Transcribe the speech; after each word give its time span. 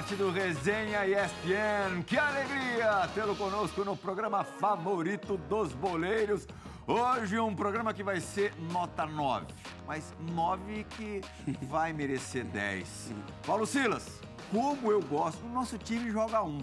Esporte, 0.00 0.16
do 0.16 0.30
Resenha 0.30 1.06
ESPN. 1.06 2.02
Que 2.06 2.16
alegria 2.16 3.08
tê-lo 3.14 3.36
conosco 3.36 3.84
no 3.84 3.96
programa 3.96 4.42
favorito 4.44 5.36
dos 5.36 5.72
boleiros. 5.72 6.46
Hoje 6.86 7.38
um 7.38 7.54
programa 7.54 7.92
que 7.92 8.02
vai 8.02 8.18
ser 8.20 8.54
nota 8.72 9.04
9, 9.04 9.46
mas 9.86 10.14
9 10.32 10.84
que 10.84 11.20
vai 11.66 11.92
merecer 11.92 12.44
10. 12.44 13.12
Paulo 13.46 13.66
Silas, 13.66 14.20
como 14.50 14.90
eu 14.90 15.02
gosto, 15.02 15.44
o 15.44 15.48
nosso 15.48 15.76
time 15.76 16.10
joga 16.10 16.42
um. 16.42 16.60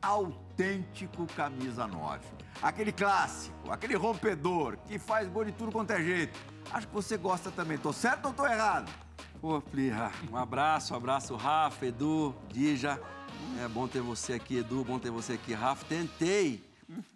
Autêntico 0.00 1.26
camisa 1.36 1.86
9. 1.86 2.24
Aquele 2.62 2.92
clássico, 2.92 3.70
aquele 3.70 3.94
rompedor 3.94 4.78
que 4.86 4.98
faz 4.98 5.28
gol 5.28 5.44
de 5.44 5.52
tudo 5.52 5.70
quanto 5.70 5.90
é 5.92 6.02
jeito. 6.02 6.38
Acho 6.70 6.88
que 6.88 6.94
você 6.94 7.18
gosta 7.18 7.50
também. 7.50 7.76
Tô 7.76 7.92
certo 7.92 8.26
ou 8.26 8.32
tô 8.32 8.46
errado? 8.46 8.90
Pô, 9.40 9.58
Plirra, 9.58 10.12
um 10.30 10.36
abraço, 10.36 10.92
um 10.92 10.96
abraço, 10.98 11.34
Rafa, 11.34 11.86
Edu, 11.86 12.34
Dija. 12.52 13.00
É 13.58 13.66
bom 13.66 13.88
ter 13.88 14.02
você 14.02 14.34
aqui, 14.34 14.58
Edu, 14.58 14.84
bom 14.84 14.98
ter 14.98 15.10
você 15.10 15.32
aqui, 15.32 15.54
Rafa. 15.54 15.82
Tentei 15.86 16.62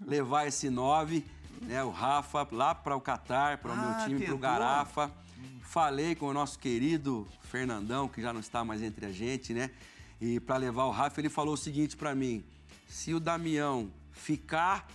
levar 0.01 0.47
esse 0.47 0.71
9, 0.71 1.23
né, 1.61 1.85
o 1.85 1.91
Rafa, 1.91 2.49
lá 2.51 2.75
para 2.75 2.97
o 2.97 3.01
Catar, 3.01 3.59
para 3.59 3.73
o 3.73 3.75
Ah, 3.75 3.77
meu 3.77 4.07
time, 4.07 4.25
para 4.25 4.35
o 4.35 4.39
Garafa. 4.39 5.13
Falei 5.61 6.15
com 6.15 6.25
o 6.25 6.33
nosso 6.33 6.59
querido 6.59 7.29
Fernandão, 7.43 8.09
que 8.09 8.23
já 8.23 8.33
não 8.33 8.41
está 8.41 8.65
mais 8.65 8.83
entre 8.83 9.05
a 9.05 9.13
gente, 9.13 9.53
né? 9.53 9.71
E 10.19 10.41
para 10.41 10.57
levar 10.57 10.85
o 10.85 10.91
Rafa, 10.91 11.21
ele 11.21 11.29
falou 11.29 11.53
o 11.53 11.59
seguinte 11.59 11.95
para 11.95 12.15
mim: 12.15 12.43
se 12.89 13.13
o 13.13 13.21
Damião 13.21 13.91
ficar, 14.13 14.89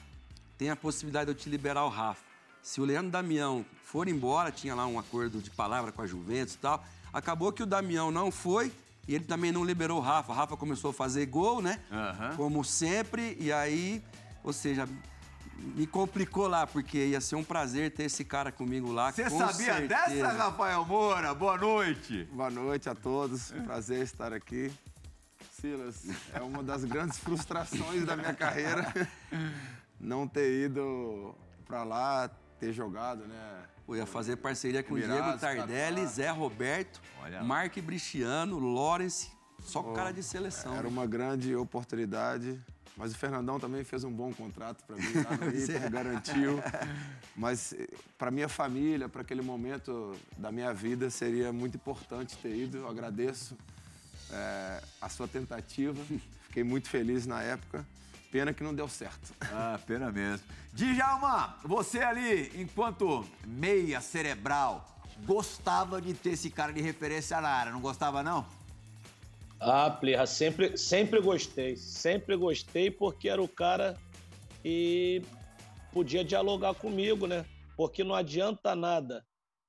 tem 0.58 0.71
a 0.71 0.75
possibilidade 0.75 1.25
de 1.25 1.31
eu 1.33 1.36
te 1.36 1.47
liberar 1.47 1.86
o 1.86 1.89
Rafa. 1.89 2.23
Se 2.64 2.81
o 2.81 2.86
Leandro 2.86 3.11
Damião 3.11 3.64
for 3.83 4.08
embora, 4.08 4.52
tinha 4.52 4.73
lá 4.73 4.88
um 4.88 4.97
acordo 4.97 5.39
de 5.41 5.52
palavra 5.52 5.91
com 5.91 6.02
a 6.02 6.08
Juventus 6.08 6.55
e 6.55 6.58
tal. 6.58 6.83
Acabou 7.11 7.52
que 7.52 7.63
o 7.63 7.65
Damião 7.65 8.11
não 8.11 8.31
foi 8.31 8.71
e 9.07 9.15
ele 9.15 9.25
também 9.25 9.52
não 9.52 9.63
liberou 9.63 9.97
o 9.97 10.02
Rafa. 10.02 10.31
O 10.31 10.35
Rafa 10.35 10.55
começou 10.55 10.91
a 10.91 10.93
fazer 10.93 11.25
gol, 11.25 11.61
né? 11.61 11.79
Aham. 11.91 12.35
Como 12.35 12.63
sempre, 12.63 13.35
e 13.39 13.52
aí, 13.52 14.03
ou 14.43 14.53
seja, 14.53 14.88
me 15.57 15.87
complicou 15.87 16.47
lá, 16.47 16.67
porque 16.67 16.97
ia 17.07 17.19
ser 17.19 17.35
um 17.35 17.43
prazer 17.43 17.91
ter 17.91 18.03
esse 18.03 18.23
cara 18.23 18.52
comigo 18.52 18.92
lá. 18.92 19.11
Você 19.11 19.30
com 19.30 19.37
sabia 19.39 19.75
certeza. 19.75 19.87
dessa, 19.87 20.27
Rafael 20.31 20.86
Moura? 20.86 21.33
Boa 21.33 21.58
noite. 21.58 22.25
Boa 22.31 22.49
noite 22.49 22.89
a 22.89 22.95
todos, 22.95 23.52
prazer 23.65 24.03
estar 24.03 24.31
aqui. 24.31 24.71
Silas, 25.59 26.05
é 26.33 26.39
uma 26.42 26.64
das 26.64 26.83
grandes 26.86 27.17
frustrações 27.19 28.05
da 28.05 28.15
minha 28.15 28.33
carreira 28.33 28.93
não 29.99 30.27
ter 30.27 30.65
ido 30.65 31.36
para 31.65 31.83
lá, 31.83 32.30
ter 32.59 32.71
jogado, 32.71 33.25
né? 33.25 33.64
Eu 33.89 33.95
ia 33.95 34.05
fazer 34.05 34.36
parceria 34.36 34.83
com 34.83 34.94
o 34.94 35.00
Diego 35.00 35.38
Tardelli. 35.39 36.05
Zé 36.05 36.30
Roberto. 36.30 37.02
Mark 37.44 37.76
Brichiano, 37.80 38.60
Lawrence, 38.60 39.32
só 39.64 39.82
cara 39.82 40.11
de 40.11 40.22
seleção. 40.22 40.76
Era 40.76 40.88
uma 40.88 41.08
grande 41.08 41.55
oportunidade, 41.55 42.61
mas 42.95 43.14
o 43.14 43.17
Fernandão 43.17 43.60
também 43.60 43.83
fez 43.83 44.04
um 44.04 44.11
bom 44.11 44.32
contrato 44.32 44.83
para 44.86 44.95
mim 44.95 45.14
lá 45.16 45.38
no 45.38 45.45
é. 45.45 45.58
Inter, 45.60 45.89
garantiu. 45.89 46.61
Mas 47.36 47.73
para 48.17 48.30
minha 48.30 48.49
família, 48.49 49.08
para 49.08 49.22
aquele 49.22 49.42
momento 49.42 50.16
da 50.38 50.52
minha 50.52 50.73
vida, 50.73 51.10
seria 51.10 51.54
muito 51.54 51.76
importante 51.76 52.38
ter 52.38 52.54
ido. 52.54 52.78
Eu 52.78 52.89
agradeço 52.89 53.58
é, 54.32 54.83
a 55.02 55.08
sua 55.08 55.28
tentativa, 55.28 55.99
fiquei 56.48 56.64
muito 56.64 56.89
feliz 56.89 57.26
na 57.26 57.42
época. 57.42 57.86
Pena 58.32 58.54
que 58.54 58.64
não 58.64 58.76
deu 58.76 58.88
certo. 58.88 59.33
Ah, 59.42 59.80
pena 59.88 60.11
mesmo. 60.11 60.45
Djalma, 60.73 61.57
você 61.63 61.99
ali, 61.99 62.52
enquanto 62.61 63.25
meia 63.45 63.99
cerebral, 64.02 64.85
gostava 65.25 66.02
de 66.02 66.13
ter 66.13 66.31
esse 66.31 66.49
cara 66.49 66.71
de 66.71 66.81
referência 66.81 67.39
na 67.41 67.49
área, 67.49 67.71
não 67.71 67.81
gostava 67.81 68.23
não? 68.23 68.45
Ah, 69.59 69.89
Plirra, 69.89 70.25
sempre, 70.25 70.77
sempre 70.77 71.19
gostei. 71.19 71.75
Sempre 71.75 72.37
gostei 72.37 72.89
porque 72.89 73.27
era 73.27 73.41
o 73.41 73.47
cara 73.47 73.97
que 74.61 75.21
podia 75.91 76.23
dialogar 76.23 76.73
comigo, 76.75 77.27
né? 77.27 77.45
Porque 77.75 78.03
não 78.03 78.15
adianta 78.15 78.75
nada 78.75 79.25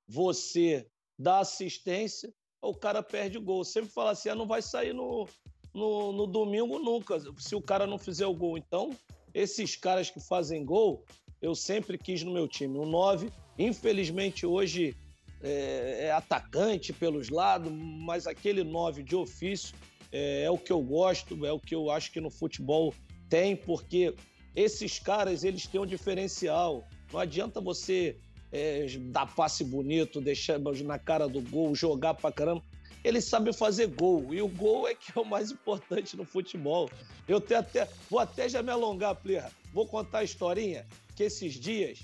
você 0.07 0.87
dar 1.19 1.39
assistência, 1.39 2.33
o 2.61 2.73
cara 2.73 3.03
perde 3.03 3.37
o 3.37 3.41
gol. 3.41 3.63
Sempre 3.65 3.91
fala 3.91 4.11
assim, 4.11 4.29
ah, 4.29 4.35
não 4.35 4.47
vai 4.47 4.61
sair 4.61 4.93
no, 4.93 5.27
no, 5.73 6.11
no 6.13 6.27
domingo 6.27 6.79
nunca, 6.79 7.17
se 7.37 7.55
o 7.55 7.61
cara 7.61 7.85
não 7.85 7.97
fizer 7.97 8.25
o 8.25 8.35
gol. 8.35 8.57
Então, 8.57 8.91
esses 9.33 9.75
caras 9.75 10.09
que 10.09 10.19
fazem 10.19 10.65
gol, 10.65 11.03
eu 11.41 11.55
sempre 11.55 11.97
quis 11.97 12.23
no 12.23 12.33
meu 12.33 12.47
time. 12.47 12.77
O 12.77 12.85
9, 12.85 13.31
infelizmente, 13.57 14.45
hoje 14.45 14.95
é, 15.41 16.05
é 16.05 16.11
atacante 16.11 16.93
pelos 16.93 17.29
lados, 17.29 17.71
mas 17.71 18.27
aquele 18.27 18.63
9 18.63 19.03
de 19.03 19.15
ofício 19.15 19.75
é, 20.11 20.43
é 20.43 20.51
o 20.51 20.57
que 20.57 20.71
eu 20.71 20.81
gosto, 20.81 21.45
é 21.45 21.51
o 21.51 21.59
que 21.59 21.73
eu 21.73 21.89
acho 21.89 22.11
que 22.11 22.21
no 22.21 22.29
futebol 22.29 22.93
tem, 23.29 23.55
porque 23.55 24.13
esses 24.55 24.99
caras 24.99 25.43
eles 25.43 25.65
têm 25.65 25.81
um 25.81 25.85
diferencial. 25.85 26.87
Não 27.11 27.19
adianta 27.19 27.61
você 27.61 28.17
é, 28.51 28.85
dar 29.11 29.33
passe 29.33 29.63
bonito, 29.63 30.21
deixar 30.21 30.59
na 30.59 30.99
cara 30.99 31.27
do 31.27 31.41
gol, 31.41 31.73
jogar 31.73 32.13
pra 32.13 32.31
caramba. 32.31 32.61
Eles 33.03 33.25
sabem 33.25 33.51
fazer 33.51 33.87
gol, 33.87 34.33
e 34.33 34.41
o 34.41 34.47
gol 34.47 34.87
é 34.87 34.93
que 34.93 35.11
é 35.17 35.19
o 35.19 35.25
mais 35.25 35.51
importante 35.51 36.15
no 36.15 36.23
futebol. 36.23 36.89
Eu 37.27 37.41
tenho 37.41 37.59
até, 37.59 37.87
vou 38.09 38.19
até 38.19 38.47
já 38.47 38.61
me 38.61 38.71
alongar, 38.71 39.15
Plirra. 39.15 39.51
Vou 39.73 39.87
contar 39.87 40.19
a 40.19 40.23
historinha 40.23 40.85
que 41.15 41.23
esses 41.23 41.53
dias 41.55 41.99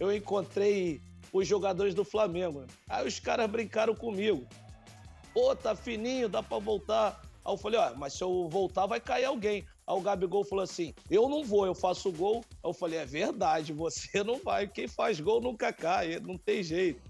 eu 0.00 0.12
encontrei 0.14 1.00
os 1.32 1.46
jogadores 1.46 1.94
do 1.94 2.04
Flamengo. 2.04 2.66
Aí 2.88 3.06
os 3.06 3.20
caras 3.20 3.48
brincaram 3.48 3.94
comigo. 3.94 4.46
Pô, 5.32 5.54
tá 5.54 5.74
fininho, 5.74 6.28
dá 6.28 6.42
pra 6.42 6.58
voltar. 6.58 7.22
Aí 7.44 7.52
eu 7.52 7.56
falei, 7.56 7.78
ó, 7.78 7.94
mas 7.94 8.14
se 8.14 8.24
eu 8.24 8.48
voltar 8.48 8.86
vai 8.86 9.00
cair 9.00 9.24
alguém. 9.24 9.64
Aí 9.86 9.96
o 9.96 10.00
Gabigol 10.00 10.44
falou 10.44 10.62
assim, 10.62 10.94
eu 11.10 11.28
não 11.28 11.44
vou, 11.44 11.66
eu 11.66 11.74
faço 11.74 12.10
gol. 12.12 12.44
Aí 12.50 12.70
eu 12.70 12.72
falei, 12.72 12.98
é 13.00 13.04
verdade, 13.06 13.72
você 13.72 14.22
não 14.22 14.38
vai. 14.42 14.66
Quem 14.68 14.86
faz 14.86 15.18
gol 15.20 15.40
nunca 15.40 15.72
cai, 15.72 16.20
não 16.20 16.38
tem 16.38 16.62
jeito. 16.62 17.00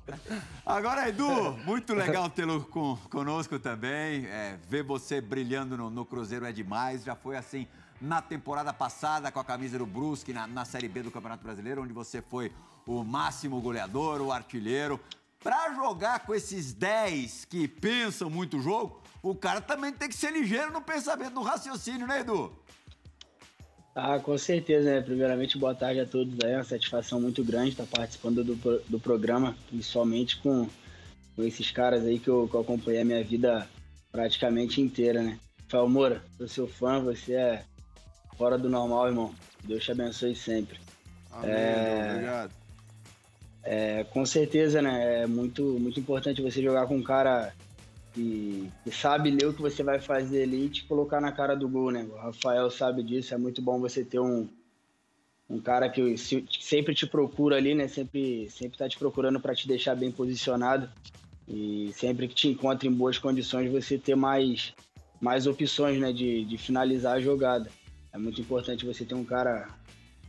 Agora, 0.65 1.09
Edu, 1.09 1.53
muito 1.65 1.93
legal 1.95 2.31
tê-lo 2.31 2.65
com- 2.65 2.97
conosco 3.11 3.59
também. 3.59 4.27
É, 4.27 4.59
ver 4.69 4.83
você 4.83 5.21
brilhando 5.21 5.77
no, 5.77 5.91
no 5.91 6.05
Cruzeiro 6.05 6.47
é 6.47 6.53
demais. 6.53 7.05
Já 7.05 7.15
foi 7.15 7.37
assim 7.37 7.67
na 8.01 8.21
temporada 8.23 8.73
passada 8.73 9.31
com 9.31 9.39
a 9.39 9.45
camisa 9.45 9.79
do 9.79 9.87
Brusque, 9.87 10.33
na, 10.33 10.47
na 10.47 10.65
Série 10.65 10.89
B 10.89 11.03
do 11.03 11.11
Campeonato 11.11 11.45
Brasileiro, 11.45 11.83
onde 11.83 11.93
você 11.93 12.21
foi 12.23 12.51
o 12.87 13.05
máximo 13.05 13.61
goleador, 13.61 14.21
o 14.21 14.33
artilheiro. 14.33 14.99
Pra 15.41 15.73
jogar 15.75 16.21
com 16.21 16.35
esses 16.35 16.73
10 16.73 17.45
que 17.45 17.67
pensam 17.69 18.31
muito 18.31 18.59
o 18.59 18.63
jogo, 18.63 19.01
o 19.23 19.35
cara 19.35 19.61
também 19.61 19.93
tem 19.93 20.09
que 20.09 20.15
ser 20.17 20.33
ligeiro 20.33 20.73
no 20.73 20.81
pensamento, 20.81 21.35
no 21.35 21.43
raciocínio, 21.43 22.07
né, 22.07 22.21
Edu? 22.21 22.53
Ah, 23.95 24.19
com 24.19 24.37
certeza, 24.39 24.91
né? 24.91 25.01
Primeiramente, 25.03 25.59
boa 25.59 25.75
tarde 25.75 26.01
a 26.01 26.07
todos 26.07 26.33
aí. 26.43 26.53
É 26.53 26.57
uma 26.57 26.65
satisfação 26.65 27.21
muito 27.21 27.45
grande 27.45 27.71
estar 27.71 27.87
participando 27.87 28.43
do, 28.43 28.55
do 28.89 28.99
programa, 28.99 29.55
principalmente 29.69 30.39
com, 30.39 30.67
com 31.37 31.43
esses 31.45 31.71
caras 31.71 32.05
aí 32.05 32.19
que 32.19 32.29
eu, 32.29 32.49
que 32.49 32.55
eu 32.55 32.61
acompanhei 32.61 33.03
a 33.03 33.05
minha 33.05 33.23
vida 33.23 33.69
praticamente 34.11 34.81
inteira, 34.81 35.23
né? 35.23 35.39
Rafael 35.65 35.89
Moura, 35.89 36.23
sou 36.39 36.49
seu 36.49 36.67
fã, 36.67 37.01
você 37.01 37.35
é 37.35 37.65
fora 38.37 38.57
do 38.57 38.69
normal, 38.69 39.09
irmão. 39.09 39.35
Deus 39.65 39.85
te 39.85 39.93
abençoe 39.93 40.35
sempre. 40.35 40.79
Amém, 41.31 41.51
É. 41.53 42.11
obrigado. 42.13 42.53
É, 43.65 44.05
com 44.05 44.25
certeza, 44.27 44.81
né? 44.83 45.23
É 45.23 45.27
muito, 45.27 45.63
muito 45.79 46.01
importante 46.01 46.43
você 46.43 46.63
jogar 46.63 46.87
com 46.87 46.97
um 46.97 47.03
cara 47.03 47.55
que, 48.15 48.71
que 48.85 48.91
sabe 48.91 49.31
ler 49.31 49.47
o 49.47 49.55
que 49.55 49.63
você 49.63 49.83
vai 49.83 50.01
fazer 50.01 50.43
ali 50.45 50.67
e 50.67 50.69
te 50.71 50.85
colocar 50.85 51.21
na 51.21 51.33
cara 51.33 51.55
do 51.55 51.69
gol, 51.69 51.91
né? 51.91 52.05
O 52.11 52.17
Rafael 52.17 52.71
sabe 52.71 53.03
disso. 53.03 53.35
É 53.35 53.39
muito 53.39 53.61
bom 53.63 53.81
você 53.81 54.05
ter 54.05 54.19
um, 54.21 54.49
um 55.49 55.61
cara 55.61 55.89
que 55.89 56.17
se- 56.17 56.45
sempre 56.61 56.95
te 56.95 57.07
procura 57.07 57.57
ali, 57.57 57.75
né? 57.75 57.89
Sempre, 57.89 58.49
sempre 58.51 58.79
tá 58.79 58.89
te 58.89 58.99
procurando 58.99 59.41
para 59.41 59.55
te 59.55 59.67
deixar 59.67 59.95
bem 59.95 60.11
posicionado. 60.11 60.89
E 61.49 61.91
sempre 61.95 62.29
que 62.29 62.35
te 62.35 62.49
encontra 62.49 62.87
em 62.89 62.93
boas 62.93 63.19
condições, 63.19 63.71
você 63.71 63.99
ter 63.99 64.15
mais, 64.15 64.73
mais 65.21 65.47
opções, 65.47 65.99
né? 65.99 66.13
De, 66.13 66.45
de 66.45 66.59
finalizar 66.59 67.17
a 67.17 67.21
jogada. 67.21 67.71
É 68.13 68.19
muito 68.19 68.41
importante 68.41 68.85
você 68.87 69.05
ter 69.05 69.15
um 69.15 69.25
cara 69.25 69.69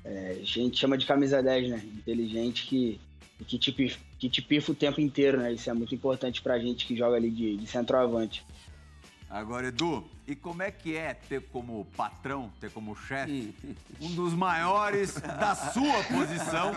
é, 0.05 0.37
a 0.41 0.43
gente 0.43 0.77
chama 0.77 0.97
de 0.97 1.05
camisa 1.05 1.41
10, 1.41 1.69
né? 1.69 1.81
Inteligente 1.97 2.65
que, 2.67 2.99
que, 3.43 3.57
te, 3.57 3.71
pif- 3.71 3.99
que 4.19 4.29
te 4.29 4.41
pifa 4.41 4.71
o 4.71 4.75
tempo 4.75 4.99
inteiro, 5.01 5.37
né? 5.37 5.53
Isso 5.53 5.69
é 5.69 5.73
muito 5.73 5.93
importante 5.93 6.41
pra 6.41 6.57
gente 6.59 6.85
que 6.85 6.95
joga 6.95 7.15
ali 7.17 7.29
de, 7.29 7.57
de 7.57 7.67
centroavante. 7.67 8.45
Agora, 9.29 9.69
Edu, 9.69 10.05
e 10.27 10.35
como 10.35 10.61
é 10.61 10.69
que 10.69 10.95
é 10.95 11.15
ter 11.15 11.41
como 11.51 11.85
patrão, 11.97 12.51
ter 12.61 12.69
como 12.69 12.95
chefe, 12.95 13.51
um 13.99 14.13
dos 14.13 14.31
maiores 14.31 15.15
da 15.15 15.55
sua 15.55 16.03
posição 16.03 16.71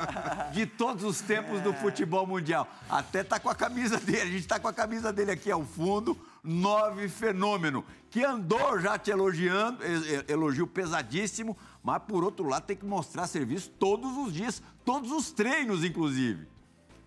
de 0.54 0.64
todos 0.64 1.04
os 1.04 1.20
tempos 1.20 1.60
do 1.60 1.74
futebol 1.74 2.26
mundial? 2.26 2.66
Até 2.88 3.22
tá 3.22 3.38
com 3.38 3.50
a 3.50 3.54
camisa 3.54 4.00
dele, 4.00 4.22
a 4.22 4.26
gente 4.26 4.46
tá 4.46 4.58
com 4.58 4.68
a 4.68 4.72
camisa 4.72 5.12
dele 5.12 5.32
aqui 5.32 5.50
ao 5.50 5.62
fundo, 5.66 6.16
nove 6.42 7.10
fenômeno, 7.10 7.84
que 8.10 8.24
andou 8.24 8.80
já 8.80 8.98
te 8.98 9.10
elogiando, 9.10 9.80
elogio 10.26 10.66
pesadíssimo, 10.66 11.54
mas 11.82 12.02
por 12.04 12.24
outro 12.24 12.48
lado 12.48 12.64
tem 12.64 12.76
que 12.76 12.86
mostrar 12.86 13.26
serviço 13.26 13.68
todos 13.78 14.16
os 14.16 14.32
dias, 14.32 14.62
todos 14.82 15.12
os 15.12 15.30
treinos, 15.30 15.84
inclusive. 15.84 16.46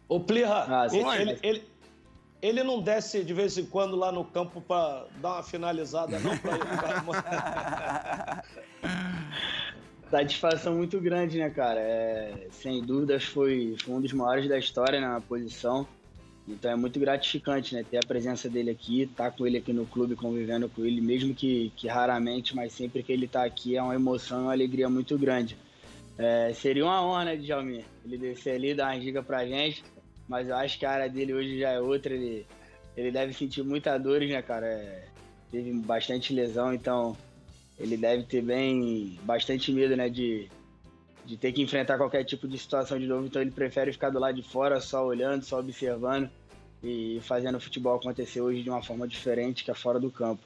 Ô, 0.09 0.19
Plirra, 0.19 0.65
Ah, 0.67 0.87
ele, 0.91 1.21
ele, 1.21 1.39
ele, 1.43 1.63
ele 2.41 2.63
não 2.63 2.81
desce 2.81 3.23
de 3.23 3.31
vez 3.31 3.55
em 3.59 3.65
quando 3.65 3.95
lá 3.95 4.11
no 4.11 4.25
campo 4.25 4.59
para 4.59 5.05
dar 5.21 5.33
uma 5.33 5.43
finalizada, 5.43 6.19
não? 6.19 6.35
Pra... 6.39 8.43
Satisfação 10.09 10.75
muito 10.75 10.99
grande, 10.99 11.37
né, 11.37 11.51
cara? 11.51 11.79
É, 11.79 12.47
sem 12.49 12.81
dúvidas 12.81 13.23
foi, 13.23 13.75
foi, 13.83 13.93
um 13.93 14.01
dos 14.01 14.11
maiores 14.11 14.49
da 14.49 14.57
história 14.57 14.99
na 14.99 15.21
posição. 15.21 15.87
Então 16.47 16.71
é 16.71 16.75
muito 16.75 16.99
gratificante, 16.99 17.75
né? 17.75 17.85
Ter 17.87 17.97
a 17.97 18.07
presença 18.07 18.49
dele 18.49 18.71
aqui, 18.71 19.03
estar 19.03 19.25
tá 19.25 19.31
com 19.37 19.45
ele 19.45 19.59
aqui 19.59 19.71
no 19.71 19.85
clube, 19.85 20.15
convivendo 20.15 20.67
com 20.67 20.83
ele, 20.83 20.99
mesmo 20.99 21.35
que, 21.35 21.71
que 21.75 21.87
raramente, 21.87 22.55
mas 22.55 22.73
sempre 22.73 23.03
que 23.03 23.11
ele 23.11 23.25
está 23.25 23.45
aqui 23.45 23.77
é 23.77 23.83
uma 23.83 23.93
emoção 23.93 24.39
e 24.39 24.43
uma 24.45 24.53
alegria 24.53 24.89
muito 24.89 25.15
grande. 25.19 25.55
É, 26.17 26.51
seria 26.53 26.83
uma 26.83 27.05
honra, 27.05 27.25
né, 27.25 27.35
Djalmir? 27.35 27.85
Ele 28.03 28.17
descer 28.17 28.55
ali, 28.55 28.73
dar 28.73 28.91
uma 28.91 28.99
dica 28.99 29.21
pra 29.21 29.45
gente 29.45 29.83
mas 30.29 30.47
eu 30.47 30.55
acho 30.55 30.77
que 30.77 30.85
a 30.85 30.91
área 30.91 31.09
dele 31.09 31.33
hoje 31.33 31.59
já 31.59 31.71
é 31.71 31.81
outra. 31.81 32.13
Ele, 32.13 32.45
ele 32.95 33.11
deve 33.11 33.33
sentir 33.33 33.63
muita 33.63 33.97
dores, 33.97 34.29
né, 34.29 34.41
cara? 34.43 34.67
É, 34.67 35.07
teve 35.51 35.73
bastante 35.73 36.33
lesão, 36.33 36.71
então 36.71 37.17
ele 37.79 37.97
deve 37.97 38.23
ter 38.23 38.43
bem 38.43 39.17
bastante 39.23 39.71
medo, 39.71 39.95
né, 39.95 40.07
de, 40.07 40.47
de 41.25 41.37
ter 41.37 41.51
que 41.51 41.61
enfrentar 41.61 41.97
qualquer 41.97 42.23
tipo 42.23 42.47
de 42.47 42.59
situação 42.59 42.99
de 42.99 43.07
novo. 43.07 43.25
Então 43.25 43.41
ele 43.41 43.51
prefere 43.51 43.91
ficar 43.91 44.11
do 44.11 44.19
lado 44.19 44.35
de 44.35 44.43
fora, 44.43 44.79
só 44.79 45.03
olhando, 45.03 45.43
só 45.43 45.59
observando 45.59 46.29
e 46.83 47.19
fazendo 47.23 47.55
o 47.55 47.59
futebol 47.59 47.95
acontecer 47.95 48.39
hoje 48.39 48.61
de 48.61 48.69
uma 48.69 48.83
forma 48.83 49.07
diferente 49.07 49.63
que 49.63 49.71
é 49.71 49.73
fora 49.75 49.99
do 49.99 50.11
campo. 50.11 50.43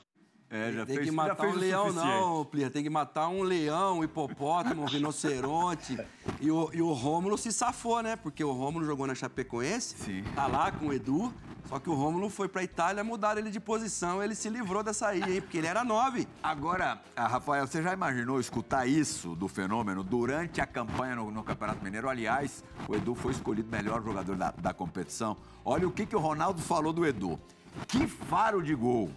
É, 0.53 0.71
já 0.71 0.85
tem 0.85 0.97
fez, 0.97 1.09
que 1.09 1.15
matar 1.15 1.47
um 1.47 1.55
leão, 1.55 1.91
não, 1.91 2.45
Plia. 2.45 2.69
Tem 2.69 2.83
que 2.83 2.89
matar 2.89 3.27
um 3.27 3.41
leão, 3.41 3.97
um 3.97 4.03
hipopótamo, 4.03 4.83
um 4.83 4.85
rinoceronte. 4.85 5.97
E 6.39 6.51
o, 6.51 6.69
e 6.71 6.79
o 6.79 6.93
Rômulo 6.93 7.39
se 7.39 7.51
safou, 7.51 8.03
né? 8.03 8.15
Porque 8.15 8.43
o 8.43 8.51
Rômulo 8.51 8.85
jogou 8.85 9.07
na 9.07 9.15
Chapecoense, 9.15 9.95
Sim. 9.97 10.23
tá 10.35 10.45
lá 10.45 10.71
com 10.71 10.89
o 10.89 10.93
Edu. 10.93 11.33
Só 11.65 11.79
que 11.79 11.89
o 11.89 11.95
Rômulo 11.95 12.29
foi 12.29 12.47
pra 12.47 12.61
Itália, 12.61 13.03
mudaram 13.03 13.39
ele 13.39 13.49
de 13.49 13.59
posição, 13.59 14.21
ele 14.21 14.35
se 14.35 14.47
livrou 14.47 14.83
dessa 14.83 15.07
aí, 15.07 15.23
hein? 15.23 15.41
Porque 15.41 15.57
ele 15.57 15.65
era 15.65 15.83
nove. 15.83 16.27
Agora, 16.43 17.01
ah, 17.15 17.25
Rafael, 17.27 17.65
você 17.65 17.81
já 17.81 17.91
imaginou 17.91 18.39
escutar 18.39 18.85
isso 18.85 19.33
do 19.33 19.47
fenômeno 19.47 20.03
durante 20.03 20.61
a 20.61 20.67
campanha 20.67 21.15
no, 21.15 21.31
no 21.31 21.41
Campeonato 21.41 21.83
Mineiro? 21.83 22.07
Aliás, 22.07 22.63
o 22.87 22.93
Edu 22.93 23.15
foi 23.15 23.31
escolhido 23.31 23.71
melhor 23.71 24.03
jogador 24.03 24.35
da, 24.35 24.51
da 24.51 24.71
competição. 24.71 25.35
Olha 25.65 25.87
o 25.87 25.91
que, 25.91 26.05
que 26.05 26.15
o 26.15 26.19
Ronaldo 26.19 26.61
falou 26.61 26.93
do 26.93 27.07
Edu. 27.07 27.39
Que 27.87 28.05
faro 28.05 28.61
de 28.61 28.75
gol! 28.75 29.09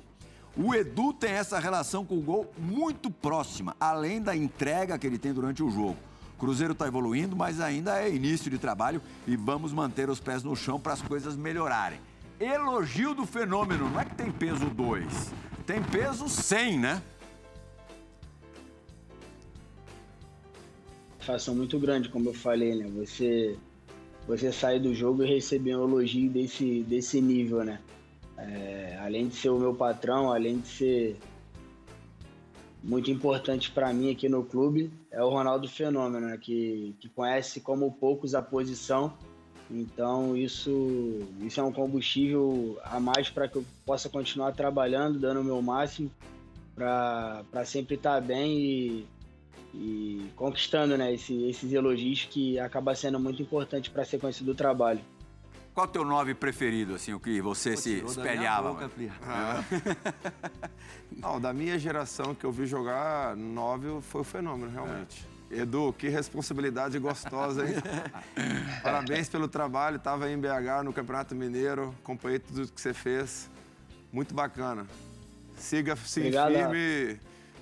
O 0.56 0.74
Edu 0.74 1.12
tem 1.12 1.32
essa 1.32 1.58
relação 1.58 2.02
com 2.02 2.16
o 2.16 2.22
gol 2.22 2.50
muito 2.56 3.10
próxima, 3.10 3.76
além 3.78 4.22
da 4.22 4.34
entrega 4.34 4.98
que 4.98 5.06
ele 5.06 5.18
tem 5.18 5.32
durante 5.32 5.62
o 5.62 5.70
jogo. 5.70 5.98
Cruzeiro 6.38 6.72
está 6.72 6.86
evoluindo, 6.86 7.36
mas 7.36 7.60
ainda 7.60 8.00
é 8.00 8.14
início 8.14 8.50
de 8.50 8.58
trabalho 8.58 9.02
e 9.26 9.36
vamos 9.36 9.72
manter 9.72 10.08
os 10.08 10.18
pés 10.18 10.42
no 10.42 10.56
chão 10.56 10.80
para 10.80 10.94
as 10.94 11.02
coisas 11.02 11.36
melhorarem. 11.36 12.00
Elogio 12.40 13.14
do 13.14 13.26
fenômeno, 13.26 13.90
não 13.90 14.00
é 14.00 14.04
que 14.06 14.14
tem 14.14 14.32
peso 14.32 14.66
2, 14.66 15.32
tem 15.66 15.82
peso 15.82 16.26
100, 16.26 16.78
né? 16.78 17.02
Fação 21.18 21.54
muito 21.54 21.78
grande, 21.78 22.08
como 22.08 22.30
eu 22.30 22.34
falei, 22.34 22.74
né? 22.76 22.88
Você, 22.96 23.58
você 24.26 24.52
sair 24.52 24.80
do 24.80 24.94
jogo 24.94 25.22
e 25.22 25.26
receber 25.26 25.76
um 25.76 25.84
elogio 25.84 26.30
desse, 26.30 26.82
desse 26.82 27.20
nível, 27.20 27.62
né? 27.64 27.78
É, 28.38 28.98
além 29.00 29.28
de 29.28 29.36
ser 29.36 29.50
o 29.50 29.58
meu 29.58 29.74
patrão, 29.74 30.32
além 30.32 30.58
de 30.58 30.68
ser 30.68 31.16
muito 32.82 33.10
importante 33.10 33.70
para 33.70 33.92
mim 33.92 34.12
aqui 34.12 34.28
no 34.28 34.44
clube, 34.44 34.90
é 35.10 35.22
o 35.22 35.28
Ronaldo 35.28 35.68
Fenômeno, 35.68 36.28
né? 36.28 36.38
que, 36.38 36.94
que 37.00 37.08
conhece 37.08 37.60
como 37.60 37.90
poucos 37.92 38.34
a 38.34 38.42
posição. 38.42 39.12
Então 39.68 40.36
isso, 40.36 41.26
isso 41.40 41.58
é 41.58 41.62
um 41.62 41.72
combustível 41.72 42.78
a 42.84 43.00
mais 43.00 43.28
para 43.28 43.48
que 43.48 43.56
eu 43.56 43.64
possa 43.84 44.08
continuar 44.08 44.52
trabalhando, 44.52 45.18
dando 45.18 45.40
o 45.40 45.44
meu 45.44 45.60
máximo, 45.60 46.08
para 46.74 47.64
sempre 47.64 47.96
estar 47.96 48.14
tá 48.14 48.20
bem 48.20 48.56
e, 48.56 49.06
e 49.74 50.30
conquistando 50.36 50.96
né, 50.96 51.12
esse, 51.12 51.48
esses 51.48 51.72
elogios 51.72 52.26
que 52.30 52.60
acaba 52.60 52.94
sendo 52.94 53.18
muito 53.18 53.42
importante 53.42 53.90
para 53.90 54.02
a 54.02 54.06
sequência 54.06 54.44
do 54.44 54.54
trabalho. 54.54 55.00
Qual 55.76 55.86
o 55.86 55.90
teu 55.90 56.06
nove 56.06 56.32
preferido, 56.32 56.94
assim, 56.94 57.12
o 57.12 57.20
que 57.20 57.38
você 57.38 57.72
Pô, 57.72 57.76
se 57.76 57.98
espelhava? 57.98 58.70
Boca, 58.70 58.90
ah. 59.22 59.62
Não, 61.14 61.38
da 61.38 61.52
minha 61.52 61.78
geração 61.78 62.34
que 62.34 62.46
eu 62.46 62.50
vi 62.50 62.64
jogar, 62.64 63.36
nove 63.36 64.00
foi 64.00 64.22
o 64.22 64.24
fenômeno, 64.24 64.72
realmente. 64.72 65.28
É. 65.50 65.58
Edu, 65.58 65.92
que 65.92 66.08
responsabilidade 66.08 66.98
gostosa, 66.98 67.68
hein? 67.68 67.74
Parabéns 68.82 69.28
pelo 69.28 69.46
trabalho. 69.48 69.96
Estava 69.98 70.30
em 70.30 70.38
BH 70.38 70.82
no 70.82 70.94
Campeonato 70.94 71.34
Mineiro, 71.34 71.94
acompanhei 72.02 72.38
tudo 72.38 72.72
que 72.72 72.80
você 72.80 72.94
fez. 72.94 73.50
Muito 74.10 74.34
bacana. 74.34 74.86
Siga 75.58 75.94
sim 75.94 76.20
Obrigado. 76.20 76.52
firme, 76.54 77.20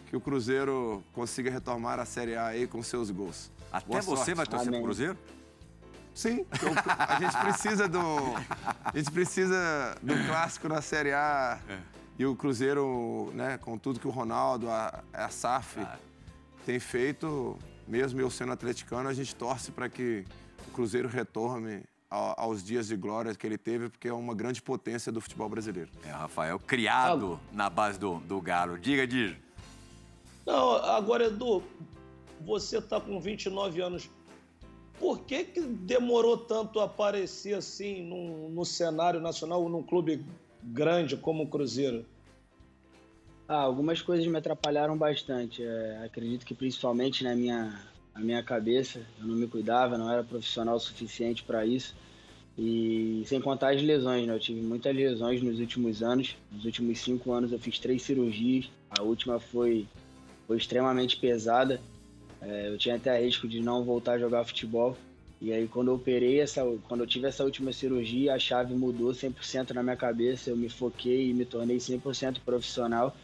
que 0.09 0.15
o 0.15 0.21
Cruzeiro 0.21 1.03
consiga 1.13 1.51
retomar 1.51 1.99
a 1.99 2.05
Série 2.05 2.37
A 2.37 2.47
aí 2.47 2.69
com 2.69 2.81
seus 2.81 3.11
gols. 3.11 3.51
Até 3.73 3.89
Boa 3.89 4.03
você 4.03 4.15
sorte. 4.15 4.35
vai 4.35 4.47
torcer 4.47 4.69
Amém. 4.69 4.81
pro 4.81 4.87
Cruzeiro? 4.87 5.19
Sim, 6.15 6.47
a 7.09 7.21
gente 7.21 7.37
precisa 7.39 7.89
do. 7.89 7.99
A 8.85 8.97
gente 8.97 9.11
precisa 9.11 9.97
do 10.01 10.15
clássico 10.27 10.69
na 10.69 10.81
Série 10.81 11.13
A. 11.13 11.59
É. 11.69 11.79
E 12.17 12.25
o 12.25 12.37
Cruzeiro, 12.37 13.33
né, 13.35 13.59
com 13.59 13.77
tudo 13.77 13.99
que 13.99 14.07
o 14.07 14.11
Ronaldo, 14.11 14.71
a, 14.71 15.03
a 15.13 15.29
SAF 15.29 15.81
ah. 15.81 15.99
tem 16.65 16.79
feito, 16.79 17.59
mesmo 17.89 18.21
eu 18.21 18.31
sendo 18.31 18.53
atleticano, 18.53 19.09
a 19.09 19.13
gente 19.13 19.35
torce 19.35 19.73
para 19.73 19.89
que 19.89 20.25
o 20.69 20.71
Cruzeiro 20.71 21.09
retorne 21.09 21.83
aos 22.09 22.63
dias 22.63 22.87
de 22.87 22.95
glória 22.95 23.35
que 23.35 23.45
ele 23.45 23.59
teve, 23.59 23.89
porque 23.89 24.07
é 24.07 24.13
uma 24.13 24.33
grande 24.33 24.63
potência 24.63 25.11
do 25.11 25.21
futebol 25.21 25.49
brasileiro. 25.49 25.91
É, 26.05 26.11
Rafael, 26.11 26.61
criado 26.61 27.41
ah. 27.43 27.49
na 27.53 27.69
base 27.69 27.99
do, 27.99 28.21
do 28.21 28.41
Galo. 28.41 28.79
Diga, 28.79 29.05
Dir. 29.05 29.37
Não, 30.47 30.77
agora, 30.77 31.25
Edu, 31.25 31.65
você 32.41 32.79
está 32.79 33.01
com 33.01 33.21
29 33.21 33.81
anos 33.81 34.09
por 34.99 35.21
que, 35.21 35.45
que 35.45 35.61
demorou 35.61 36.37
tanto 36.37 36.81
a 36.81 36.85
aparecer 36.85 37.55
assim 37.55 38.03
no, 38.03 38.65
cenário 38.65 39.21
nacional, 39.21 39.69
num 39.69 39.83
clube 39.83 40.25
grande 40.63 41.17
como 41.17 41.45
o 41.45 41.49
Cruzeiro? 41.49 42.05
Ah, 43.47 43.61
algumas 43.61 44.01
coisas 44.01 44.27
me 44.27 44.39
atrapalharam 44.39 44.97
bastante. 44.97 45.63
É, 45.63 46.03
acredito 46.05 46.47
que 46.47 46.55
principalmente 46.55 47.23
na 47.23 47.35
minha, 47.35 47.79
na 48.15 48.21
minha 48.21 48.43
cabeça, 48.43 49.01
eu 49.21 49.27
não 49.27 49.35
me 49.35 49.47
cuidava, 49.47 49.99
não 49.99 50.11
era 50.11 50.25
profissional 50.25 50.77
o 50.77 50.81
suficiente 50.81 51.43
para 51.43 51.67
isso. 51.67 51.95
E 52.57 53.25
sem 53.27 53.41
contar 53.41 53.75
as 53.75 53.83
lesões, 53.83 54.27
né? 54.27 54.35
Eu 54.35 54.41
tive 54.41 54.61
muitas 54.61 54.95
lesões 54.95 55.43
nos 55.43 55.59
últimos 55.59 56.03
anos. 56.03 56.37
Nos 56.53 56.65
últimos 56.65 57.01
cinco 57.01 57.33
anos 57.33 57.53
eu 57.53 57.59
fiz 57.59 57.79
três 57.79 58.03
cirurgias. 58.03 58.71
A 58.91 59.03
última 59.03 59.41
foi, 59.41 59.87
foi 60.47 60.57
extremamente 60.57 61.17
pesada. 61.17 61.81
É, 62.47 62.69
eu 62.69 62.79
tinha 62.79 62.97
até 62.97 63.19
risco 63.21 63.49
de 63.49 63.61
não 63.61 63.85
voltar 63.85 64.13
a 64.13 64.19
jogar 64.19 64.45
futebol. 64.45 64.97
E 65.41 65.53
aí 65.53 65.67
quando 65.67 65.89
eu 65.89 65.95
operei 65.95 66.41
essa, 66.41 66.63
quando 66.89 67.01
eu 67.03 67.07
tive 67.07 67.27
essa 67.27 67.45
última 67.45 67.73
cirurgia, 67.73 68.35
a 68.35 68.39
chave 68.39 68.75
mudou 68.75 69.11
100% 69.13 69.71
na 69.73 69.83
minha 69.83 69.97
cabeça, 69.97 70.51
eu 70.51 70.57
me 70.57 70.69
foquei 70.69 71.31
e 71.31 71.35
me 71.35 71.45
tornei 71.45 71.77
100% 71.77 72.41
profissional. 72.45 73.15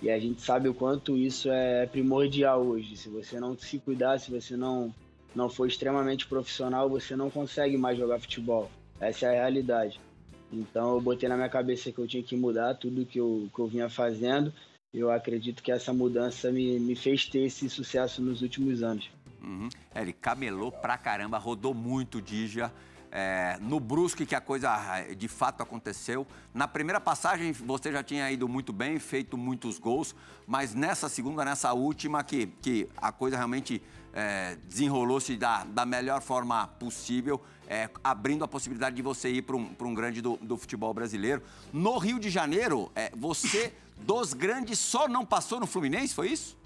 E 0.00 0.10
a 0.10 0.18
gente 0.18 0.40
sabe 0.40 0.68
o 0.68 0.74
quanto 0.74 1.16
isso 1.16 1.50
é 1.50 1.86
primordial 1.86 2.64
hoje. 2.64 2.96
Se 2.96 3.08
você 3.08 3.40
não 3.40 3.56
se 3.58 3.78
cuidar, 3.78 4.18
se 4.18 4.30
você 4.30 4.56
não 4.56 4.94
não 5.34 5.48
for 5.48 5.66
extremamente 5.66 6.26
profissional, 6.26 6.88
você 6.88 7.14
não 7.14 7.30
consegue 7.30 7.76
mais 7.76 7.98
jogar 7.98 8.18
futebol. 8.18 8.70
Essa 8.98 9.26
é 9.26 9.28
a 9.28 9.42
realidade. 9.42 10.00
Então 10.52 10.94
eu 10.94 11.00
botei 11.00 11.28
na 11.28 11.36
minha 11.36 11.48
cabeça 11.48 11.92
que 11.92 11.98
eu 11.98 12.06
tinha 12.06 12.22
que 12.22 12.36
mudar 12.36 12.74
tudo 12.74 13.04
que 13.04 13.20
eu, 13.20 13.48
que 13.54 13.60
eu 13.60 13.66
vinha 13.66 13.88
fazendo 13.88 14.52
eu 14.98 15.10
acredito 15.10 15.62
que 15.62 15.70
essa 15.70 15.92
mudança 15.92 16.50
me, 16.50 16.78
me 16.78 16.94
fez 16.94 17.26
ter 17.26 17.40
esse 17.40 17.68
sucesso 17.68 18.20
nos 18.22 18.42
últimos 18.42 18.82
anos. 18.82 19.10
Uhum. 19.42 19.68
É, 19.94 20.02
ele 20.02 20.12
camelou 20.12 20.72
pra 20.72 20.98
caramba, 20.98 21.38
rodou 21.38 21.72
muito 21.72 22.20
Dija. 22.20 22.72
É, 23.10 23.56
no 23.60 23.80
Brusque 23.80 24.26
que 24.26 24.34
a 24.34 24.40
coisa 24.40 25.02
de 25.16 25.28
fato 25.28 25.62
aconteceu. 25.62 26.26
Na 26.52 26.68
primeira 26.68 27.00
passagem 27.00 27.52
você 27.52 27.90
já 27.90 28.02
tinha 28.02 28.30
ido 28.30 28.46
muito 28.46 28.72
bem, 28.72 28.98
feito 28.98 29.36
muitos 29.36 29.78
gols, 29.78 30.14
mas 30.46 30.74
nessa 30.74 31.08
segunda, 31.08 31.44
nessa 31.44 31.72
última, 31.72 32.22
que, 32.22 32.48
que 32.60 32.88
a 32.96 33.10
coisa 33.10 33.36
realmente 33.36 33.82
é, 34.12 34.56
desenrolou-se 34.68 35.36
da, 35.36 35.64
da 35.64 35.86
melhor 35.86 36.20
forma 36.20 36.66
possível, 36.66 37.40
é, 37.68 37.88
abrindo 38.02 38.44
a 38.44 38.48
possibilidade 38.48 38.96
de 38.96 39.02
você 39.02 39.28
ir 39.30 39.42
para 39.42 39.56
um, 39.56 39.70
um 39.80 39.94
grande 39.94 40.20
do, 40.20 40.36
do, 40.38 40.56
futebol 40.56 40.92
brasileiro. 40.92 41.42
No 41.72 41.98
Rio 41.98 42.18
de 42.18 42.30
Janeiro, 42.30 42.90
é, 42.94 43.10
você 43.14 43.72
dos 43.96 44.32
grandes 44.32 44.78
só 44.78 45.08
não 45.08 45.24
passou 45.24 45.60
no 45.60 45.66
Fluminense, 45.66 46.14
foi 46.14 46.28
isso? 46.28 46.56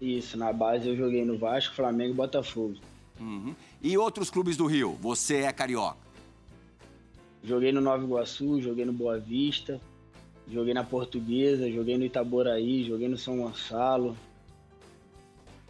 Isso, 0.00 0.36
na 0.38 0.52
base 0.52 0.88
eu 0.88 0.96
joguei 0.96 1.24
no 1.24 1.38
Vasco, 1.38 1.74
Flamengo 1.74 2.12
e 2.12 2.16
Botafogo. 2.16 2.76
Uhum. 3.20 3.54
E 3.82 3.96
outros 3.98 4.30
clubes 4.30 4.56
do 4.56 4.66
Rio? 4.66 4.96
Você 5.00 5.38
é 5.42 5.52
carioca? 5.52 5.98
Joguei 7.42 7.72
no 7.72 7.80
Nova 7.80 8.02
Iguaçu, 8.02 8.60
joguei 8.60 8.84
no 8.84 8.92
Boa 8.92 9.18
Vista, 9.18 9.80
joguei 10.48 10.74
na 10.74 10.84
Portuguesa, 10.84 11.70
joguei 11.70 11.96
no 11.96 12.04
Itaboraí, 12.04 12.84
joguei 12.84 13.08
no 13.08 13.16
São 13.16 13.38
Gonçalo. 13.38 14.16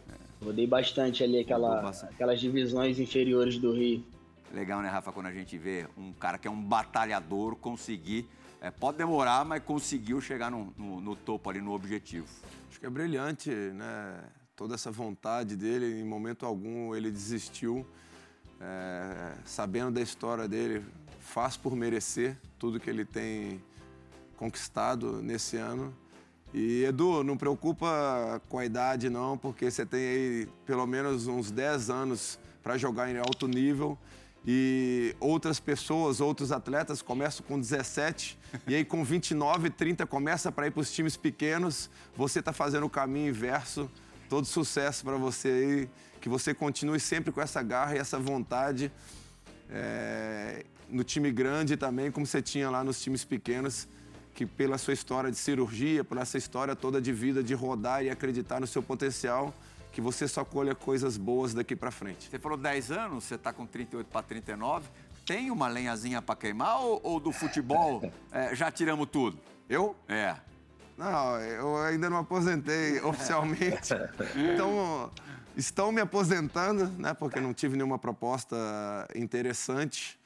É. 0.09 0.45
Rodei 0.45 0.67
bastante 0.67 1.23
ali 1.23 1.39
aquela, 1.41 1.91
aquelas 1.91 2.41
divisões 2.41 2.99
inferiores 2.99 3.59
do 3.59 3.73
Rio. 3.73 4.05
Legal, 4.53 4.83
né, 4.83 4.89
Rafa, 4.89 5.13
quando 5.13 5.27
a 5.27 5.33
gente 5.33 5.57
vê 5.57 5.87
um 5.97 6.13
cara 6.13 6.37
que 6.39 6.49
é 6.49 6.51
um 6.51 6.61
batalhador 6.61 7.55
conseguir. 7.57 8.27
é, 8.61 8.71
pode 8.71 8.99
demorar, 8.99 9.45
mas 9.45 9.63
conseguiu 9.63 10.21
chegar 10.21 10.51
no, 10.51 10.75
no- 10.77 11.01
no 11.01 11.17
topo 11.17 11.49
ali, 11.49 11.61
no 11.61 11.73
objetivo. 11.73 12.27
Acho 12.69 12.79
que 12.81 12.85
é 12.87 12.91
brilhante, 12.91 13.49
né? 13.51 14.21
Toda 14.61 14.75
essa 14.75 14.91
vontade 14.91 15.57
dele, 15.57 16.03
em 16.03 16.05
momento 16.05 16.45
algum 16.45 16.95
ele 16.95 17.11
desistiu, 17.11 17.87
é, 18.61 19.33
sabendo 19.43 19.93
da 19.93 20.03
história 20.03 20.47
dele, 20.47 20.85
faz 21.19 21.57
por 21.57 21.75
merecer 21.75 22.37
tudo 22.59 22.79
que 22.79 22.91
ele 22.91 23.07
tem 23.07 23.59
conquistado 24.37 25.23
nesse 25.23 25.57
ano. 25.57 25.97
E 26.53 26.85
Edu, 26.85 27.25
não 27.25 27.39
preocupa 27.39 28.43
com 28.51 28.59
a 28.59 28.65
idade 28.67 29.09
não, 29.09 29.39
porque 29.39 29.71
você 29.71 29.87
tem 29.87 29.99
aí 29.99 30.49
pelo 30.67 30.87
menos 30.87 31.27
uns 31.27 31.51
10 31.51 31.89
anos 31.89 32.39
para 32.63 32.77
jogar 32.77 33.11
em 33.11 33.17
alto 33.17 33.49
nível. 33.49 33.97
E 34.47 35.17
outras 35.19 35.59
pessoas, 35.59 36.21
outros 36.21 36.53
atletas 36.53 37.01
começam 37.01 37.47
com 37.47 37.59
17 37.59 38.39
e 38.69 38.75
aí 38.75 38.85
com 38.85 39.03
29, 39.03 39.71
30 39.71 40.07
começa 40.07 40.53
para 40.53 40.67
ir 40.67 40.71
para 40.71 40.83
os 40.83 40.93
times 40.93 41.17
pequenos. 41.17 41.89
Você 42.15 42.41
está 42.41 42.53
fazendo 42.53 42.85
o 42.85 42.91
caminho 42.91 43.31
inverso. 43.31 43.91
Todo 44.31 44.47
sucesso 44.47 45.05
para 45.05 45.17
você 45.17 45.49
aí, 45.49 45.91
que 46.21 46.29
você 46.29 46.55
continue 46.55 47.01
sempre 47.01 47.33
com 47.33 47.43
essa 47.43 47.61
garra 47.65 47.97
e 47.97 47.99
essa 47.99 48.17
vontade 48.17 48.93
é, 49.69 50.65
no 50.89 51.03
time 51.03 51.33
grande 51.33 51.77
também, 51.77 52.13
como 52.13 52.25
você 52.25 52.41
tinha 52.41 52.71
lá 52.71 52.85
nos 52.85 53.03
times 53.03 53.25
pequenos, 53.25 53.89
que 54.33 54.47
pela 54.47 54.79
sua 54.79 54.95
história 54.95 55.33
de 55.33 55.37
cirurgia, 55.37 56.05
pela 56.05 56.21
essa 56.23 56.39
história 56.39 56.77
toda 56.77 57.01
de 57.03 57.13
vida, 57.13 57.43
de 57.43 57.55
rodar 57.55 58.05
e 58.05 58.09
acreditar 58.09 58.61
no 58.61 58.69
seu 58.69 58.81
potencial, 58.81 59.53
que 59.91 60.01
você 60.01 60.29
só 60.29 60.45
colha 60.45 60.77
coisas 60.77 61.17
boas 61.17 61.53
daqui 61.53 61.75
para 61.75 61.91
frente. 61.91 62.31
Você 62.31 62.39
falou 62.39 62.57
10 62.57 62.93
anos, 62.93 63.25
você 63.25 63.37
tá 63.37 63.53
com 63.53 63.67
38 63.67 64.07
para 64.07 64.23
39. 64.23 64.89
Tem 65.27 65.51
uma 65.51 65.67
lenhazinha 65.67 66.23
para 66.23 66.37
queimar 66.37 66.81
ou, 66.81 67.01
ou 67.03 67.19
do 67.19 67.33
futebol 67.33 68.01
é, 68.31 68.55
já 68.55 68.71
tiramos 68.71 69.09
tudo? 69.11 69.41
Eu? 69.69 69.97
É. 70.09 70.37
Não, 71.01 71.41
eu 71.41 71.79
ainda 71.79 72.11
não 72.11 72.19
aposentei 72.19 73.01
oficialmente. 73.03 73.95
Então, 74.37 75.11
estão 75.57 75.91
me 75.91 76.03
aposentando, 76.03 76.89
né? 76.99 77.15
Porque 77.15 77.41
não 77.41 77.55
tive 77.55 77.75
nenhuma 77.75 77.99
proposta 77.99 78.55
interessante. 79.15 80.20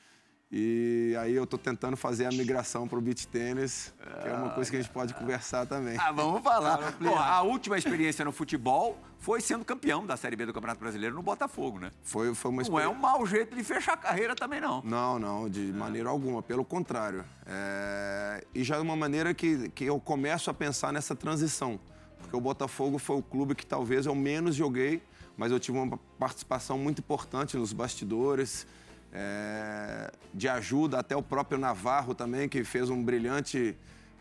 E 0.57 1.17
aí 1.19 1.35
eu 1.35 1.45
tô 1.49 1.59
tentando 1.59 1.97
fazer 1.97 2.27
a 2.27 2.29
migração 2.31 2.87
pro 2.87 3.01
beach 3.01 3.27
tênis, 3.27 3.93
que 4.23 4.29
é 4.29 4.33
uma 4.33 4.51
coisa 4.51 4.71
que 4.71 4.77
a 4.77 4.81
gente 4.81 4.93
pode 4.93 5.13
conversar 5.13 5.67
também. 5.67 5.97
Ah, 5.99 6.13
vamos 6.13 6.43
falar. 6.45 6.93
Pô, 6.93 7.13
a 7.17 7.43
última 7.43 7.77
experiência 7.77 8.25
no 8.25 8.31
futebol 8.31 8.97
foi 9.19 9.41
sendo 9.41 9.65
campeão 9.65 10.07
da 10.07 10.17
Série 10.17 10.37
B 10.37 10.47
do 10.47 10.53
Campeonato 10.53 10.79
Brasileiro 10.79 11.13
no 11.13 11.23
Botafogo, 11.25 11.81
né? 11.81 11.91
Foi, 12.05 12.33
foi 12.37 12.53
uma 12.53 12.63
Não 12.63 12.79
é 12.79 12.83
experiência. 12.83 12.97
um 12.97 13.01
mau 13.01 13.27
jeito 13.27 13.57
de 13.57 13.65
fechar 13.65 13.95
a 13.95 13.97
carreira 13.97 14.37
também, 14.37 14.61
não. 14.61 14.81
Não, 14.83 15.19
não, 15.19 15.49
de 15.49 15.73
maneira 15.73 16.09
alguma, 16.09 16.41
pelo 16.41 16.65
contrário. 16.65 17.25
É, 17.47 18.45
E 18.55 18.63
já 18.63 18.77
é 18.77 18.81
uma 18.81 18.95
maneira 18.95 19.35
que, 19.35 19.69
que 19.71 19.85
eu 19.85 19.99
começo 19.99 20.51
a 20.51 20.55
pensar 20.55 20.93
nessa 20.93 21.17
transição. 21.17 21.81
Porque 22.21 22.37
o 22.37 22.41
Botafogo 22.41 22.97
foi 23.01 23.17
o 23.17 23.23
clube 23.23 23.57
que 23.57 23.67
talvez 23.67 24.07
eu 24.07 24.15
menos 24.15 24.55
joguei, 24.55 25.03
mas 25.37 25.51
eu 25.51 25.59
tive 25.59 25.79
uma 25.79 25.99
participação 26.17 26.79
muito 26.79 27.01
importante 27.01 27.57
nos 27.57 27.73
bastidores, 27.73 28.69
é, 29.15 30.11
de 30.35 30.49
ajuda, 30.49 30.99
até 30.99 31.17
o 31.17 31.23
próprio 31.23 31.57
Navarro 31.57 32.15
também, 32.15 32.49
que 32.49 32.65
fez 32.65 32.91
um 32.91 33.03
brilhante 33.03 33.77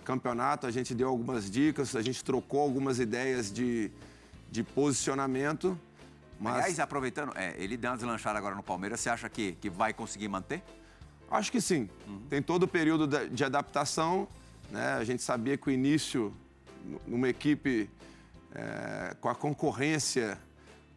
campeonato. 0.06 0.68
A 0.68 0.72
gente 0.72 0.94
deu 0.94 1.10
algumas 1.10 1.50
dicas, 1.50 1.96
a 1.96 2.02
gente 2.02 2.24
trocou 2.24 2.62
algumas 2.62 3.00
ideias 3.00 3.52
de, 3.52 3.92
de 4.52 4.64
posicionamento. 4.64 5.78
Mas... 6.40 6.56
Aliás, 6.56 6.80
aproveitando, 6.80 7.34
é, 7.36 7.56
ele 7.58 7.76
deu 7.76 7.90
uma 7.90 7.98
deslanchada 7.98 8.38
agora 8.38 8.56
no 8.56 8.64
Palmeiras, 8.64 9.00
você 9.00 9.10
acha 9.10 9.28
que, 9.28 9.54
que 9.54 9.70
vai 9.70 9.94
conseguir 9.94 10.28
manter? 10.28 10.62
Acho 11.32 11.52
que 11.52 11.60
sim. 11.60 11.90
Tem 12.30 12.42
todo 12.42 12.64
o 12.64 12.68
período 12.68 13.08
de 13.08 13.44
adaptação. 13.44 14.28
Né? 14.70 14.94
A 14.94 15.04
gente 15.04 15.24
sabia 15.24 15.58
que 15.58 15.68
o 15.68 15.72
início, 15.72 16.32
numa 17.08 17.28
equipe 17.28 17.90
é, 18.54 19.16
com 19.20 19.30
a 19.30 19.34
concorrência 19.34 20.38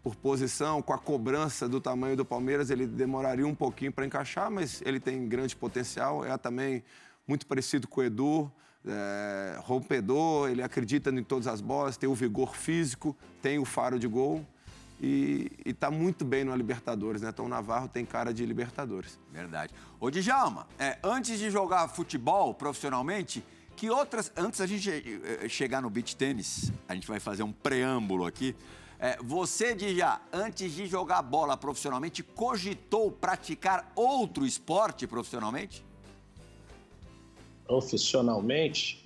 por 0.07 0.15
posição, 0.15 0.81
com 0.81 0.93
a 0.93 0.99
cobrança 0.99 1.69
do 1.69 1.81
tamanho 1.81 2.17
do 2.17 2.25
Palmeiras, 2.25 2.71
ele 2.71 2.87
demoraria 2.87 3.45
um 3.45 3.57
pouquinho 3.57 3.91
para 3.91 4.07
encaixar, 4.07 4.49
mas 4.49 4.81
ele 4.87 5.01
tem 5.01 5.27
grande 5.27 5.57
potencial. 5.57 6.25
É 6.25 6.39
também 6.39 6.85
muito 7.27 7.45
parecido 7.45 7.89
com 7.89 8.01
o 8.01 8.05
Edu, 8.05 8.49
é, 8.87 9.59
rompedor, 9.63 10.49
ele 10.49 10.63
acredita 10.63 11.11
em 11.11 11.25
todas 11.25 11.49
as 11.49 11.61
bolas, 11.61 11.97
tem 11.97 12.09
o 12.09 12.15
vigor 12.15 12.55
físico, 12.55 13.17
tem 13.43 13.59
o 13.59 13.65
faro 13.65 13.99
de 13.99 14.07
gol 14.07 14.47
e 15.01 15.51
está 15.65 15.91
muito 15.91 16.25
bem 16.25 16.45
no 16.45 16.55
Libertadores, 16.55 17.23
né? 17.23 17.31
Então 17.31 17.47
o 17.47 17.49
Navarro 17.49 17.89
tem 17.89 18.07
cara 18.07 18.33
de 18.33 18.47
Libertadores. 18.47 19.19
Verdade. 19.33 19.75
Ô, 19.99 20.09
Djalma, 20.09 20.69
é, 20.79 21.01
antes 21.03 21.37
de 21.37 21.51
jogar 21.51 21.89
futebol 21.89 22.55
profissionalmente, 22.55 23.43
que 23.75 23.91
outras. 23.91 24.31
Antes 24.37 24.61
da 24.61 24.67
gente 24.67 24.89
eh, 24.89 25.49
chegar 25.49 25.83
no 25.83 25.91
beach 25.91 26.15
tênis, 26.15 26.73
a 26.89 26.95
gente 26.95 27.09
vai 27.09 27.19
fazer 27.19 27.43
um 27.43 27.51
preâmbulo 27.51 28.25
aqui. 28.25 28.55
É, 28.99 29.19
você, 29.23 29.75
Dja, 29.75 30.21
antes 30.33 30.73
de 30.73 30.87
jogar 30.87 31.21
bola 31.23 31.57
profissionalmente, 31.57 32.23
cogitou 32.23 33.11
praticar 33.13 33.93
outro 33.95 34.47
esporte 34.47 35.07
profissionalmente? 35.07 35.85
Profissionalmente, 37.67 39.05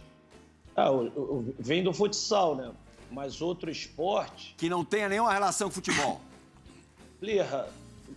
ah, 0.76 0.90
o- 0.90 1.06
o- 1.06 1.54
vem 1.58 1.82
do 1.82 1.92
futsal, 1.92 2.54
né? 2.54 2.72
Mas 3.10 3.40
outro 3.40 3.70
esporte, 3.70 4.54
Que 4.56 4.68
não 4.68 4.84
tenha 4.84 5.08
nenhuma 5.08 5.32
relação 5.32 5.68
com 5.68 5.74
futebol? 5.74 6.20
Lirra, 7.20 7.68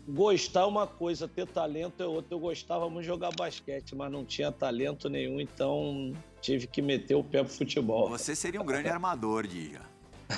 gostar 0.07 0.61
é 0.61 0.65
uma 0.65 0.85
coisa, 0.85 1.27
ter 1.27 1.47
talento 1.47 2.03
é 2.03 2.05
outra. 2.05 2.35
Eu 2.35 2.39
gostava 2.39 2.87
muito 2.89 3.01
de 3.01 3.07
jogar 3.07 3.31
basquete, 3.35 3.95
mas 3.95 4.11
não 4.11 4.23
tinha 4.23 4.51
talento 4.51 5.09
nenhum, 5.09 5.41
então 5.41 6.13
tive 6.41 6.67
que 6.67 6.81
meter 6.81 7.15
o 7.15 7.23
pé 7.23 7.43
pro 7.43 7.51
futebol. 7.51 8.09
Você 8.09 8.35
seria 8.35 8.61
um 8.61 8.65
grande 8.65 8.89
armador, 8.89 9.47
Dja. 9.47 9.81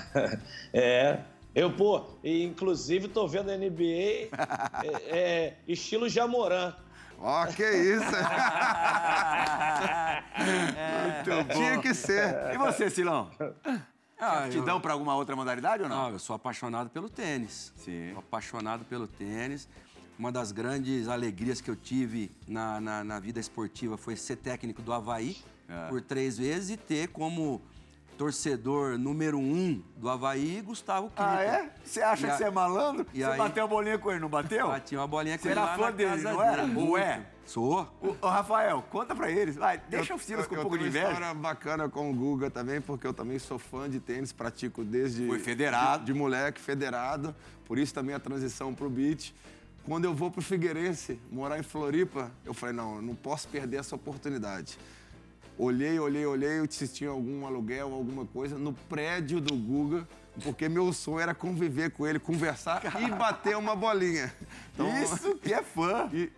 É. 0.73 1.19
Eu, 1.53 1.71
pô, 1.71 2.03
e 2.21 2.43
inclusive 2.43 3.07
tô 3.07 3.25
vendo 3.27 3.49
a 3.49 3.55
NBA 3.57 4.27
é, 4.83 4.87
é, 5.07 5.53
estilo 5.67 6.09
Jamoran. 6.09 6.73
Ó, 7.17 7.45
que 7.47 7.63
isso! 7.63 8.03
Tinha 11.53 11.79
que 11.81 11.93
ser. 11.93 12.53
E 12.53 12.57
você, 12.57 12.89
Silão? 12.89 13.29
Ah, 14.19 14.47
Te 14.49 14.59
dão 14.61 14.79
pra 14.81 14.93
alguma 14.93 15.15
outra 15.15 15.35
modalidade 15.35 15.83
ou 15.83 15.89
não? 15.89 16.03
Não, 16.05 16.09
eu 16.11 16.19
sou 16.19 16.35
apaixonado 16.35 16.89
pelo 16.89 17.09
tênis. 17.09 17.73
Sim. 17.77 18.09
Sou 18.11 18.19
apaixonado 18.19 18.85
pelo 18.85 19.07
tênis. 19.07 19.67
Uma 20.17 20.31
das 20.31 20.51
grandes 20.51 21.07
alegrias 21.09 21.59
que 21.59 21.69
eu 21.69 21.75
tive 21.75 22.31
na, 22.47 22.79
na, 22.79 23.03
na 23.03 23.19
vida 23.19 23.39
esportiva 23.39 23.97
foi 23.97 24.15
ser 24.15 24.37
técnico 24.37 24.81
do 24.81 24.93
Havaí 24.93 25.35
É. 25.69 25.87
por 25.89 26.01
três 26.01 26.37
vezes 26.37 26.69
e 26.71 26.77
ter 26.77 27.09
como 27.09 27.61
torcedor 28.17 28.97
número 28.97 29.37
um 29.37 29.81
do 29.97 30.09
Havaí 30.09 30.61
Gustavo 30.61 31.09
Kirten. 31.09 31.25
Ah, 31.25 31.43
é? 31.43 31.69
Você 31.83 32.01
acha 32.01 32.23
E 32.23 32.25
que 32.27 32.31
a- 32.33 32.37
você 32.37 32.43
é 32.45 32.51
malandro? 32.51 33.05
e 33.13 33.19
você 33.19 33.23
aí- 33.25 33.37
bateu 33.37 33.63
a 33.63 33.67
bolinha 33.67 33.97
com 33.97 34.11
ele, 34.11 34.19
não 34.19 34.29
bateu? 34.29 34.67
Bati 34.67 34.95
uma 34.95 35.07
bolinha 35.07 35.37
com 35.37 35.43
Você 35.43 35.49
ele 35.49 35.59
era 35.59 35.69
lá 35.69 35.75
fã 35.75 35.81
na 35.85 35.91
dele, 35.91 36.09
casa 36.11 36.33
não 36.33 36.41
era? 36.43 36.65
dele. 36.65 36.79
Ou 36.79 36.97
é? 36.97 37.25
Sou. 37.45 37.81
Ô, 38.01 38.15
ô, 38.25 38.27
Rafael, 38.27 38.83
conta 38.89 39.15
pra 39.15 39.29
eles. 39.29 39.55
Vai, 39.55 39.77
deixa 39.89 40.15
o 40.15 40.19
Silas 40.19 40.47
com 40.47 40.55
um 40.55 40.57
eu 40.57 40.61
pouco 40.63 40.77
de 40.77 40.83
tenho 40.85 40.93
uma 40.95 40.99
inveja. 40.99 41.13
história 41.21 41.33
bacana 41.39 41.87
com 41.87 42.09
o 42.09 42.13
Guga 42.13 42.49
também, 42.49 42.81
porque 42.81 43.05
eu 43.05 43.13
também 43.13 43.37
sou 43.37 43.59
fã 43.59 43.87
de 43.89 43.99
tênis, 43.99 44.31
pratico 44.31 44.83
desde... 44.83 45.27
Foi 45.27 45.37
federado. 45.39 46.05
De, 46.05 46.11
de 46.11 46.17
moleque, 46.17 46.59
federado. 46.59 47.35
Por 47.65 47.77
isso 47.77 47.93
também 47.93 48.15
a 48.15 48.19
transição 48.19 48.73
pro 48.73 48.89
beach. 48.89 49.33
Quando 49.85 50.05
eu 50.05 50.15
vou 50.15 50.31
pro 50.31 50.41
Figueirense, 50.41 51.19
morar 51.31 51.59
em 51.59 51.63
Floripa, 51.63 52.31
eu 52.43 52.55
falei, 52.55 52.73
não, 52.75 52.95
eu 52.95 53.01
não 53.03 53.13
posso 53.13 53.47
perder 53.47 53.77
essa 53.77 53.95
oportunidade. 53.95 54.79
Olhei, 55.57 55.97
olhei, 55.99 56.25
olhei 56.25 56.65
se 56.69 56.87
tinha 56.87 57.09
algum 57.09 57.45
aluguel, 57.45 57.93
alguma 57.93 58.25
coisa, 58.25 58.57
no 58.57 58.73
prédio 58.73 59.39
do 59.39 59.55
Guga, 59.55 60.07
porque 60.43 60.67
meu 60.67 60.91
sonho 60.91 61.19
era 61.19 61.33
conviver 61.33 61.91
com 61.91 62.05
ele, 62.05 62.19
conversar 62.19 62.81
e 63.01 63.09
bater 63.11 63.55
uma 63.55 63.75
bolinha. 63.75 64.33
Então, 64.73 65.01
Isso 65.01 65.35
que 65.35 65.53
é 65.53 65.63
fã. 65.63 66.09
E, 66.13 66.29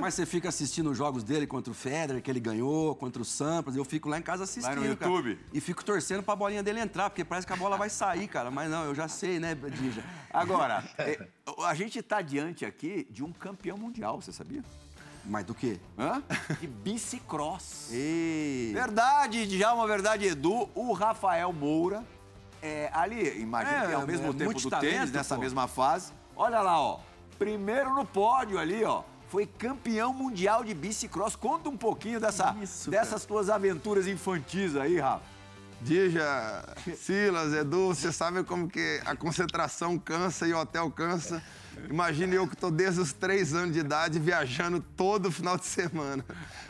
Mas 0.00 0.14
você 0.14 0.26
fica 0.26 0.48
assistindo 0.48 0.90
os 0.90 0.98
jogos 0.98 1.22
dele 1.22 1.46
contra 1.46 1.70
o 1.70 1.74
Federer, 1.74 2.20
que 2.20 2.28
ele 2.28 2.40
ganhou, 2.40 2.96
contra 2.96 3.22
o 3.22 3.24
Sampras. 3.24 3.76
Eu 3.76 3.84
fico 3.84 4.08
lá 4.08 4.18
em 4.18 4.22
casa 4.22 4.42
assistindo. 4.42 4.74
Vai 4.80 4.88
no 4.88 4.96
cara. 4.96 5.10
YouTube? 5.12 5.38
E 5.52 5.60
fico 5.60 5.84
torcendo 5.84 6.20
pra 6.24 6.34
bolinha 6.34 6.64
dele 6.64 6.80
entrar, 6.80 7.08
porque 7.10 7.24
parece 7.24 7.46
que 7.46 7.52
a 7.52 7.56
bola 7.56 7.76
vai 7.76 7.88
sair, 7.88 8.26
cara. 8.26 8.50
Mas 8.50 8.68
não, 8.68 8.84
eu 8.86 8.94
já 8.94 9.06
sei, 9.06 9.38
né, 9.38 9.54
Dija? 9.54 10.02
Agora, 10.32 10.82
é, 10.98 11.28
a 11.64 11.74
gente 11.74 12.02
tá 12.02 12.20
diante 12.20 12.64
aqui 12.64 13.06
de 13.08 13.22
um 13.22 13.32
campeão 13.32 13.78
mundial, 13.78 14.20
você 14.20 14.32
sabia? 14.32 14.64
Mas 15.28 15.44
do 15.44 15.54
quê? 15.54 15.78
Hã? 15.98 16.22
De 16.58 16.66
bicicross. 16.66 17.90
Ei! 17.92 18.72
Verdade, 18.72 19.46
Djalma, 19.46 19.86
verdade, 19.86 20.26
Edu. 20.26 20.68
O 20.74 20.92
Rafael 20.92 21.52
Moura, 21.52 22.02
é, 22.62 22.90
ali, 22.94 23.38
imagina 23.40 23.84
É, 23.84 23.86
que 23.88 23.92
ao 23.92 24.06
mesmo 24.06 24.30
é 24.30 24.32
tempo 24.32 24.58
do 24.58 24.70
talento, 24.70 24.90
tênis, 24.90 25.12
nessa 25.12 25.34
pô. 25.34 25.40
mesma 25.42 25.68
fase. 25.68 26.12
Olha 26.34 26.60
lá, 26.60 26.80
ó. 26.80 27.00
Primeiro 27.38 27.94
no 27.94 28.04
pódio 28.06 28.58
ali, 28.58 28.82
ó. 28.84 29.02
Foi 29.28 29.44
campeão 29.44 30.14
mundial 30.14 30.64
de 30.64 30.72
bicicross. 30.72 31.36
Conta 31.36 31.68
um 31.68 31.76
pouquinho 31.76 32.18
dessa, 32.18 32.56
Isso, 32.62 32.90
dessas 32.90 33.26
tuas 33.26 33.50
aventuras 33.50 34.06
infantis 34.06 34.74
aí, 34.74 34.98
Rafa. 34.98 35.22
Dija, 35.80 36.64
Silas, 36.96 37.52
Edu, 37.52 37.88
você 37.94 38.10
sabe 38.10 38.42
como 38.42 38.68
que 38.68 39.00
a 39.04 39.14
concentração 39.14 39.96
cansa 39.98 40.48
e 40.48 40.52
o 40.52 40.58
hotel 40.58 40.90
cansa. 40.90 41.42
Imagine 41.88 42.34
eu 42.36 42.46
que 42.46 42.54
estou 42.54 42.70
desde 42.70 43.00
os 43.00 43.12
três 43.12 43.54
anos 43.54 43.72
de 43.72 43.80
idade 43.80 44.18
viajando 44.18 44.80
todo 44.96 45.30
final 45.30 45.56
de 45.56 45.66
semana. 45.66 46.24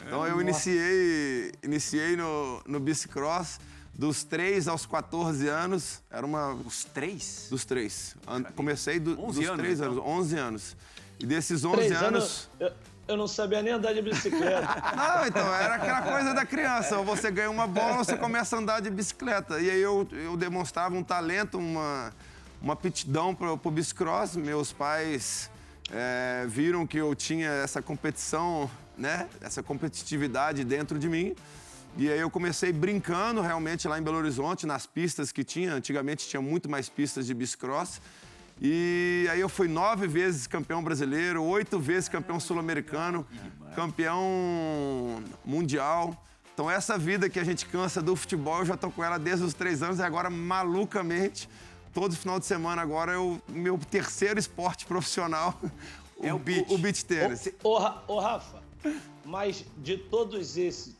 Então 0.07 0.27
eu 0.27 0.41
iniciei, 0.41 1.53
iniciei 1.63 2.17
no, 2.17 2.63
no 2.67 2.81
bicicross 2.81 3.59
dos 3.95 4.23
3 4.25 4.69
aos 4.69 4.87
14 4.87 5.49
anos. 5.49 6.03
Era 6.11 6.25
uma. 6.25 6.53
Os 6.55 6.85
três? 6.85 7.49
Dos 7.51 7.65
três. 7.65 8.15
An- 8.27 8.45
Comecei 8.55 9.01
do, 9.01 9.21
11 9.21 9.41
dos 9.41 9.49
anos, 9.51 9.61
3 9.61 9.81
então? 9.81 9.93
anos, 9.93 10.05
11 10.07 10.37
anos. 10.39 10.77
E 11.19 11.27
desses 11.27 11.65
11 11.65 11.77
Três 11.77 11.93
anos. 11.93 12.05
anos. 12.05 12.51
Eu, 12.61 12.73
eu 13.09 13.17
não 13.17 13.27
sabia 13.27 13.61
nem 13.61 13.73
andar 13.73 13.93
de 13.93 14.01
bicicleta. 14.03 14.69
Não, 14.95 15.27
então, 15.27 15.55
era 15.55 15.75
aquela 15.77 16.03
coisa 16.03 16.33
da 16.35 16.45
criança. 16.47 16.99
Ou 16.99 17.05
você 17.05 17.31
ganha 17.31 17.51
uma 17.51 17.67
bola, 17.67 17.99
ou 17.99 18.05
você 18.05 18.17
começa 18.17 18.55
a 18.55 18.59
andar 18.61 18.81
de 18.81 18.89
bicicleta. 18.91 19.59
E 19.61 19.69
aí 19.71 19.81
eu, 19.81 20.07
eu 20.13 20.37
demonstrava 20.37 20.95
um 20.95 21.03
talento, 21.03 21.59
uma, 21.59 22.13
uma 22.61 22.73
aptidão 22.73 23.35
para 23.35 23.53
o 23.53 23.71
bicicross. 23.71 24.37
Meus 24.37 24.73
pais 24.73 25.51
eh, 25.91 26.47
viram 26.49 26.87
que 26.87 26.99
eu 26.99 27.15
tinha 27.15 27.49
essa 27.49 27.81
competição, 27.81 28.71
né? 28.97 29.29
Essa 29.41 29.63
competitividade 29.63 30.65
dentro 30.65 30.99
de 30.99 31.09
mim. 31.09 31.35
E 31.97 32.11
aí 32.11 32.21
eu 32.21 32.31
comecei 32.31 32.73
brincando 32.73 33.41
realmente 33.41 33.89
lá 33.89 33.99
em 33.99 34.03
Belo 34.03 34.19
Horizonte, 34.19 34.67
nas 34.67 34.87
pistas 34.87 35.33
que 35.33 35.43
tinha. 35.43 35.73
Antigamente 35.73 36.29
tinha 36.29 36.43
muito 36.43 36.69
mais 36.69 36.89
pistas 36.89 37.27
de 37.27 37.35
bicicross. 37.35 38.01
E 38.61 39.27
aí 39.31 39.41
eu 39.41 39.49
fui 39.49 39.69
nove 39.69 40.09
vezes 40.09 40.47
campeão 40.47 40.83
brasileiro, 40.83 41.43
oito 41.45 41.79
vezes 41.79 42.09
campeão 42.09 42.41
sul-americano, 42.41 43.25
campeão 43.75 45.23
mundial. 45.45 46.25
Então 46.53 46.69
essa 46.69 46.99
vida 46.99 47.31
que 47.31 47.39
a 47.39 47.45
gente 47.45 47.67
cansa 47.67 48.03
do 48.03 48.17
futebol, 48.17 48.59
eu 48.59 48.67
já 48.67 48.77
tô 48.77 48.91
com 48.91 49.05
ela 49.05 49.17
desde 49.17 49.45
os 49.45 49.55
três 49.55 49.81
anos 49.81 50.01
e 50.01 50.03
agora 50.03 50.29
malucamente, 50.29 51.49
todo 51.99 52.15
final 52.15 52.39
de 52.39 52.47
semana 52.47 52.81
agora 52.81 53.13
é 53.13 53.19
o 53.19 53.41
meu 53.49 53.77
terceiro 53.77 54.39
esporte 54.39 54.87
profissional, 54.87 55.59
o, 56.17 56.25
É 56.25 56.33
o 56.33 56.39
beach, 56.39 56.61
beach. 56.61 56.75
o 56.75 56.79
beach 56.79 57.05
tênis. 57.05 57.49
Ô, 57.65 57.77
ô, 58.07 58.21
Rafa, 58.21 58.63
mas 59.25 59.65
de 59.79 59.97
todos 59.99 60.57
esses, 60.57 60.95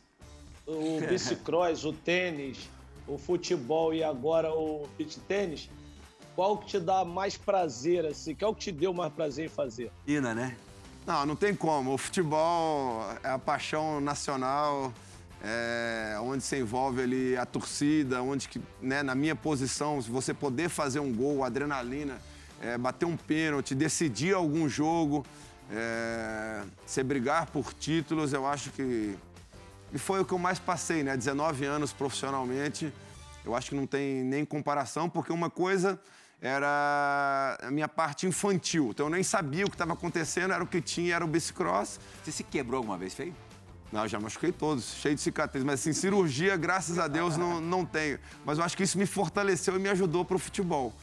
o 0.67 0.99
bicicross, 1.07 1.85
o 1.85 1.93
tênis, 1.93 2.69
o 3.07 3.17
futebol 3.17 3.93
e 3.93 4.03
agora 4.03 4.51
o 4.53 4.89
beach 4.97 5.17
tênis, 5.21 5.69
qual 6.35 6.57
que 6.57 6.67
te 6.67 6.79
dá 6.81 7.05
mais 7.05 7.37
prazer, 7.37 8.05
assim? 8.05 8.35
Qual 8.35 8.53
que 8.53 8.59
te 8.65 8.71
deu 8.73 8.93
mais 8.93 9.13
prazer 9.13 9.45
em 9.45 9.49
fazer? 9.49 9.91
Ina, 10.05 10.35
né? 10.35 10.57
Não, 11.07 11.25
não 11.25 11.35
tem 11.35 11.55
como. 11.55 11.93
O 11.93 11.97
futebol 11.97 13.05
é 13.23 13.29
a 13.29 13.39
paixão 13.39 14.01
nacional, 14.01 14.93
é 15.41 16.17
onde 16.21 16.43
se 16.43 16.57
envolve 16.57 17.01
ali 17.01 17.37
a 17.37 17.45
torcida, 17.45 18.21
onde 18.21 18.49
que, 18.49 18.61
né, 18.81 19.01
na 19.03 19.15
minha 19.15 19.35
posição, 19.35 20.01
se 20.01 20.09
você 20.09 20.33
poder 20.33 20.69
fazer 20.69 20.99
um 20.99 21.13
gol, 21.13 21.43
adrenalina, 21.43 22.17
é, 22.61 22.77
bater 22.77 23.05
um 23.05 23.15
pênalti, 23.15 23.73
decidir 23.73 24.35
algum 24.35 24.67
jogo, 24.67 25.25
é, 25.71 26.63
você 26.85 27.03
brigar 27.03 27.47
por 27.47 27.73
títulos, 27.73 28.33
eu 28.33 28.45
acho 28.45 28.71
que 28.71 29.17
e 29.91 29.97
foi 29.97 30.19
o 30.19 30.25
que 30.25 30.33
eu 30.33 30.37
mais 30.37 30.59
passei, 30.59 31.03
né? 31.03 31.17
19 31.17 31.65
anos 31.65 31.91
profissionalmente. 31.91 32.93
Eu 33.43 33.55
acho 33.55 33.69
que 33.69 33.75
não 33.75 33.87
tem 33.87 34.23
nem 34.23 34.45
comparação, 34.45 35.09
porque 35.09 35.33
uma 35.33 35.49
coisa 35.49 35.99
era 36.41 37.57
a 37.61 37.71
minha 37.71 37.87
parte 37.87 38.27
infantil. 38.27 38.89
Então 38.91 39.07
eu 39.07 39.09
nem 39.09 39.23
sabia 39.23 39.65
o 39.65 39.69
que 39.69 39.75
estava 39.75 39.93
acontecendo, 39.93 40.53
era 40.53 40.63
o 40.63 40.67
que 40.67 40.81
tinha, 40.81 41.15
era 41.15 41.25
o 41.25 41.27
bicicross. 41.27 41.99
Você 42.23 42.31
se 42.31 42.43
quebrou 42.43 42.77
alguma 42.77 42.97
vez, 42.97 43.13
feio? 43.13 43.33
Não, 43.91 44.07
já 44.07 44.19
machuquei 44.19 44.51
todos, 44.51 44.93
cheio 44.95 45.15
de 45.15 45.21
cicatrizes. 45.21 45.65
Mas 45.65 45.79
assim, 45.79 45.93
cirurgia, 45.93 46.55
graças 46.55 46.99
a 46.99 47.07
Deus, 47.07 47.35
não, 47.37 47.59
não 47.59 47.85
tenho. 47.85 48.19
Mas 48.45 48.57
eu 48.57 48.63
acho 48.63 48.77
que 48.77 48.83
isso 48.83 48.97
me 48.97 49.05
fortaleceu 49.05 49.75
e 49.75 49.79
me 49.79 49.89
ajudou 49.89 50.23
para 50.23 50.35
o 50.35 50.39
futebol. 50.39 50.93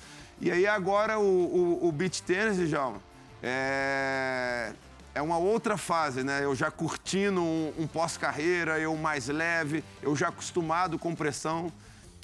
E 0.41 0.51
aí 0.51 0.67
agora 0.67 1.19
o, 1.19 1.23
o, 1.23 1.89
o 1.89 1.93
beach 1.93 2.23
tênis, 2.23 2.57
Djalma, 2.69 3.01
é, 3.43 4.73
é 5.15 5.23
uma 5.23 5.39
outra 5.39 5.77
fase, 5.77 6.23
né? 6.23 6.45
Eu 6.45 6.55
já 6.55 6.71
curtindo 6.71 7.43
um, 7.43 7.73
um 7.79 7.87
pós-carreira, 7.87 8.79
eu 8.79 8.95
mais 8.97 9.29
leve, 9.29 9.83
eu 10.03 10.15
já 10.15 10.29
acostumado 10.29 10.99
com 10.99 11.15
pressão. 11.15 11.73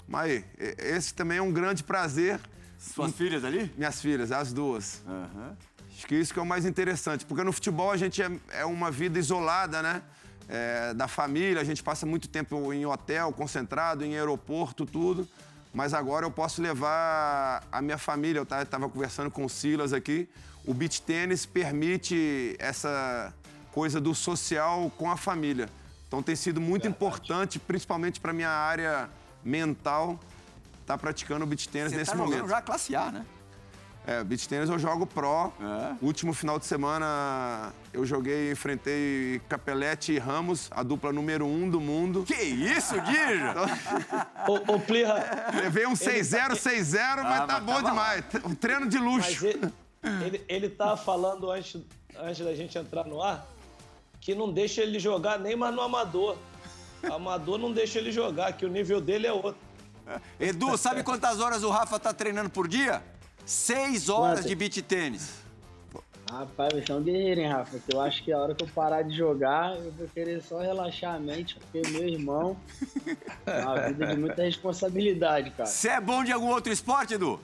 Mas 0.07 0.44
esse 0.59 1.14
também 1.14 1.38
é 1.38 1.42
um 1.42 1.53
grande 1.53 1.83
prazer. 1.83 2.38
Suas 2.79 3.12
filhas 3.12 3.44
ali? 3.44 3.72
Minhas 3.77 4.01
filhas, 4.01 4.31
as 4.31 4.53
duas. 4.53 5.03
Aham. 5.07 5.57
Acho 5.96 6.07
que 6.07 6.14
isso 6.14 6.33
que 6.33 6.38
é 6.38 6.42
o 6.42 6.46
mais 6.46 6.64
interessante, 6.66 7.25
porque 7.25 7.44
no 7.44 7.53
futebol 7.53 7.90
a 7.90 7.96
gente 7.96 8.22
é, 8.22 8.31
é 8.51 8.64
uma 8.64 8.90
vida 8.90 9.18
isolada, 9.18 9.83
né? 9.83 10.03
É, 10.48 10.92
da 10.94 11.09
família, 11.09 11.61
a 11.61 11.64
gente 11.64 11.83
passa 11.83 12.05
muito 12.05 12.28
tempo 12.28 12.72
em 12.72 12.85
hotel, 12.85 13.33
concentrado, 13.33 14.05
em 14.05 14.16
aeroporto, 14.16 14.85
tudo. 14.85 15.28
Mas 15.72 15.94
agora 15.94 16.26
eu 16.26 16.31
posso 16.31 16.61
levar 16.61 17.66
a 17.72 17.81
minha 17.81 17.96
família. 17.98 18.38
Eu 18.40 18.62
estava 18.62 18.88
conversando 18.88 19.31
com 19.31 19.44
o 19.44 19.48
Silas 19.48 19.92
aqui. 19.92 20.28
O 20.66 20.74
beach 20.74 21.00
tênis 21.02 21.46
permite 21.46 22.55
essa 22.59 23.33
coisa 23.72 24.00
do 24.00 24.14
social 24.14 24.92
com 24.98 25.11
a 25.11 25.16
família. 25.16 25.68
Então 26.07 26.22
tem 26.22 26.37
sido 26.37 26.61
muito 26.61 26.87
importante, 26.87 27.59
principalmente 27.59 28.20
para 28.20 28.35
minha 28.35 28.50
área 28.50 29.09
mental, 29.42 30.20
estar 30.83 30.98
praticando 30.98 31.44
o 31.44 31.48
beach 31.48 31.68
tênis 31.68 31.90
Você 31.90 31.98
nesse 31.98 32.11
tá 32.11 32.16
momento. 32.16 32.46
já 32.48 32.61
classe 32.61 32.94
A, 32.94 33.11
né? 33.11 33.24
É, 34.04 34.22
beach 34.24 34.48
tênis 34.48 34.68
eu 34.68 34.78
jogo 34.78 35.06
pro. 35.06 35.52
É? 35.60 35.94
Último 36.02 36.32
final 36.32 36.58
de 36.58 36.66
semana 36.66 37.72
eu 37.92 38.04
joguei, 38.04 38.50
enfrentei 38.50 39.40
Capelete 39.48 40.12
e 40.12 40.18
Ramos, 40.18 40.68
a 40.72 40.82
dupla 40.82 41.12
número 41.12 41.46
um 41.46 41.70
do 41.70 41.80
mundo. 41.80 42.24
Que 42.24 42.34
isso, 42.34 42.94
Guija? 43.00 43.54
Ô, 44.48 44.74
ô 44.74 44.80
Plirra, 44.80 45.52
Levei 45.54 45.86
um 45.86 45.92
6-0, 45.92 46.52
6-0, 46.52 47.22
mas 47.22 47.40
Ah, 47.42 47.46
tá 47.46 47.60
mas 47.60 47.62
bom 47.62 47.82
demais. 47.82 48.24
Um 48.44 48.54
treino 48.54 48.88
de 48.88 48.98
mas 48.98 49.06
luxo. 49.06 49.46
ele, 49.46 49.72
ele, 50.24 50.44
ele 50.48 50.68
tava 50.68 50.96
falando 50.96 51.48
antes, 51.50 51.80
antes 52.18 52.44
da 52.44 52.54
gente 52.54 52.76
entrar 52.76 53.04
no 53.04 53.22
ar 53.22 53.46
que 54.20 54.36
não 54.36 54.52
deixa 54.52 54.80
ele 54.82 55.00
jogar 55.00 55.38
nem 55.38 55.56
mais 55.56 55.74
no 55.74 55.80
amador. 55.80 56.36
Amador 57.02 57.58
não 57.58 57.72
deixa 57.72 57.98
ele 57.98 58.12
jogar, 58.12 58.52
que 58.52 58.64
o 58.64 58.68
nível 58.68 59.00
dele 59.00 59.26
é 59.26 59.32
outro. 59.32 59.60
Edu, 60.38 60.78
sabe 60.78 61.02
quantas 61.02 61.40
horas 61.40 61.64
o 61.64 61.70
Rafa 61.70 61.98
tá 61.98 62.12
treinando 62.12 62.48
por 62.48 62.68
dia? 62.68 63.02
Seis 63.44 64.09
horas 64.09 64.40
Quantas? 64.40 64.46
de 64.46 64.55
beach 64.55 64.83
tênis. 64.83 65.42
Rapaz, 66.31 66.72
você 66.72 66.90
é 66.90 66.94
um 66.94 67.02
guerreiro, 67.02 67.40
hein, 67.40 67.48
Rafa? 67.48 67.78
Que 67.78 67.94
eu 67.94 68.00
acho 68.00 68.24
que 68.24 68.33
a 68.33 68.38
hora 68.38 68.55
que 68.55 68.64
eu 68.64 68.68
parar 68.68 69.02
de 69.02 69.14
jogar, 69.14 69.76
eu 69.76 69.92
vou 69.92 70.09
querer 70.09 70.42
só 70.42 70.61
relaxar 70.61 71.16
a 71.16 71.18
mente, 71.18 71.57
porque 71.57 71.87
meu 71.90 72.09
irmão 72.09 72.57
é 73.44 73.61
uma 73.61 73.88
vida 73.88 74.07
de 74.07 74.16
muita 74.16 74.42
responsabilidade, 74.42 75.50
cara. 75.50 75.68
Você 75.68 75.88
é 75.88 76.00
bom 76.00 76.24
de 76.24 76.33
algum 76.33 76.48
outro 76.48 76.72
esporte, 76.72 77.14
Edu? 77.14 77.38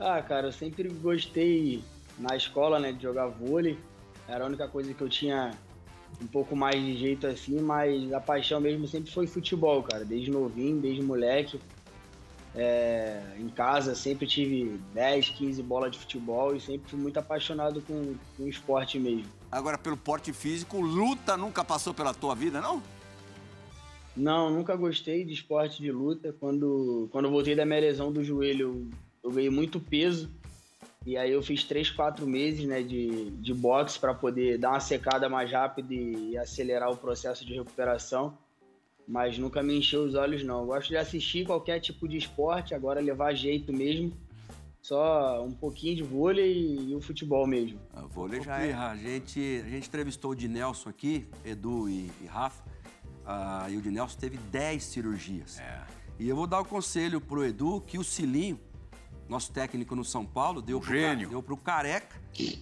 Ah, 0.00 0.22
cara, 0.22 0.46
eu 0.46 0.52
sempre 0.52 0.88
gostei 0.88 1.84
na 2.18 2.34
escola, 2.36 2.78
né, 2.78 2.92
de 2.92 3.02
jogar 3.02 3.26
vôlei. 3.26 3.78
Era 4.26 4.44
a 4.44 4.46
única 4.46 4.66
coisa 4.66 4.94
que 4.94 5.02
eu 5.02 5.08
tinha 5.08 5.52
um 6.22 6.26
pouco 6.26 6.56
mais 6.56 6.76
de 6.76 6.96
jeito 6.96 7.26
assim, 7.26 7.60
mas 7.60 8.12
a 8.14 8.20
paixão 8.20 8.60
mesmo 8.60 8.88
sempre 8.88 9.10
foi 9.12 9.26
futebol, 9.26 9.82
cara. 9.82 10.06
Desde 10.06 10.30
novinho, 10.30 10.80
desde 10.80 11.02
moleque. 11.02 11.60
É, 12.58 13.20
em 13.38 13.50
casa 13.50 13.94
sempre 13.94 14.26
tive 14.26 14.80
10, 14.94 15.28
15 15.28 15.62
bolas 15.62 15.92
de 15.92 15.98
futebol 15.98 16.56
e 16.56 16.60
sempre 16.60 16.88
fui 16.88 16.98
muito 16.98 17.18
apaixonado 17.18 17.82
com, 17.82 18.14
com 18.36 18.44
o 18.44 18.48
esporte 18.48 18.98
mesmo. 18.98 19.30
Agora, 19.52 19.76
pelo 19.76 19.96
porte 19.96 20.32
físico, 20.32 20.80
luta 20.80 21.36
nunca 21.36 21.62
passou 21.62 21.92
pela 21.92 22.14
tua 22.14 22.34
vida, 22.34 22.60
não? 22.60 22.82
Não, 24.16 24.50
nunca 24.50 24.74
gostei 24.74 25.24
de 25.24 25.34
esporte 25.34 25.82
de 25.82 25.92
luta. 25.92 26.34
Quando, 26.40 27.08
quando 27.12 27.26
eu 27.26 27.30
voltei 27.30 27.54
da 27.54 27.66
minha 27.66 27.80
lesão 27.80 28.10
do 28.10 28.24
joelho, 28.24 28.90
eu, 29.22 29.28
eu 29.28 29.30
ganhei 29.30 29.50
muito 29.50 29.78
peso. 29.78 30.30
E 31.04 31.16
aí 31.16 31.30
eu 31.30 31.42
fiz 31.42 31.62
três, 31.62 31.90
quatro 31.90 32.26
meses 32.26 32.64
né, 32.64 32.82
de, 32.82 33.30
de 33.30 33.54
boxe 33.54 33.98
para 33.98 34.14
poder 34.14 34.58
dar 34.58 34.70
uma 34.70 34.80
secada 34.80 35.28
mais 35.28 35.52
rápida 35.52 35.94
e 35.94 36.36
acelerar 36.38 36.90
o 36.90 36.96
processo 36.96 37.44
de 37.44 37.54
recuperação. 37.54 38.36
Mas 39.06 39.38
nunca 39.38 39.62
me 39.62 39.78
encheu 39.78 40.04
os 40.04 40.14
olhos, 40.14 40.42
não. 40.42 40.60
Eu 40.60 40.66
gosto 40.66 40.88
de 40.88 40.96
assistir 40.96 41.46
qualquer 41.46 41.78
tipo 41.80 42.08
de 42.08 42.16
esporte, 42.16 42.74
agora 42.74 43.00
levar 43.00 43.34
jeito 43.34 43.72
mesmo. 43.72 44.12
Só 44.82 45.44
um 45.44 45.52
pouquinho 45.52 45.96
de 45.96 46.02
vôlei 46.02 46.78
e, 46.88 46.94
o 46.94 47.00
futebol 47.00 47.46
mesmo. 47.46 47.80
A 47.92 48.02
vôlei 48.02 48.40
Ô, 48.40 48.42
já 48.42 48.58
é. 48.58 48.72
A 48.72 48.94
gente, 48.96 49.62
a 49.64 49.68
gente 49.68 49.88
entrevistou 49.88 50.30
o 50.30 50.34
de 50.34 50.46
Nelson 50.46 50.88
aqui, 50.88 51.26
Edu 51.44 51.88
e, 51.88 52.10
e 52.22 52.26
Rafa, 52.26 52.62
ah, 53.24 53.66
e 53.68 53.76
o 53.76 53.82
de 53.82 53.90
Nelson 53.90 54.16
teve 54.18 54.36
10 54.36 54.82
cirurgias. 54.84 55.58
É. 55.58 55.82
E 56.18 56.28
eu 56.28 56.36
vou 56.36 56.46
dar 56.46 56.60
o 56.60 56.64
conselho 56.64 57.20
pro 57.20 57.44
Edu 57.44 57.80
que 57.80 57.98
o 57.98 58.04
Cilinho, 58.04 58.58
nosso 59.28 59.52
técnico 59.52 59.96
no 59.96 60.04
São 60.04 60.24
Paulo, 60.24 60.62
deu 60.62 60.80
pro, 60.80 60.88
gênio. 60.88 61.28
Deu 61.28 61.42
pro 61.42 61.56
Careca, 61.56 62.16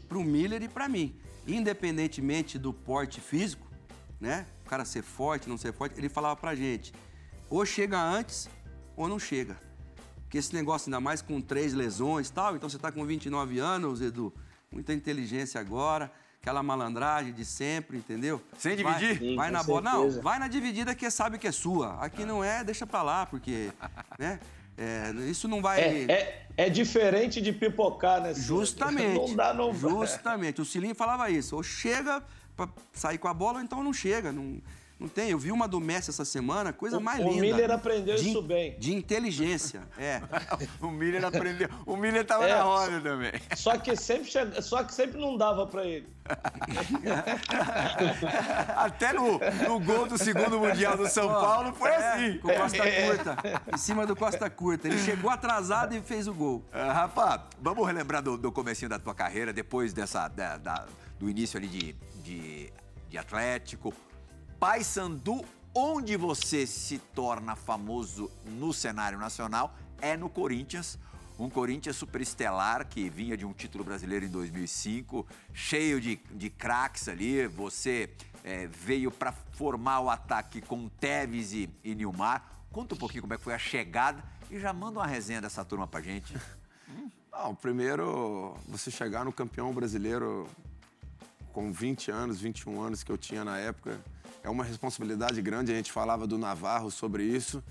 pro 0.09 0.25
Miller 0.25 0.63
e 0.63 0.69
pra 0.69 0.89
mim. 0.89 1.15
Independentemente 1.47 2.59
do 2.59 2.73
porte 2.73 3.21
físico, 3.21 3.67
né? 4.19 4.47
Cara 4.75 4.85
ser 4.85 5.03
forte, 5.03 5.49
não 5.49 5.57
ser 5.57 5.73
forte, 5.73 5.97
ele 5.97 6.09
falava 6.09 6.35
pra 6.35 6.53
gente, 6.53 6.93
ou 7.49 7.65
chega 7.65 7.97
antes 7.97 8.49
ou 8.97 9.07
não 9.07 9.21
chega. 9.21 9.57
Porque 10.23 10.37
esse 10.37 10.53
negócio, 10.53 10.89
ainda 10.89 10.99
mais 10.99 11.23
com 11.23 11.41
três 11.41 11.73
lesões 11.73 12.27
e 12.29 12.33
tal, 12.33 12.57
então 12.57 12.69
você 12.69 12.77
tá 12.77 12.91
com 12.91 13.07
29 13.07 13.61
anos, 13.61 14.01
Edu, 14.01 14.35
muita 14.73 14.93
inteligência 14.93 15.61
agora. 15.61 16.11
aquela 16.43 16.61
malandragem 16.63 17.33
de 17.33 17.45
sempre, 17.45 17.97
entendeu? 17.99 18.43
Sem 18.59 18.77
Vai- 18.83 18.95
dividir? 18.99 19.19
Sim, 19.21 19.37
vai 19.37 19.51
na 19.53 19.63
bola. 19.63 19.81
Não, 19.81 20.21
vai 20.21 20.39
na 20.41 20.49
dividida 20.49 20.93
que 20.95 21.09
sabe 21.09 21.39
que 21.39 21.47
é 21.47 21.53
sua. 21.53 21.95
Aqui 22.01 22.25
não 22.27 22.43
é, 22.45 22.63
deixa 22.65 22.85
pra 22.87 23.01
lá, 23.01 23.25
porque, 23.25 23.71
né? 24.19 24.41
é, 24.77 25.11
isso 25.31 25.47
não 25.49 25.63
vai. 25.63 25.81
É, 25.81 26.13
é, 26.13 26.47
é 26.57 26.69
diferente 26.69 27.41
de 27.41 27.51
pipocar, 27.53 28.21
né? 28.21 28.35
Justamente. 28.35 29.31
Não 29.31 29.37
dá, 29.37 29.55
não 29.55 29.73
Justamente. 29.73 30.61
O 30.61 30.65
Cilinho 30.67 30.95
falava 30.95 31.31
isso. 31.31 31.57
Ou 31.57 31.63
chega 31.63 32.23
pra 32.57 32.69
sair 32.93 33.19
com 33.19 33.29
a 33.29 33.35
bola, 33.35 33.59
ou 33.59 33.65
então 33.65 33.83
não 33.83 33.93
chega. 33.93 34.33
Não, 34.33 34.61
não 34.99 35.09
tem. 35.09 35.31
Eu 35.31 35.39
vi 35.39 35.51
uma 35.51 35.67
do 35.67 35.81
Messi 35.81 36.11
essa 36.11 36.25
semana, 36.25 36.73
coisa 36.73 36.99
O- 36.99 37.01
mais 37.01 37.21
o 37.21 37.29
linda. 37.29 37.41
Miller 37.41 37.71
aprendeu 37.73 38.17
de, 38.17 38.31
isso 38.31 38.41
bem. 38.43 38.79
De 38.79 38.95
inteligência. 38.95 39.83
É. 39.99 40.21
O 40.81 40.89
Miller 40.91 41.25
aprendeu. 41.25 41.69
O 41.87 41.97
Miller 41.97 42.25
tava 42.25 42.47
É. 42.49 42.55
na 42.55 42.63
roda 42.63 43.01
também. 43.01 43.33
Só 43.57 43.77
que 43.79 43.97
sempre, 43.97 44.31
chega- 44.31 44.63
só 44.63 44.83
que 44.85 44.95
sempre 44.95 45.21
não 45.21 45.37
dava 45.37 45.67
pra 45.67 45.85
ele. 45.85 46.07
Até 48.77 49.13
no, 49.13 49.39
no 49.69 49.81
gol 49.81 50.07
do 50.07 50.17
segundo 50.19 50.59
Mundial 50.59 50.97
do 50.97 51.09
São 51.09 51.29
Paulo 51.29 51.73
foi 51.75 51.91
É, 51.91 51.97
assim. 52.13 52.39
Com 52.39 52.49
Costa 52.49 52.79
Curta. 52.83 53.37
Em 53.75 53.79
cima 53.79 54.07
do 54.07 54.17
Costa 54.17 54.51
Curta. 54.51 54.89
Ele 54.89 54.99
chegou 54.99 55.31
atrasado 55.31 55.95
e 55.95 56.01
fez 56.01 56.27
o 56.29 56.35
gol. 56.35 56.63
Ah, 56.73 56.93
Rafa, 56.93 57.45
vamos 57.61 57.87
relembrar 57.87 58.23
do, 58.23 58.37
do 58.37 58.53
comecinho 58.53 58.89
da 58.89 58.99
tua 58.99 59.15
carreira, 59.15 59.53
depois 59.53 59.93
dessa, 59.93 60.29
da- 60.29 60.57
da- 60.57 60.87
do 61.19 61.29
início 61.29 61.59
ali 61.59 61.69
de, 61.69 61.95
de, 62.25 62.73
de 63.09 63.19
Atlético. 63.19 63.95
Paysandu, 64.59 65.45
onde 65.75 66.17
você 66.17 66.67
se 66.67 66.99
torna 66.99 67.55
famoso 67.55 68.31
no 68.47 68.73
cenário 68.73 69.19
nacional, 69.19 69.77
é 70.01 70.17
no 70.17 70.31
Corinthians. 70.31 70.99
Um 71.39 71.51
Corinthians 71.51 71.97
superestelar 71.97 72.89
que 72.89 73.11
vinha 73.11 73.37
de 73.37 73.45
um 73.45 73.53
título 73.53 73.85
brasileiro 73.85 74.25
em 74.25 74.29
2005, 74.29 75.27
cheio 75.53 76.01
de, 76.01 76.17
de 76.31 76.49
craques 76.49 77.09
ali. 77.09 77.47
Você 77.49 78.15
eh, 78.45 78.69
veio 78.69 79.11
para 79.11 79.33
formar 79.33 80.01
o 80.01 80.09
ataque 80.09 80.61
com 80.61 80.89
Tevez 80.89 81.53
e, 81.53 81.69
e 81.83 81.95
Nilmar. 81.95 82.65
Conta 82.71 82.95
um 82.95 82.99
pouquinho 82.99 83.23
como 83.23 83.35
é 83.35 83.37
que 83.37 83.43
foi 83.43 83.55
a 83.55 83.59
chegada 83.59 84.23
e 84.49 84.61
já 84.61 84.73
manda 84.73 85.01
uma 85.01 85.07
resenha 85.07 85.41
dessa 85.41 85.65
turma 85.65 85.87
pra 85.87 86.01
gente. 86.01 86.35
Ah, 87.37 87.49
o 87.49 87.55
primeiro, 87.57 88.57
você 88.69 88.93
chegar 88.93 89.25
no 89.25 89.33
campeão 89.33 89.73
brasileiro 89.75 90.49
com 91.55 91.73
20 91.73 92.11
anos, 92.11 92.41
21 92.41 92.83
anos 92.83 93.05
que 93.05 93.13
eu 93.13 93.17
tinha 93.17 93.45
na 93.45 93.57
época, 93.57 93.99
é 94.43 94.51
uma 94.51 94.65
responsabilidade 94.65 95.41
grande. 95.41 95.73
A 95.73 95.77
gente 95.77 95.93
falava 95.93 96.27
do 96.27 96.37
Navarro 96.37 96.91
sobre 96.91 97.23
isso. 97.23 97.63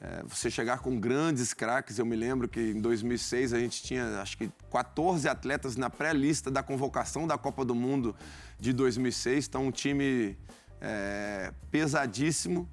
É, 0.00 0.22
você 0.22 0.50
chegar 0.50 0.78
com 0.78 0.98
grandes 0.98 1.52
craques, 1.52 1.98
eu 1.98 2.06
me 2.06 2.14
lembro 2.14 2.48
que 2.48 2.60
em 2.60 2.80
2006 2.80 3.52
a 3.52 3.58
gente 3.58 3.82
tinha 3.82 4.20
acho 4.20 4.38
que 4.38 4.50
14 4.70 5.28
atletas 5.28 5.76
na 5.76 5.90
pré-lista 5.90 6.50
da 6.50 6.62
convocação 6.62 7.26
da 7.26 7.36
Copa 7.36 7.64
do 7.64 7.74
Mundo 7.74 8.14
de 8.58 8.72
2006. 8.72 9.48
Então, 9.48 9.66
um 9.66 9.70
time 9.72 10.38
é, 10.80 11.52
pesadíssimo. 11.70 12.68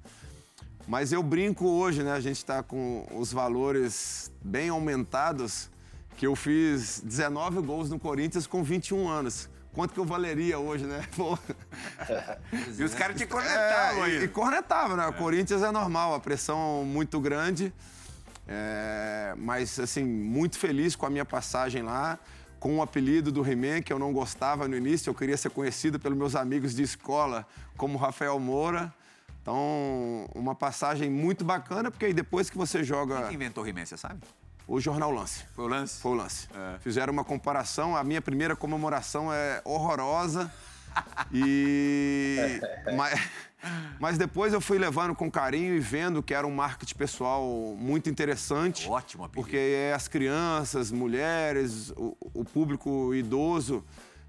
Mas 0.86 1.12
eu 1.12 1.22
brinco 1.22 1.66
hoje, 1.66 2.02
né? 2.02 2.12
A 2.12 2.20
gente 2.20 2.38
está 2.38 2.62
com 2.62 3.06
os 3.14 3.32
valores 3.32 4.32
bem 4.44 4.68
aumentados, 4.68 5.70
que 6.16 6.26
eu 6.26 6.36
fiz 6.36 7.00
19 7.04 7.62
gols 7.62 7.90
no 7.90 7.98
Corinthians 7.98 8.46
com 8.46 8.62
21 8.62 9.08
anos. 9.08 9.48
Quanto 9.72 9.94
que 9.94 10.00
eu 10.00 10.04
valeria 10.04 10.58
hoje, 10.58 10.84
né? 10.84 11.02
Pô. 11.16 11.38
E 12.78 12.82
os 12.82 12.94
caras 12.94 13.16
te 13.16 13.26
cornetavam 13.26 14.04
É, 14.04 14.08
e, 14.10 14.14
e 14.14 14.18
aí. 14.18 14.28
cornetava, 14.28 14.96
né? 14.96 15.06
O 15.06 15.12
Corinthians 15.14 15.62
é 15.62 15.70
normal, 15.70 16.14
a 16.14 16.20
pressão 16.20 16.84
muito 16.84 17.18
grande. 17.20 17.72
É, 18.46 19.34
mas, 19.38 19.78
assim, 19.78 20.04
muito 20.04 20.58
feliz 20.58 20.94
com 20.94 21.06
a 21.06 21.10
minha 21.10 21.24
passagem 21.24 21.82
lá, 21.82 22.18
com 22.60 22.78
o 22.78 22.82
apelido 22.82 23.32
do 23.32 23.48
He-Man, 23.48 23.80
que 23.82 23.92
eu 23.92 23.98
não 23.98 24.12
gostava 24.12 24.68
no 24.68 24.76
início. 24.76 25.08
Eu 25.08 25.14
queria 25.14 25.36
ser 25.36 25.50
conhecido 25.50 25.98
pelos 25.98 26.18
meus 26.18 26.36
amigos 26.36 26.74
de 26.74 26.82
escola 26.82 27.46
como 27.76 27.96
Rafael 27.98 28.38
Moura. 28.38 28.92
Então, 29.40 30.28
uma 30.34 30.54
passagem 30.54 31.10
muito 31.10 31.44
bacana, 31.44 31.90
porque 31.90 32.04
aí 32.04 32.12
depois 32.12 32.48
que 32.50 32.56
você 32.56 32.84
joga 32.84 33.22
Quem 33.22 33.34
inventou 33.34 33.66
He-Man, 33.66 33.86
você 33.86 33.96
sabe? 33.96 34.20
O 34.66 34.80
Jornal 34.80 35.10
Lance. 35.10 35.44
Foi 35.54 35.64
o 35.64 35.68
lance? 35.68 36.00
Foi 36.00 36.12
o 36.12 36.14
lance. 36.14 36.48
É. 36.54 36.78
Fizeram 36.80 37.12
uma 37.12 37.24
comparação, 37.24 37.96
a 37.96 38.04
minha 38.04 38.22
primeira 38.22 38.56
comemoração 38.56 39.32
é 39.32 39.60
horrorosa. 39.64 40.52
E. 41.32 42.60
mas, 42.94 43.18
mas 43.98 44.18
depois 44.18 44.52
eu 44.52 44.60
fui 44.60 44.78
levando 44.78 45.14
com 45.14 45.30
carinho 45.30 45.74
e 45.74 45.80
vendo 45.80 46.22
que 46.22 46.34
era 46.34 46.46
um 46.46 46.54
marketing 46.54 46.94
pessoal 46.96 47.46
muito 47.78 48.10
interessante. 48.10 48.86
Ótimo 48.86 49.24
apelido. 49.24 49.42
Porque 49.42 49.56
é 49.56 49.94
as 49.94 50.06
crianças, 50.06 50.90
mulheres, 50.90 51.90
o, 51.96 52.14
o 52.34 52.44
público 52.44 53.14
idoso 53.14 53.82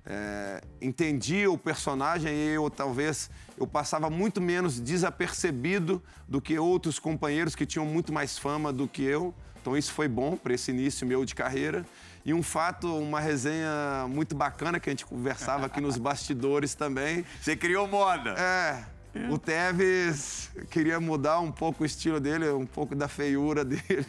é, 0.05 0.61
entendia 0.81 1.49
o 1.49 1.57
personagem 1.57 2.33
e 2.33 2.49
eu 2.49 2.69
talvez 2.69 3.29
eu 3.57 3.65
passava 3.65 4.09
muito 4.09 4.41
menos 4.41 4.79
desapercebido 4.79 6.01
do 6.27 6.41
que 6.41 6.57
outros 6.57 6.99
companheiros 6.99 7.55
que 7.55 7.65
tinham 7.65 7.85
muito 7.85 8.11
mais 8.11 8.37
fama 8.37 8.73
do 8.73 8.87
que 8.87 9.03
eu. 9.03 9.33
Então 9.63 9.77
isso 9.77 9.93
foi 9.93 10.09
bom 10.09 10.35
para 10.35 10.53
esse 10.53 10.71
início 10.71 11.07
meu 11.07 11.23
de 11.23 11.33
carreira. 11.33 11.85
E 12.25 12.33
um 12.33 12.43
fato, 12.43 12.93
uma 12.97 13.21
resenha 13.21 14.05
muito 14.09 14.35
bacana 14.35 14.77
que 14.77 14.89
a 14.89 14.91
gente 14.91 15.05
conversava 15.05 15.67
aqui 15.67 15.79
nos 15.79 15.97
bastidores 15.97 16.75
também. 16.75 17.23
Você 17.41 17.55
criou 17.55 17.87
moda. 17.87 18.31
É, 18.31 18.83
o 19.29 19.37
Tevez 19.37 20.49
queria 20.69 20.99
mudar 20.99 21.39
um 21.39 21.51
pouco 21.51 21.83
o 21.83 21.85
estilo 21.85 22.19
dele, 22.19 22.49
um 22.49 22.65
pouco 22.65 22.95
da 22.95 23.07
feiura 23.07 23.63
dele. 23.65 24.05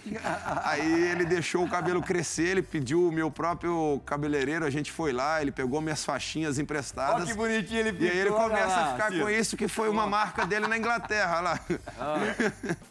Aí 0.62 1.10
ele 1.10 1.24
deixou 1.24 1.64
o 1.64 1.68
cabelo 1.68 2.02
crescer, 2.02 2.48
ele 2.48 2.62
pediu 2.62 3.08
o 3.08 3.12
meu 3.12 3.30
próprio 3.30 4.00
cabeleireiro, 4.06 4.64
a 4.64 4.70
gente 4.70 4.90
foi 4.92 5.12
lá, 5.12 5.40
ele 5.40 5.50
pegou 5.52 5.80
minhas 5.80 6.04
faixinhas 6.04 6.58
emprestadas. 6.58 7.16
Olha 7.22 7.26
que 7.26 7.34
bonitinho 7.34 7.80
ele 7.80 7.96
E 8.04 8.08
aí 8.08 8.18
ele 8.18 8.30
pintou, 8.30 8.48
começa 8.48 8.66
lá, 8.76 8.84
a 8.88 8.92
ficar 8.92 9.06
assim, 9.08 9.20
com 9.20 9.30
isso, 9.30 9.56
que 9.56 9.68
foi 9.68 9.88
uma 9.88 10.06
marca 10.06 10.46
dele 10.46 10.66
na 10.66 10.76
Inglaterra 10.78 11.40
lá. 11.40 11.60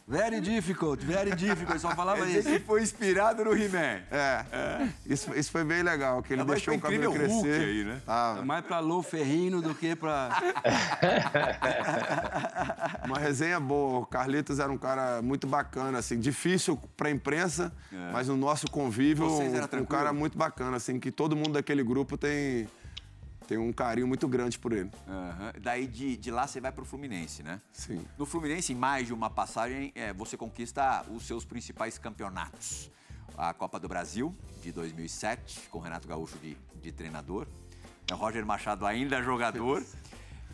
Very 0.08 0.42
difficult, 0.42 1.04
very 1.04 1.32
difficult. 1.36 1.72
Ele 1.72 1.80
só 1.80 1.92
falava 1.96 2.28
isso. 2.30 2.48
que 2.50 2.60
foi 2.66 2.82
inspirado 2.82 3.44
no 3.44 3.56
He-Man. 3.56 4.02
É, 4.12 4.88
Isso, 5.06 5.34
isso 5.36 5.52
foi 5.52 5.64
bem 5.64 5.82
legal, 5.84 6.22
que 6.22 6.34
ele 6.34 6.44
Mas 6.44 6.52
deixou 6.52 6.76
o 6.76 6.80
cabelo 6.80 7.12
Hulk 7.12 7.20
crescer. 7.20 7.62
aí, 7.62 7.84
né? 7.84 8.02
Tava. 8.06 8.42
Mais 8.46 8.66
pra 8.66 8.80
Lou 8.80 9.02
Ferrino 9.02 9.62
do 9.62 9.74
que 9.74 9.96
pra. 9.96 10.30
Uma 13.06 13.18
resenha 13.18 13.60
boa. 13.60 14.00
O 14.00 14.06
Carlitos 14.06 14.60
era 14.60 14.72
um 14.72 14.78
cara 14.78 15.22
muito 15.22 15.48
bacana, 15.48 16.00
assim, 16.00 16.20
difícil 16.20 16.78
pra 16.96 17.10
imprensa, 17.10 17.72
mas 18.12 18.28
no 18.28 18.38
nosso 18.38 18.70
convívio, 18.70 19.26
um, 19.28 19.82
um 19.82 19.86
cara 19.86 20.14
muito 20.14 20.38
bacana, 20.38 20.78
assim, 20.78 21.00
que 21.00 21.12
todo 21.12 21.36
mundo 21.36 21.54
daquele 21.54 21.84
grupo 21.84 22.18
tem, 22.18 22.68
tem 23.48 23.58
um 23.58 23.72
carinho 23.72 24.08
muito 24.08 24.28
grande 24.28 24.58
por 24.58 24.72
ele. 24.72 24.90
Aham. 25.08 25.54
Daí 25.62 25.88
de, 25.88 26.18
de 26.18 26.32
lá 26.32 26.48
você 26.48 26.60
vai 26.60 26.72
pro 26.72 26.86
Fluminense, 26.86 27.44
né? 27.44 27.62
Sim. 27.72 28.04
No 28.18 28.26
Fluminense, 28.26 28.74
em 28.74 28.76
mais 28.76 29.08
de 29.08 29.14
uma 29.14 29.30
passagem, 29.30 29.92
é, 29.96 30.14
você 30.14 30.38
conquista 30.38 31.06
os 31.10 31.26
seus 31.26 31.46
principais 31.46 31.98
campeonatos. 31.98 32.90
A 33.36 33.52
Copa 33.52 33.80
do 33.80 33.88
Brasil, 33.88 34.36
de 34.62 34.72
2007, 34.72 35.68
com 35.70 35.80
Renato 35.80 36.08
Gaúcho 36.08 36.38
de, 36.38 36.56
de 36.82 36.92
treinador. 36.92 37.48
É, 38.10 38.14
Roger 38.14 38.46
Machado 38.46 38.86
ainda 38.86 39.22
jogador. 39.22 39.84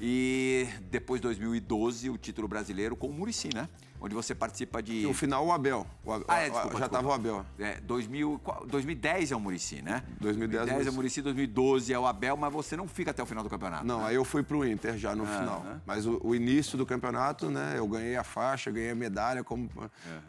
E 0.01 0.67
depois, 0.89 1.19
2012, 1.21 2.09
o 2.09 2.17
título 2.17 2.47
brasileiro 2.47 2.95
com 2.95 3.07
o 3.07 3.13
Murici, 3.13 3.49
né? 3.53 3.67
Onde 4.01 4.15
você 4.15 4.33
participa 4.33 4.81
de... 4.81 5.01
E 5.01 5.03
no 5.03 5.13
final, 5.13 5.45
o 5.45 5.51
Abel. 5.51 5.85
O 6.05 6.13
Abel- 6.13 6.25
Ah, 6.29 6.37
é, 6.39 6.43
já 6.45 6.51
desculpa, 6.51 6.69
desculpa. 6.77 6.89
tava 6.89 7.07
o 7.09 7.11
Abel. 7.11 7.45
É, 7.59 7.81
2000, 7.81 8.39
qual- 8.41 8.65
2010 8.65 9.33
é 9.33 9.35
o 9.35 9.39
Murici, 9.41 9.81
né? 9.81 10.01
2010 10.21 10.87
é 10.87 10.89
o 10.89 10.93
Murici, 10.93 11.21
2012 11.21 11.91
é 11.91 11.99
o 11.99 12.05
Abel, 12.07 12.37
mas 12.37 12.53
você 12.53 12.77
não 12.77 12.87
fica 12.87 13.11
até 13.11 13.21
o 13.21 13.25
final 13.25 13.43
do 13.43 13.49
campeonato. 13.49 13.85
Não, 13.85 14.05
aí 14.05 14.15
eu 14.15 14.23
fui 14.23 14.41
pro 14.41 14.65
Inter 14.65 14.97
já 14.97 15.13
no 15.13 15.25
final. 15.25 15.65
Mas 15.85 16.05
o, 16.05 16.17
o 16.23 16.33
início 16.33 16.77
do 16.77 16.85
campeonato, 16.85 17.49
né? 17.49 17.73
Eu 17.75 17.85
ganhei 17.89 18.15
a 18.15 18.23
faixa, 18.23 18.71
ganhei 18.71 18.91
a 18.91 18.95
medalha 18.95 19.43
como, 19.43 19.69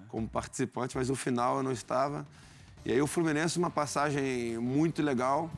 como 0.09 0.27
participante, 0.29 0.97
mas 0.97 1.09
no 1.09 1.15
final 1.15 1.59
eu 1.59 1.63
não 1.63 1.71
estava. 1.73 2.27
E 2.85 2.91
aí 2.91 3.01
o 3.01 3.07
Fluminense, 3.07 3.57
uma 3.57 3.71
passagem 3.71 4.59
muito 4.59 5.01
legal, 5.01 5.49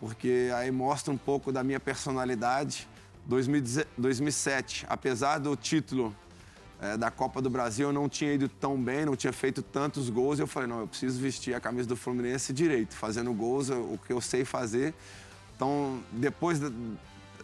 porque 0.00 0.50
aí 0.56 0.72
mostra 0.72 1.12
um 1.14 1.18
pouco 1.18 1.52
da 1.52 1.62
minha 1.62 1.78
personalidade. 1.78 2.88
2010 3.28 3.86
2007, 3.96 4.86
apesar 4.88 5.38
do 5.38 5.54
título 5.54 6.16
eh, 6.80 6.96
da 6.96 7.10
Copa 7.10 7.42
do 7.42 7.50
Brasil, 7.50 7.88
eu 7.88 7.92
não 7.92 8.08
tinha 8.08 8.32
ido 8.32 8.48
tão 8.48 8.82
bem, 8.82 9.04
não 9.04 9.14
tinha 9.14 9.32
feito 9.32 9.62
tantos 9.62 10.08
gols. 10.08 10.38
Eu 10.38 10.46
falei, 10.46 10.68
não, 10.68 10.80
eu 10.80 10.88
preciso 10.88 11.20
vestir 11.20 11.54
a 11.54 11.60
camisa 11.60 11.86
do 11.86 11.96
Fluminense 11.96 12.52
direito, 12.52 12.94
fazendo 12.94 13.32
gols, 13.34 13.68
o 13.68 13.98
que 14.06 14.12
eu 14.12 14.20
sei 14.20 14.44
fazer. 14.44 14.94
Então, 15.54 16.00
depois 16.12 16.58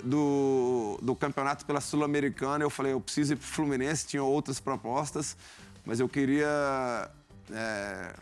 do, 0.03 0.99
do 1.03 1.15
campeonato 1.15 1.67
pela 1.67 1.81
Sul-Americana, 1.81 2.65
eu 2.65 2.71
falei, 2.71 2.93
eu 2.93 3.01
preciso 3.01 3.35
ir 3.35 3.37
pro 3.37 3.47
Fluminense, 3.47 4.07
tinha 4.07 4.23
outras 4.23 4.61
propostas, 4.61 5.37
mas 5.85 6.01
eu 6.01 6.09
queria 6.09 7.11
eh, 7.51 8.15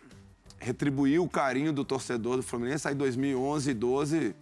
retribuir 0.59 1.21
o 1.21 1.29
carinho 1.29 1.73
do 1.73 1.85
torcedor 1.85 2.37
do 2.37 2.43
Fluminense. 2.43 2.89
Aí 2.89 2.95
2011 2.95 3.71
e 3.71 3.75
12 3.75 4.35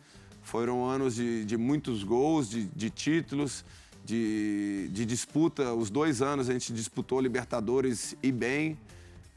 foram 0.51 0.85
anos 0.85 1.15
de, 1.15 1.45
de 1.45 1.57
muitos 1.57 2.03
gols, 2.03 2.51
de, 2.51 2.65
de 2.65 2.91
títulos, 2.91 3.65
de, 4.05 4.89
de 4.91 5.07
disputa. 5.07 5.73
Os 5.73 5.91
dois 5.91 6.21
anos 6.21 6.51
a 6.51 6.53
gente 6.53 6.73
disputou 6.73 7.21
Libertadores 7.21 8.17
e 8.21 8.33
bem, 8.33 8.77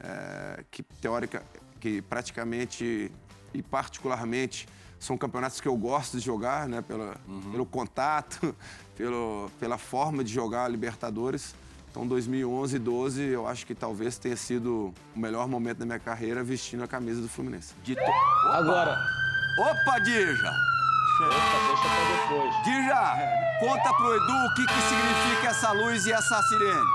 é, 0.00 0.64
que 0.72 0.82
teórica, 1.00 1.44
que 1.78 2.02
praticamente 2.02 3.12
e 3.54 3.62
particularmente 3.62 4.66
são 4.98 5.16
campeonatos 5.16 5.60
que 5.60 5.68
eu 5.68 5.76
gosto 5.76 6.18
de 6.18 6.24
jogar, 6.24 6.66
né? 6.66 6.82
Pela, 6.82 7.16
uhum. 7.28 7.52
Pelo 7.52 7.66
contato, 7.66 8.52
pelo, 8.98 9.48
pela 9.60 9.78
forma 9.78 10.24
de 10.24 10.32
jogar 10.32 10.64
a 10.64 10.68
Libertadores. 10.68 11.54
Então, 11.92 12.04
2011 12.08 12.74
e 12.74 12.78
12, 12.80 13.22
eu 13.22 13.46
acho 13.46 13.64
que 13.64 13.74
talvez 13.74 14.18
tenha 14.18 14.36
sido 14.36 14.92
o 15.14 15.18
melhor 15.18 15.46
momento 15.46 15.78
da 15.78 15.86
minha 15.86 16.00
carreira 16.00 16.42
vestindo 16.42 16.82
a 16.82 16.88
camisa 16.88 17.22
do 17.22 17.28
Fluminense. 17.28 17.72
Dito. 17.84 18.02
Agora. 18.50 18.98
Opa, 19.60 20.00
Dija! 20.00 20.73
Opa, 21.20 21.58
deixa 21.68 21.82
pra 21.82 22.04
depois. 22.12 22.54
Dija, 22.64 23.02
conta 23.60 23.92
pro 23.94 24.16
Edu 24.16 24.32
o 24.32 24.54
que, 24.54 24.66
que 24.66 24.80
significa 24.82 25.48
essa 25.48 25.72
luz 25.72 26.06
e 26.06 26.12
essa 26.12 26.42
sirene. 26.42 26.86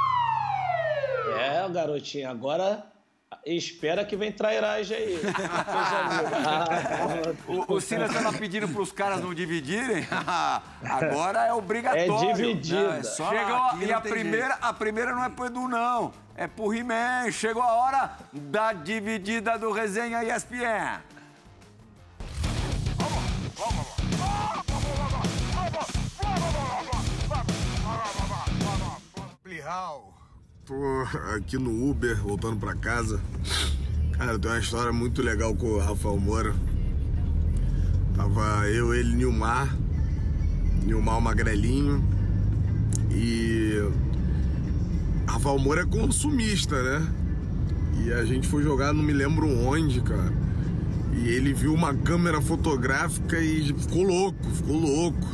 É, 1.37 1.69
garotinho, 1.69 2.29
agora 2.29 2.83
espera 3.45 4.03
que 4.03 4.15
vem 4.15 4.31
trairagem 4.31 4.97
aí. 4.97 5.21
o, 7.47 7.75
o 7.75 7.81
Silas 7.81 8.13
estava 8.13 8.37
pedindo 8.37 8.67
para 8.67 8.81
os 8.81 8.91
caras 8.91 9.21
não 9.21 9.33
dividirem. 9.33 10.05
Agora 10.83 11.45
é 11.45 11.53
obrigatório. 11.53 12.29
É 12.29 12.33
dividida. 12.33 12.97
É 12.97 13.03
Chegou, 13.03 13.81
e 13.81 13.93
a 13.93 14.01
primeira, 14.01 14.55
a 14.55 14.73
primeira 14.73 15.13
não 15.13 15.23
é 15.23 15.29
pro 15.29 15.45
Edu, 15.45 15.67
não. 15.67 16.11
É 16.35 16.47
pro 16.47 16.73
He-Man. 16.73 17.31
Chegou 17.31 17.61
a 17.61 17.73
hora 17.73 18.11
da 18.33 18.73
dividida 18.73 19.57
do 19.57 19.71
Resenha 19.71 20.23
ESPN. 20.23 21.01
Tô 30.65 30.73
aqui 31.35 31.55
no 31.55 31.91
Uber, 31.91 32.19
voltando 32.23 32.57
para 32.57 32.73
casa. 32.73 33.21
Cara, 34.17 34.39
tem 34.39 34.49
uma 34.49 34.59
história 34.59 34.91
muito 34.91 35.21
legal 35.21 35.53
com 35.53 35.67
o 35.67 35.77
Rafael 35.77 36.17
Moura. 36.17 36.55
Tava 38.15 38.67
eu, 38.67 38.95
ele, 38.95 39.15
Nilmar. 39.15 39.77
Nilmar 40.83 41.21
Magrelinho. 41.21 42.03
E. 43.11 43.73
Rafael 45.27 45.59
Moura 45.59 45.83
é 45.83 45.85
consumista, 45.85 46.81
né? 46.81 47.07
E 48.03 48.11
a 48.11 48.25
gente 48.25 48.47
foi 48.47 48.63
jogar, 48.63 48.91
não 48.91 49.03
me 49.03 49.13
lembro 49.13 49.47
onde, 49.67 50.01
cara. 50.01 50.33
E 51.13 51.27
ele 51.27 51.53
viu 51.53 51.75
uma 51.75 51.93
câmera 51.93 52.41
fotográfica 52.41 53.39
e 53.39 53.71
ficou 53.71 54.01
louco, 54.01 54.49
ficou 54.49 54.77
louco. 54.77 55.27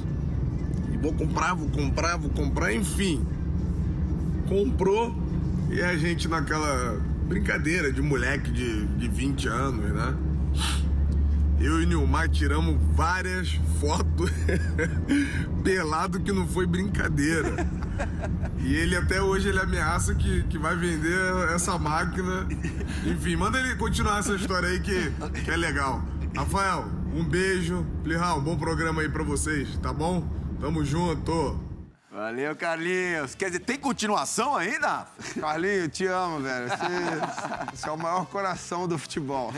E 0.93 0.97
vou 0.97 1.13
comprar, 1.13 1.53
vou 1.53 1.69
comprar, 1.69 2.17
vou 2.17 2.31
comprar, 2.31 2.73
enfim. 2.73 3.25
Comprou 4.47 5.15
e 5.69 5.81
a 5.81 5.97
gente 5.97 6.27
naquela 6.27 6.99
brincadeira 7.27 7.91
de 7.91 8.01
moleque 8.01 8.51
de, 8.51 8.86
de 8.86 9.08
20 9.08 9.47
anos, 9.47 9.91
né? 9.91 10.15
Eu 11.60 11.81
e 11.81 11.86
Nilmar 11.86 12.29
tiramos 12.29 12.77
várias 12.93 13.53
fotos 13.79 14.29
pelado 15.63 16.19
que 16.19 16.31
não 16.31 16.47
foi 16.47 16.67
brincadeira. 16.67 17.65
E 18.60 18.75
ele 18.75 18.95
até 18.95 19.21
hoje 19.21 19.49
ele 19.49 19.60
ameaça 19.60 20.13
que, 20.13 20.43
que 20.43 20.58
vai 20.58 20.75
vender 20.75 21.17
essa 21.53 21.77
máquina. 21.79 22.47
Enfim, 23.05 23.36
manda 23.36 23.60
ele 23.60 23.75
continuar 23.75 24.19
essa 24.19 24.36
história 24.36 24.69
aí 24.69 24.79
que, 24.79 25.12
que 25.43 25.49
é 25.49 25.55
legal. 25.55 26.03
Rafael, 26.36 26.88
um 27.13 27.23
beijo. 27.23 27.86
Plihal, 28.03 28.41
bom 28.41 28.58
programa 28.58 29.01
aí 29.01 29.10
pra 29.10 29.23
vocês, 29.23 29.77
tá 29.77 29.93
bom? 29.93 30.27
Tamo 30.60 30.84
junto. 30.84 31.64
Valeu, 32.15 32.56
Carlinhos. 32.56 33.36
Quer 33.36 33.47
dizer, 33.47 33.60
tem 33.60 33.78
continuação 33.78 34.56
ainda? 34.56 35.06
Carlinhos, 35.38 35.89
te 35.89 36.06
amo, 36.06 36.39
velho. 36.39 36.69
Você, 36.69 37.75
você 37.75 37.89
é 37.89 37.91
o 37.91 37.97
maior 37.97 38.25
coração 38.28 38.88
do 38.88 38.97
futebol. 38.97 39.54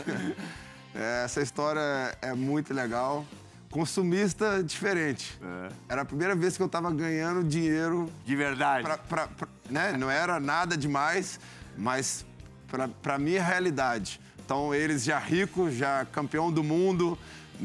É, 0.92 1.22
essa 1.24 1.40
história 1.40 1.80
é 2.20 2.34
muito 2.34 2.74
legal. 2.74 3.24
Consumista 3.70 4.60
diferente. 4.60 5.38
É. 5.40 5.68
Era 5.88 6.02
a 6.02 6.04
primeira 6.04 6.34
vez 6.34 6.56
que 6.56 6.62
eu 6.62 6.68
tava 6.68 6.90
ganhando 6.90 7.44
dinheiro. 7.44 8.10
De 8.26 8.34
verdade. 8.34 8.82
Pra, 8.82 8.98
pra, 8.98 9.28
pra, 9.28 9.48
né? 9.70 9.92
Não 9.96 10.10
era 10.10 10.40
nada 10.40 10.76
demais, 10.76 11.38
mas 11.76 12.26
pra 13.00 13.18
minha 13.20 13.40
realidade. 13.40 14.20
Então, 14.44 14.74
eles 14.74 15.04
já 15.04 15.20
ricos, 15.20 15.74
já 15.74 16.04
campeão 16.06 16.50
do 16.50 16.64
mundo, 16.64 17.16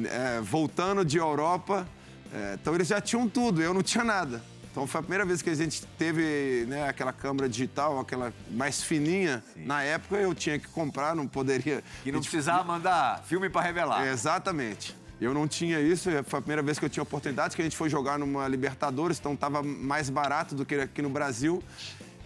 é, 0.05 0.39
voltando 0.39 1.03
de 1.03 1.17
Europa. 1.17 1.87
É, 2.31 2.57
então, 2.61 2.75
eles 2.75 2.87
já 2.87 3.01
tinham 3.01 3.27
tudo, 3.27 3.59
eu 3.59 3.73
não 3.73 3.81
tinha 3.81 4.03
nada. 4.03 4.52
Então 4.73 4.87
foi 4.87 4.99
a 4.99 5.03
primeira 5.03 5.23
vez 5.23 5.43
que 5.43 5.51
a 5.51 5.55
gente 5.55 5.85
teve 5.99 6.65
né, 6.67 6.89
aquela 6.89 7.13
câmera 7.13 7.47
digital, 7.47 7.99
aquela 7.99 8.33
mais 8.49 8.81
fininha. 8.81 9.43
Sim. 9.53 9.65
Na 9.65 9.83
época 9.83 10.15
eu 10.15 10.33
tinha 10.33 10.57
que 10.57 10.67
comprar, 10.67 11.15
não 11.15 11.27
poderia. 11.27 11.83
E 12.03 12.11
não 12.11 12.19
precisava 12.19 12.63
mandar 12.63 13.21
filme 13.23 13.51
para 13.51 13.61
revelar. 13.61 14.07
exatamente. 14.07 14.95
Eu 15.21 15.31
não 15.31 15.47
tinha 15.47 15.79
isso, 15.79 16.09
foi 16.25 16.39
a 16.39 16.41
primeira 16.41 16.63
vez 16.63 16.79
que 16.79 16.85
eu 16.85 16.89
tinha 16.89 17.03
oportunidade, 17.03 17.55
que 17.55 17.61
a 17.61 17.65
gente 17.65 17.77
foi 17.77 17.87
jogar 17.87 18.17
numa 18.17 18.47
Libertadores, 18.47 19.19
então 19.19 19.35
estava 19.35 19.61
mais 19.61 20.09
barato 20.09 20.55
do 20.55 20.65
que 20.65 20.73
aqui 20.73 21.03
no 21.03 21.09
Brasil. 21.09 21.63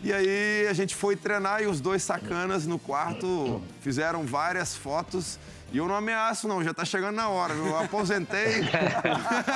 E 0.01 0.13
aí 0.13 0.67
a 0.67 0.73
gente 0.73 0.95
foi 0.95 1.15
treinar 1.15 1.61
e 1.61 1.67
os 1.67 1.81
dois 1.81 2.03
sacanas 2.03 2.65
no 2.65 2.77
quarto 2.77 3.61
fizeram 3.81 4.23
várias 4.25 4.75
fotos 4.75 5.39
e 5.71 5.77
eu 5.79 5.87
não 5.87 5.95
ameaço, 5.95 6.47
não, 6.47 6.63
já 6.63 6.73
tá 6.73 6.85
chegando 6.85 7.15
na 7.15 7.27
hora. 7.27 7.53
Eu 7.53 7.77
aposentei. 7.77 8.63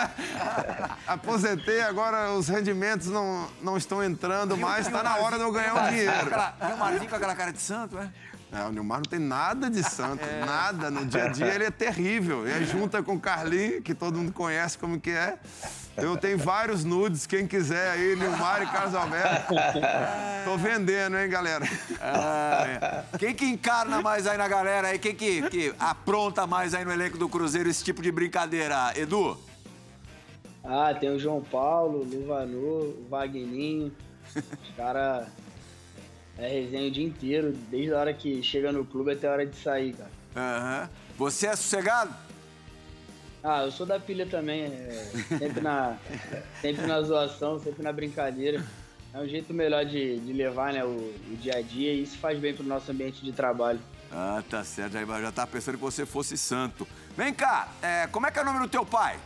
aposentei, 1.07 1.81
agora 1.81 2.33
os 2.33 2.49
rendimentos 2.49 3.07
não, 3.07 3.47
não 3.61 3.77
estão 3.77 4.03
entrando 4.03 4.57
mais, 4.57 4.87
tá 4.87 5.01
na 5.01 5.17
hora 5.17 5.37
de 5.37 5.43
eu 5.43 5.51
ganhar 5.51 5.73
o 5.73 5.89
dinheiro. 5.89 6.31
E 6.69 6.73
o 6.73 6.77
Marzinho 6.77 7.09
com 7.09 7.15
aquela 7.15 7.35
cara 7.35 7.53
de 7.53 7.61
santo, 7.61 7.97
é? 7.97 8.09
É, 8.51 8.65
o 8.65 8.71
Nilmar 8.71 8.97
não 8.97 9.09
tem 9.09 9.19
nada 9.19 9.69
de 9.69 9.81
santo, 9.81 10.25
é. 10.25 10.43
nada. 10.43 10.91
No 10.91 11.05
dia 11.05 11.23
a 11.23 11.27
dia 11.29 11.47
ele 11.47 11.63
é 11.63 11.71
terrível. 11.71 12.45
E 12.45 12.51
aí 12.51 12.65
junta 12.65 13.01
com 13.01 13.13
o 13.13 13.19
Carlinho, 13.19 13.81
que 13.81 13.95
todo 13.95 14.17
mundo 14.17 14.33
conhece 14.33 14.77
como 14.77 14.99
que 14.99 15.11
é. 15.11 15.39
Eu 15.97 16.15
tenho 16.17 16.37
vários 16.37 16.83
nudes, 16.83 17.25
quem 17.25 17.45
quiser 17.45 17.91
aí, 17.91 18.15
Nilmar 18.15 18.63
e 18.63 18.65
Carlos 18.67 18.95
Alberto. 18.95 19.53
Tô 20.45 20.57
vendendo, 20.57 21.17
hein, 21.17 21.29
galera? 21.29 21.65
Ah, 21.99 23.03
é. 23.13 23.17
Quem 23.17 23.35
que 23.35 23.45
encarna 23.45 24.01
mais 24.01 24.25
aí 24.25 24.37
na 24.37 24.47
galera 24.47 24.87
aí? 24.87 24.99
Quem 24.99 25.13
que, 25.13 25.41
que 25.49 25.73
apronta 25.77 26.47
mais 26.47 26.73
aí 26.73 26.85
no 26.85 26.91
elenco 26.91 27.17
do 27.17 27.27
Cruzeiro 27.27 27.69
esse 27.69 27.83
tipo 27.83 28.01
de 28.01 28.11
brincadeira? 28.11 28.93
Edu? 28.95 29.37
Ah, 30.63 30.93
tem 30.93 31.09
o 31.09 31.19
João 31.19 31.41
Paulo, 31.41 31.99
o 31.99 32.03
Luvanu, 32.03 32.57
o 32.57 33.07
Vagninho. 33.09 33.91
Os 34.35 34.75
caras 34.77 35.27
é 36.37 36.47
resenha 36.47 36.87
o 36.87 36.91
dia 36.91 37.05
inteiro, 37.05 37.51
desde 37.69 37.93
a 37.93 37.99
hora 37.99 38.13
que 38.13 38.41
chega 38.41 38.71
no 38.71 38.85
clube 38.85 39.11
até 39.11 39.27
a 39.27 39.31
hora 39.31 39.45
de 39.45 39.55
sair, 39.57 39.93
cara. 39.93 40.11
Aham. 40.35 40.81
Uhum. 40.81 40.89
Você 41.17 41.47
é 41.47 41.55
sossegado? 41.55 42.13
Ah, 43.43 43.63
eu 43.63 43.71
sou 43.71 43.85
da 43.85 43.99
pilha 43.99 44.25
também. 44.25 44.63
É, 44.65 45.11
sempre, 45.37 45.61
na, 45.61 45.97
sempre 46.61 46.85
na 46.85 47.01
zoação, 47.01 47.59
sempre 47.59 47.81
na 47.83 47.91
brincadeira. 47.91 48.63
É 49.13 49.19
um 49.19 49.27
jeito 49.27 49.53
melhor 49.53 49.83
de, 49.83 50.19
de 50.19 50.31
levar 50.31 50.71
né, 50.71 50.85
o, 50.85 50.87
o, 50.87 51.37
dia 51.41 51.57
a 51.57 51.61
dia 51.61 51.93
e 51.93 52.03
isso 52.03 52.17
faz 52.17 52.39
bem 52.39 52.53
pro 52.53 52.63
nosso 52.63 52.91
ambiente 52.91 53.23
de 53.23 53.31
trabalho. 53.31 53.79
Ah, 54.11 54.43
tá 54.49 54.63
certo. 54.63 54.93
Já, 54.93 55.21
já 55.21 55.31
tava 55.31 55.51
pensando 55.51 55.75
que 55.75 55.83
você 55.83 56.05
fosse 56.05 56.37
santo. 56.37 56.87
Vem 57.17 57.33
cá, 57.33 57.67
é, 57.81 58.07
como 58.07 58.27
é 58.27 58.31
que 58.31 58.39
é 58.39 58.41
o 58.41 58.45
nome 58.45 58.59
do 58.59 58.67
teu 58.69 58.85
pai? 58.85 59.19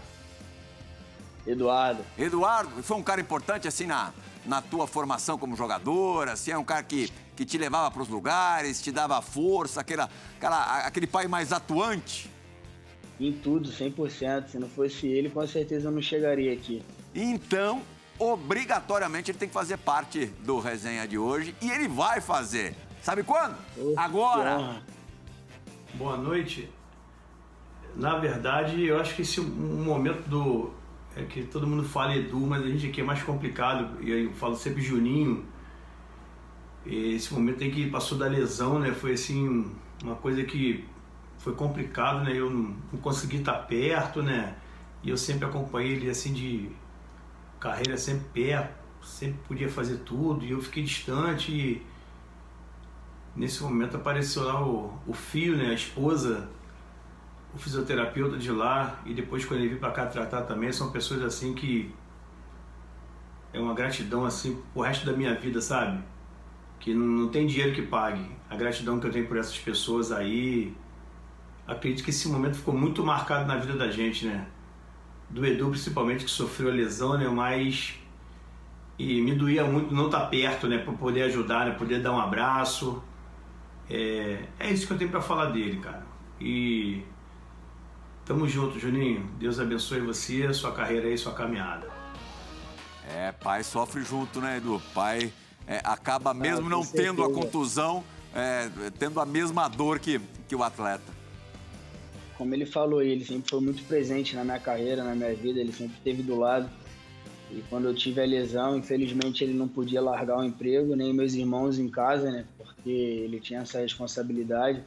Eduardo. 1.45 2.03
Eduardo? 2.17 2.81
Foi 2.81 2.97
um 2.97 3.03
cara 3.03 3.21
importante 3.21 3.67
assim 3.67 3.85
na, 3.85 4.11
na 4.45 4.61
tua 4.61 4.87
formação 4.87 5.37
como 5.37 5.55
jogador? 5.55 6.29
Assim, 6.29 6.51
é 6.51 6.57
um 6.57 6.63
cara 6.63 6.81
que, 6.81 7.11
que 7.35 7.45
te 7.45 7.57
levava 7.57 7.91
para 7.91 8.01
os 8.01 8.07
lugares, 8.07 8.81
te 8.81 8.91
dava 8.91 9.21
força, 9.21 9.81
aquela, 9.81 10.09
aquela, 10.37 10.77
aquele 10.79 11.05
pai 11.05 11.27
mais 11.27 11.51
atuante? 11.51 12.33
Em 13.19 13.31
tudo, 13.31 13.69
100%. 13.69 14.47
Se 14.47 14.59
não 14.59 14.69
fosse 14.69 15.07
ele, 15.07 15.29
com 15.29 15.45
certeza 15.47 15.87
eu 15.87 15.91
não 15.91 16.01
chegaria 16.01 16.53
aqui. 16.53 16.83
Então, 17.13 17.81
obrigatoriamente 18.19 19.31
ele 19.31 19.37
tem 19.37 19.47
que 19.47 19.53
fazer 19.53 19.77
parte 19.77 20.25
do 20.43 20.59
resenha 20.59 21.07
de 21.07 21.17
hoje 21.17 21.55
e 21.61 21.69
ele 21.71 21.87
vai 21.87 22.19
fazer. 22.19 22.75
Sabe 23.01 23.23
quando? 23.23 23.55
Oh, 23.77 23.93
Agora! 23.97 24.81
Boa 25.93 26.17
noite. 26.17 26.69
Na 27.95 28.17
verdade, 28.17 28.83
eu 28.83 28.99
acho 28.99 29.15
que 29.15 29.21
esse 29.21 29.39
um 29.39 29.83
momento 29.83 30.27
do, 30.27 30.73
é 31.15 31.23
que 31.23 31.43
todo 31.43 31.65
mundo 31.65 31.83
fala 31.85 32.15
Edu, 32.15 32.39
mas 32.39 32.63
a 32.63 32.67
gente 32.67 32.87
aqui 32.87 32.99
é 32.99 33.03
mais 33.03 33.23
complicado. 33.23 34.01
E 34.03 34.11
eu 34.11 34.33
falo 34.33 34.55
sempre 34.57 34.81
Juninho. 34.81 35.45
E 36.85 37.13
esse 37.15 37.33
momento 37.33 37.63
aí 37.63 37.71
que 37.71 37.89
passou 37.89 38.17
da 38.17 38.27
lesão, 38.27 38.79
né? 38.79 38.91
Foi 38.91 39.13
assim, 39.13 39.71
uma 40.03 40.15
coisa 40.15 40.43
que 40.43 40.85
foi 41.45 41.53
complicado, 41.53 42.23
né? 42.23 42.31
Eu 42.35 42.49
não, 42.49 42.75
não 42.91 42.99
consegui 42.99 43.37
estar 43.37 43.53
perto, 43.53 44.23
né? 44.23 44.55
E 45.03 45.11
eu 45.11 45.15
sempre 45.15 45.45
acompanhei 45.45 45.91
ele 45.91 46.09
assim 46.09 46.33
de 46.33 46.71
carreira 47.59 47.95
sempre 47.99 48.25
perto, 48.33 48.73
sempre 49.05 49.37
podia 49.47 49.69
fazer 49.69 49.97
tudo. 49.97 50.43
E 50.43 50.49
eu 50.49 50.59
fiquei 50.59 50.81
distante 50.81 51.51
e 51.51 51.85
nesse 53.35 53.61
momento 53.61 53.95
apareceu 53.95 54.43
lá 54.43 54.59
o, 54.65 54.91
o 55.05 55.13
filho, 55.13 55.55
né? 55.55 55.67
A 55.67 55.73
esposa 55.73 56.49
o 57.53 57.59
fisioterapeuta 57.59 58.37
de 58.37 58.51
lá 58.51 58.99
e 59.05 59.13
depois 59.13 59.45
quando 59.45 59.59
ele 59.59 59.69
vir 59.69 59.79
para 59.79 59.91
cá 59.91 60.07
tratar 60.07 60.41
também 60.41 60.71
são 60.71 60.91
pessoas 60.91 61.21
assim 61.21 61.53
que 61.53 61.93
é 63.53 63.59
uma 63.59 63.75
gratidão 63.75 64.25
assim 64.25 64.59
o 64.73 64.81
resto 64.81 65.05
da 65.05 65.13
minha 65.13 65.35
vida, 65.35 65.61
sabe? 65.61 66.03
Que 66.79 66.91
não, 66.91 67.05
não 67.05 67.29
tem 67.29 67.45
dinheiro 67.45 67.71
que 67.71 67.83
pague. 67.83 68.31
A 68.49 68.55
gratidão 68.55 68.99
que 68.99 69.05
eu 69.05 69.11
tenho 69.11 69.27
por 69.27 69.37
essas 69.37 69.59
pessoas 69.59 70.11
aí 70.11 70.75
acredito 71.67 72.03
que 72.03 72.09
esse 72.09 72.27
momento 72.27 72.57
ficou 72.57 72.73
muito 72.73 73.03
marcado 73.03 73.45
na 73.45 73.57
vida 73.57 73.75
da 73.75 73.89
gente, 73.89 74.25
né? 74.25 74.45
Do 75.29 75.45
Edu, 75.45 75.69
principalmente, 75.69 76.25
que 76.25 76.31
sofreu 76.31 76.69
a 76.69 76.73
lesão, 76.73 77.17
né? 77.17 77.27
Mas. 77.27 77.99
E 78.97 79.21
me 79.21 79.35
doía 79.35 79.65
muito 79.65 79.93
não 79.93 80.05
estar 80.05 80.21
tá 80.21 80.25
perto, 80.27 80.67
né? 80.67 80.77
Para 80.77 80.93
poder 80.93 81.23
ajudar, 81.23 81.65
né? 81.65 81.71
Poder 81.71 82.01
dar 82.01 82.11
um 82.11 82.19
abraço. 82.19 83.03
É, 83.89 84.45
é 84.59 84.71
isso 84.71 84.87
que 84.87 84.93
eu 84.93 84.97
tenho 84.97 85.11
para 85.11 85.21
falar 85.21 85.47
dele, 85.47 85.79
cara. 85.79 86.05
E. 86.39 87.03
Tamo 88.23 88.47
junto, 88.47 88.79
Juninho. 88.79 89.29
Deus 89.37 89.59
abençoe 89.59 89.99
você, 89.99 90.51
sua 90.53 90.71
carreira 90.71 91.07
aí, 91.07 91.17
sua 91.17 91.33
caminhada. 91.33 91.87
É, 93.07 93.31
pai 93.31 93.63
sofre 93.63 94.03
junto, 94.03 94.41
né, 94.41 94.57
Edu? 94.57 94.81
Pai 94.95 95.31
é, 95.67 95.79
acaba 95.83 96.33
mesmo 96.33 96.65
ah, 96.65 96.69
não 96.69 96.83
certeza. 96.83 97.03
tendo 97.03 97.23
a 97.23 97.31
contusão, 97.31 98.03
é, 98.33 98.71
tendo 98.97 99.19
a 99.19 99.25
mesma 99.27 99.67
dor 99.67 99.99
que, 99.99 100.19
que 100.47 100.55
o 100.55 100.63
atleta 100.63 101.14
como 102.37 102.53
ele 102.53 102.65
falou, 102.65 103.01
ele 103.01 103.23
sempre 103.23 103.49
foi 103.49 103.61
muito 103.61 103.83
presente 103.83 104.35
na 104.35 104.43
minha 104.43 104.59
carreira, 104.59 105.03
na 105.03 105.15
minha 105.15 105.33
vida, 105.33 105.59
ele 105.59 105.71
sempre 105.71 105.97
esteve 105.97 106.21
do 106.21 106.35
lado. 106.35 106.69
E 107.51 107.63
quando 107.69 107.85
eu 107.85 107.95
tive 107.95 108.21
a 108.21 108.25
lesão, 108.25 108.77
infelizmente 108.77 109.43
ele 109.43 109.53
não 109.53 109.67
podia 109.67 110.01
largar 110.01 110.39
o 110.39 110.43
emprego, 110.43 110.95
nem 110.95 111.13
meus 111.13 111.33
irmãos 111.33 111.77
em 111.77 111.87
casa, 111.87 112.31
né? 112.31 112.45
Porque 112.57 112.89
ele 112.89 113.39
tinha 113.39 113.61
essa 113.61 113.79
responsabilidade. 113.79 114.83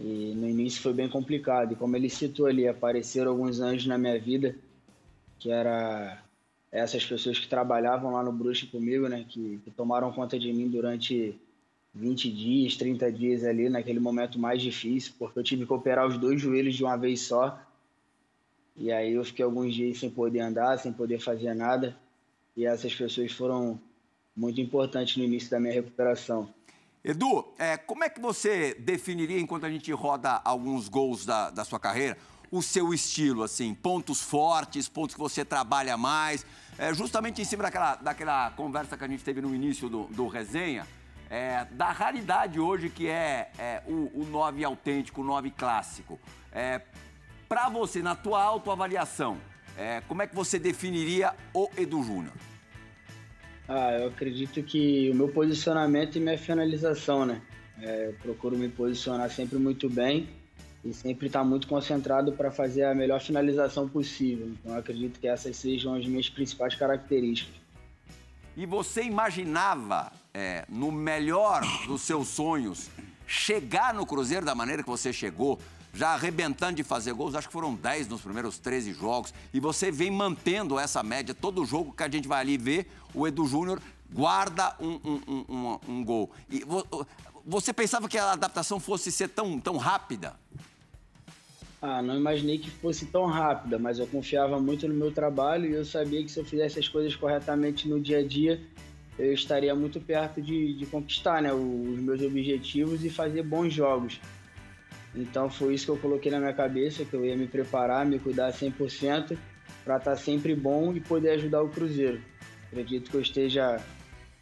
E 0.00 0.32
no 0.36 0.48
início 0.48 0.80
foi 0.80 0.92
bem 0.92 1.08
complicado. 1.08 1.72
E 1.72 1.76
como 1.76 1.96
ele 1.96 2.08
citou 2.08 2.46
ali, 2.46 2.68
apareceram 2.68 3.32
alguns 3.32 3.60
anjos 3.60 3.86
na 3.86 3.98
minha 3.98 4.18
vida, 4.18 4.54
que 5.38 5.50
era 5.50 6.22
essas 6.70 7.04
pessoas 7.04 7.38
que 7.38 7.48
trabalhavam 7.48 8.12
lá 8.12 8.22
no 8.22 8.32
Bruxa 8.32 8.66
comigo, 8.66 9.08
né? 9.08 9.24
Que, 9.28 9.60
que 9.64 9.70
tomaram 9.70 10.12
conta 10.12 10.38
de 10.38 10.52
mim 10.52 10.68
durante 10.68 11.38
20 11.96 12.30
dias, 12.30 12.76
30 12.76 13.10
dias 13.10 13.44
ali, 13.44 13.70
naquele 13.70 13.98
momento 13.98 14.38
mais 14.38 14.60
difícil, 14.60 15.14
porque 15.18 15.38
eu 15.38 15.42
tive 15.42 15.64
que 15.64 15.72
operar 15.72 16.06
os 16.06 16.18
dois 16.18 16.40
joelhos 16.40 16.74
de 16.74 16.84
uma 16.84 16.96
vez 16.96 17.22
só. 17.22 17.58
E 18.76 18.92
aí 18.92 19.14
eu 19.14 19.24
fiquei 19.24 19.44
alguns 19.44 19.74
dias 19.74 19.98
sem 19.98 20.10
poder 20.10 20.40
andar, 20.40 20.78
sem 20.78 20.92
poder 20.92 21.18
fazer 21.18 21.54
nada. 21.54 21.96
E 22.54 22.66
essas 22.66 22.94
pessoas 22.94 23.32
foram 23.32 23.80
muito 24.36 24.60
importantes 24.60 25.16
no 25.16 25.24
início 25.24 25.50
da 25.50 25.58
minha 25.58 25.72
recuperação. 25.72 26.48
Edu, 27.02 27.46
é, 27.58 27.78
como 27.78 28.04
é 28.04 28.10
que 28.10 28.20
você 28.20 28.74
definiria, 28.74 29.40
enquanto 29.40 29.64
a 29.64 29.70
gente 29.70 29.90
roda 29.92 30.42
alguns 30.44 30.88
gols 30.88 31.24
da, 31.24 31.48
da 31.50 31.64
sua 31.64 31.80
carreira, 31.80 32.18
o 32.50 32.60
seu 32.60 32.92
estilo, 32.92 33.42
assim, 33.42 33.72
pontos 33.74 34.20
fortes, 34.20 34.86
pontos 34.88 35.14
que 35.14 35.20
você 35.20 35.44
trabalha 35.44 35.96
mais? 35.96 36.44
É, 36.76 36.92
justamente 36.92 37.40
em 37.40 37.44
cima 37.44 37.62
daquela, 37.62 37.96
daquela 37.96 38.50
conversa 38.50 38.98
que 38.98 39.04
a 39.04 39.08
gente 39.08 39.24
teve 39.24 39.40
no 39.40 39.54
início 39.54 39.88
do, 39.88 40.04
do 40.08 40.26
resenha, 40.26 40.86
é, 41.30 41.64
da 41.72 41.90
raridade 41.90 42.60
hoje 42.60 42.88
que 42.88 43.08
é, 43.08 43.50
é 43.58 43.82
o, 43.86 44.10
o 44.14 44.26
9 44.30 44.64
autêntico, 44.64 45.20
o 45.20 45.24
9 45.24 45.50
clássico. 45.50 46.18
É, 46.52 46.80
Para 47.48 47.68
você, 47.68 48.02
na 48.02 48.14
tua 48.14 48.42
autoavaliação, 48.42 49.38
é, 49.76 50.00
como 50.08 50.22
é 50.22 50.26
que 50.26 50.34
você 50.34 50.58
definiria 50.58 51.34
o 51.52 51.68
Edu 51.76 52.02
Júnior? 52.02 52.32
Ah, 53.68 53.92
eu 53.92 54.08
acredito 54.08 54.62
que 54.62 55.10
o 55.10 55.14
meu 55.14 55.28
posicionamento 55.28 56.16
e 56.16 56.20
minha 56.20 56.38
finalização, 56.38 57.26
né? 57.26 57.42
É, 57.82 58.06
eu 58.06 58.12
procuro 58.14 58.56
me 58.56 58.68
posicionar 58.68 59.28
sempre 59.30 59.58
muito 59.58 59.90
bem 59.90 60.28
e 60.84 60.94
sempre 60.94 61.26
estar 61.26 61.40
tá 61.40 61.44
muito 61.44 61.66
concentrado 61.66 62.32
para 62.32 62.50
fazer 62.50 62.84
a 62.84 62.94
melhor 62.94 63.20
finalização 63.20 63.88
possível. 63.88 64.48
Então, 64.48 64.76
acredito 64.76 65.18
que 65.18 65.26
essas 65.26 65.56
sejam 65.56 65.94
as 65.94 66.06
minhas 66.06 66.30
principais 66.30 66.74
características. 66.74 67.65
E 68.56 68.64
você 68.64 69.02
imaginava 69.02 70.10
é, 70.32 70.64
no 70.68 70.90
melhor 70.90 71.62
dos 71.86 72.00
seus 72.00 72.28
sonhos, 72.28 72.88
chegar 73.26 73.92
no 73.92 74.06
Cruzeiro 74.06 74.46
da 74.46 74.54
maneira 74.54 74.82
que 74.82 74.88
você 74.88 75.12
chegou, 75.12 75.60
já 75.92 76.14
arrebentando 76.14 76.76
de 76.76 76.82
fazer 76.82 77.12
gols, 77.12 77.34
acho 77.34 77.48
que 77.48 77.52
foram 77.52 77.74
10 77.74 78.08
nos 78.08 78.22
primeiros 78.22 78.58
13 78.58 78.94
jogos, 78.94 79.34
e 79.52 79.60
você 79.60 79.90
vem 79.90 80.10
mantendo 80.10 80.78
essa 80.78 81.02
média. 81.02 81.34
Todo 81.34 81.64
jogo 81.66 81.92
que 81.92 82.02
a 82.02 82.08
gente 82.08 82.26
vai 82.26 82.40
ali 82.40 82.56
ver, 82.56 82.90
o 83.14 83.26
Edu 83.26 83.46
Júnior 83.46 83.80
guarda 84.10 84.74
um, 84.80 85.00
um, 85.04 85.44
um, 85.48 85.78
um, 85.88 86.04
gol. 86.04 86.30
E 86.48 86.62
você 87.44 87.72
pensava 87.72 88.08
que 88.08 88.16
a 88.16 88.32
adaptação 88.32 88.80
fosse 88.80 89.12
ser 89.12 89.28
tão, 89.28 89.60
tão 89.60 89.76
rápida? 89.76 90.34
Ah, 91.88 92.02
não 92.02 92.16
imaginei 92.16 92.58
que 92.58 92.68
fosse 92.68 93.06
tão 93.06 93.26
rápida, 93.26 93.78
mas 93.78 94.00
eu 94.00 94.08
confiava 94.08 94.58
muito 94.58 94.88
no 94.88 94.94
meu 94.94 95.12
trabalho 95.12 95.70
e 95.70 95.74
eu 95.74 95.84
sabia 95.84 96.20
que 96.24 96.28
se 96.28 96.40
eu 96.40 96.44
fizesse 96.44 96.80
as 96.80 96.88
coisas 96.88 97.14
corretamente 97.14 97.88
no 97.88 98.00
dia 98.00 98.18
a 98.18 98.26
dia, 98.26 98.60
eu 99.16 99.32
estaria 99.32 99.72
muito 99.72 100.00
perto 100.00 100.42
de, 100.42 100.74
de 100.74 100.84
conquistar 100.84 101.40
né, 101.40 101.54
os 101.54 102.00
meus 102.00 102.20
objetivos 102.22 103.04
e 103.04 103.08
fazer 103.08 103.44
bons 103.44 103.72
jogos. 103.72 104.20
Então 105.14 105.48
foi 105.48 105.74
isso 105.74 105.84
que 105.84 105.92
eu 105.92 105.96
coloquei 105.98 106.28
na 106.28 106.40
minha 106.40 106.52
cabeça, 106.52 107.04
que 107.04 107.14
eu 107.14 107.24
ia 107.24 107.36
me 107.36 107.46
preparar, 107.46 108.04
me 108.04 108.18
cuidar 108.18 108.52
100% 108.52 109.38
para 109.84 109.98
estar 109.98 110.16
sempre 110.16 110.56
bom 110.56 110.92
e 110.92 110.98
poder 110.98 111.30
ajudar 111.34 111.62
o 111.62 111.68
Cruzeiro. 111.68 112.20
Acredito 112.66 113.12
que 113.12 113.16
eu 113.16 113.22
esteja, 113.22 113.80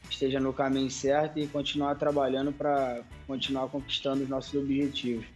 esteja 0.08 0.40
no 0.40 0.54
caminho 0.54 0.90
certo 0.90 1.38
e 1.38 1.46
continuar 1.46 1.96
trabalhando 1.96 2.54
para 2.54 3.02
continuar 3.26 3.68
conquistando 3.68 4.22
os 4.22 4.30
nossos 4.30 4.54
objetivos. 4.54 5.26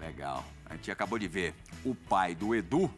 Legal. 0.00 0.44
A 0.72 0.76
gente 0.76 0.90
acabou 0.90 1.18
de 1.18 1.28
ver 1.28 1.54
o 1.84 1.94
pai 1.94 2.34
do 2.34 2.54
Edu 2.54 2.90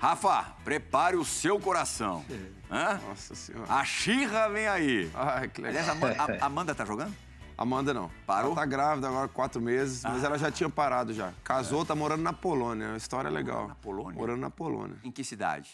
Rafa, 0.00 0.56
prepare 0.64 1.14
o 1.18 1.24
seu 1.26 1.60
coração. 1.60 2.24
Hã? 2.70 2.98
Nossa 3.06 3.34
senhora. 3.34 3.70
A 3.70 3.84
Xirra 3.84 4.48
vem 4.48 4.66
aí. 4.66 5.10
Ai, 5.12 5.46
que 5.48 5.60
legal. 5.60 5.84
Aliás, 5.90 6.40
a 6.40 6.40
Amanda 6.46 6.74
tá 6.74 6.86
jogando? 6.86 7.14
Amanda 7.58 7.92
não. 7.92 8.10
Parou? 8.26 8.52
Ela 8.52 8.60
tá 8.62 8.64
grávida 8.64 9.08
agora, 9.08 9.28
quatro 9.28 9.60
meses, 9.60 10.02
ah. 10.02 10.08
mas 10.08 10.24
ela 10.24 10.38
já 10.38 10.50
tinha 10.50 10.70
parado 10.70 11.12
já. 11.12 11.34
Casou, 11.44 11.82
é. 11.82 11.84
tá 11.84 11.94
morando 11.94 12.22
na 12.22 12.32
Polônia. 12.32 12.86
É 12.86 12.88
uma 12.88 12.96
história 12.96 13.28
legal. 13.28 13.68
Na 13.68 13.74
Polônia? 13.74 14.18
Morando 14.18 14.40
na 14.40 14.48
Polônia. 14.48 14.96
Em 15.04 15.10
que 15.10 15.22
cidade? 15.22 15.70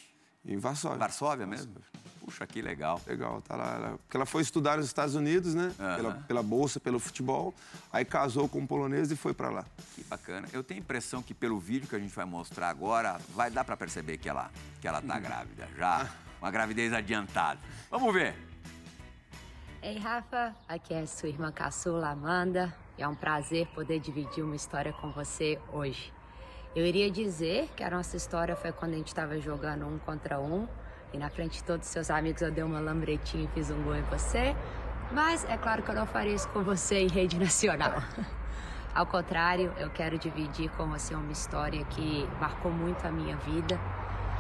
Em 0.46 0.59
Varsóvia. 0.59 0.98
Varsóvia 0.98 1.46
mesmo? 1.46 1.74
Puxa, 2.20 2.46
que 2.46 2.62
legal. 2.62 3.00
Legal, 3.06 3.40
tá 3.42 3.56
lá. 3.56 3.74
Ela, 3.74 3.98
porque 3.98 4.16
ela 4.16 4.26
foi 4.26 4.42
estudar 4.42 4.76
nos 4.76 4.87
Estados 4.87 5.14
Unidos, 5.14 5.54
né? 5.54 5.72
Uhum. 5.78 5.96
Pela, 5.96 6.14
pela, 6.28 6.42
bolsa, 6.42 6.78
pelo 6.78 6.98
futebol. 6.98 7.54
Aí 7.92 8.04
casou 8.04 8.48
com 8.48 8.61
um 8.61 8.66
polonês 8.66 9.11
e 9.11 9.16
foi 9.16 9.35
para 9.35 9.50
lá. 9.50 9.64
Que 9.94 10.04
bacana. 10.04 10.48
Eu 10.52 10.62
tenho 10.62 10.80
a 10.80 10.82
impressão 10.82 11.22
que 11.22 11.35
pelo 11.35 11.59
vídeo 11.59 11.88
que 11.88 11.96
a 11.96 11.98
gente 11.98 12.14
vai 12.14 12.24
mostrar 12.24 12.68
agora, 12.68 13.20
vai 13.35 13.50
dar 13.50 13.64
para 13.64 13.76
perceber 13.76 14.18
que 14.18 14.28
ela, 14.28 14.50
que 14.80 14.87
ela 14.87 15.02
tá 15.02 15.16
uhum. 15.16 15.20
grávida 15.22 15.68
já. 15.76 16.09
Uma 16.40 16.50
gravidez 16.50 16.92
adiantada. 16.92 17.61
Vamos 17.90 18.12
ver. 18.12 18.37
Ei, 19.82 19.98
Rafa. 19.98 20.54
Aqui 20.68 20.94
é 20.94 21.06
sua 21.06 21.28
irmã 21.28 21.50
caçula, 21.50 22.11
Amanda. 22.11 22.74
É 22.98 23.06
um 23.06 23.14
prazer 23.14 23.66
poder 23.68 24.00
dividir 24.00 24.42
uma 24.42 24.56
história 24.56 24.92
com 24.92 25.11
você 25.11 25.61
hoje. 25.72 26.12
Eu 26.76 26.84
iria 26.84 27.10
dizer 27.10 27.70
que 27.74 27.82
a 27.82 27.88
nossa 27.88 28.18
história 28.18 28.54
foi 28.54 28.70
quando 28.70 28.92
a 28.92 28.96
gente 28.96 29.06
estava 29.06 29.40
jogando 29.40 29.86
um 29.86 29.98
contra 29.98 30.38
um 30.38 30.68
e 31.10 31.16
na 31.16 31.30
frente 31.30 31.56
de 31.56 31.64
todos 31.64 31.86
os 31.86 31.90
seus 31.90 32.10
amigos 32.10 32.42
eu 32.42 32.50
dei 32.50 32.62
uma 32.62 32.78
lambretinha 32.78 33.44
e 33.44 33.48
fiz 33.54 33.70
um 33.70 33.83
gol 33.83 33.96
em 33.96 34.02
você. 34.02 34.54
Mas 35.10 35.42
é 35.48 35.56
claro 35.56 35.83
que 35.83 35.90
eu 35.90 35.94
não 35.94 36.04
faria 36.04 36.35
isso 36.35 36.46
com 36.50 36.62
você 36.62 36.98
em 36.98 37.08
rede 37.08 37.38
nacional. 37.38 37.94
Ao 38.94 39.06
contrário, 39.06 39.72
eu 39.79 39.88
quero 39.88 40.18
dividir 40.18 40.68
com 40.72 40.87
você 40.87 41.14
uma 41.14 41.33
história 41.33 41.83
que 41.87 42.29
marcou 42.38 42.70
muito 42.70 43.06
a 43.06 43.10
minha 43.10 43.37
vida, 43.37 43.81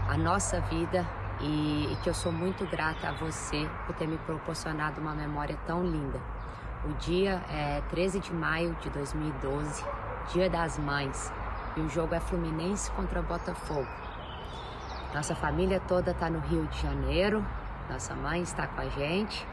a 0.06 0.18
nossa 0.18 0.60
vida, 0.60 1.06
e, 1.40 1.90
e 1.90 1.96
que 2.02 2.10
eu 2.10 2.14
sou 2.14 2.32
muito 2.32 2.66
grata 2.66 3.08
a 3.08 3.12
você 3.12 3.66
por 3.86 3.96
ter 3.96 4.06
me 4.06 4.18
proporcionado 4.18 5.00
uma 5.00 5.14
memória 5.14 5.58
tão 5.66 5.82
linda. 5.82 6.20
O 6.84 6.92
dia 6.98 7.42
é 7.48 7.80
13 7.88 8.20
de 8.20 8.34
maio 8.34 8.76
de 8.82 8.90
2012, 8.90 9.82
Dia 10.34 10.50
das 10.50 10.78
Mães, 10.78 11.32
e 11.76 11.80
o 11.80 11.88
jogo 11.88 12.14
é 12.14 12.20
Fluminense 12.20 12.90
contra 12.92 13.20
Botafogo. 13.20 13.88
Nossa 15.14 15.34
família 15.34 15.80
toda 15.80 16.10
está 16.10 16.30
no 16.30 16.38
Rio 16.40 16.66
de 16.66 16.80
Janeiro, 16.80 17.44
nossa 17.90 18.14
mãe 18.14 18.42
está 18.42 18.66
com 18.66 18.80
a 18.80 18.88
gente 18.88 19.46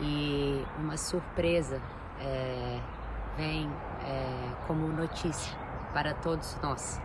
e 0.00 0.64
uma 0.78 0.96
surpresa 0.96 1.80
é, 2.20 2.80
vem 3.36 3.70
é, 4.06 4.66
como 4.66 4.88
notícia 4.88 5.56
para 5.92 6.14
todos 6.14 6.56
nós. 6.62 7.00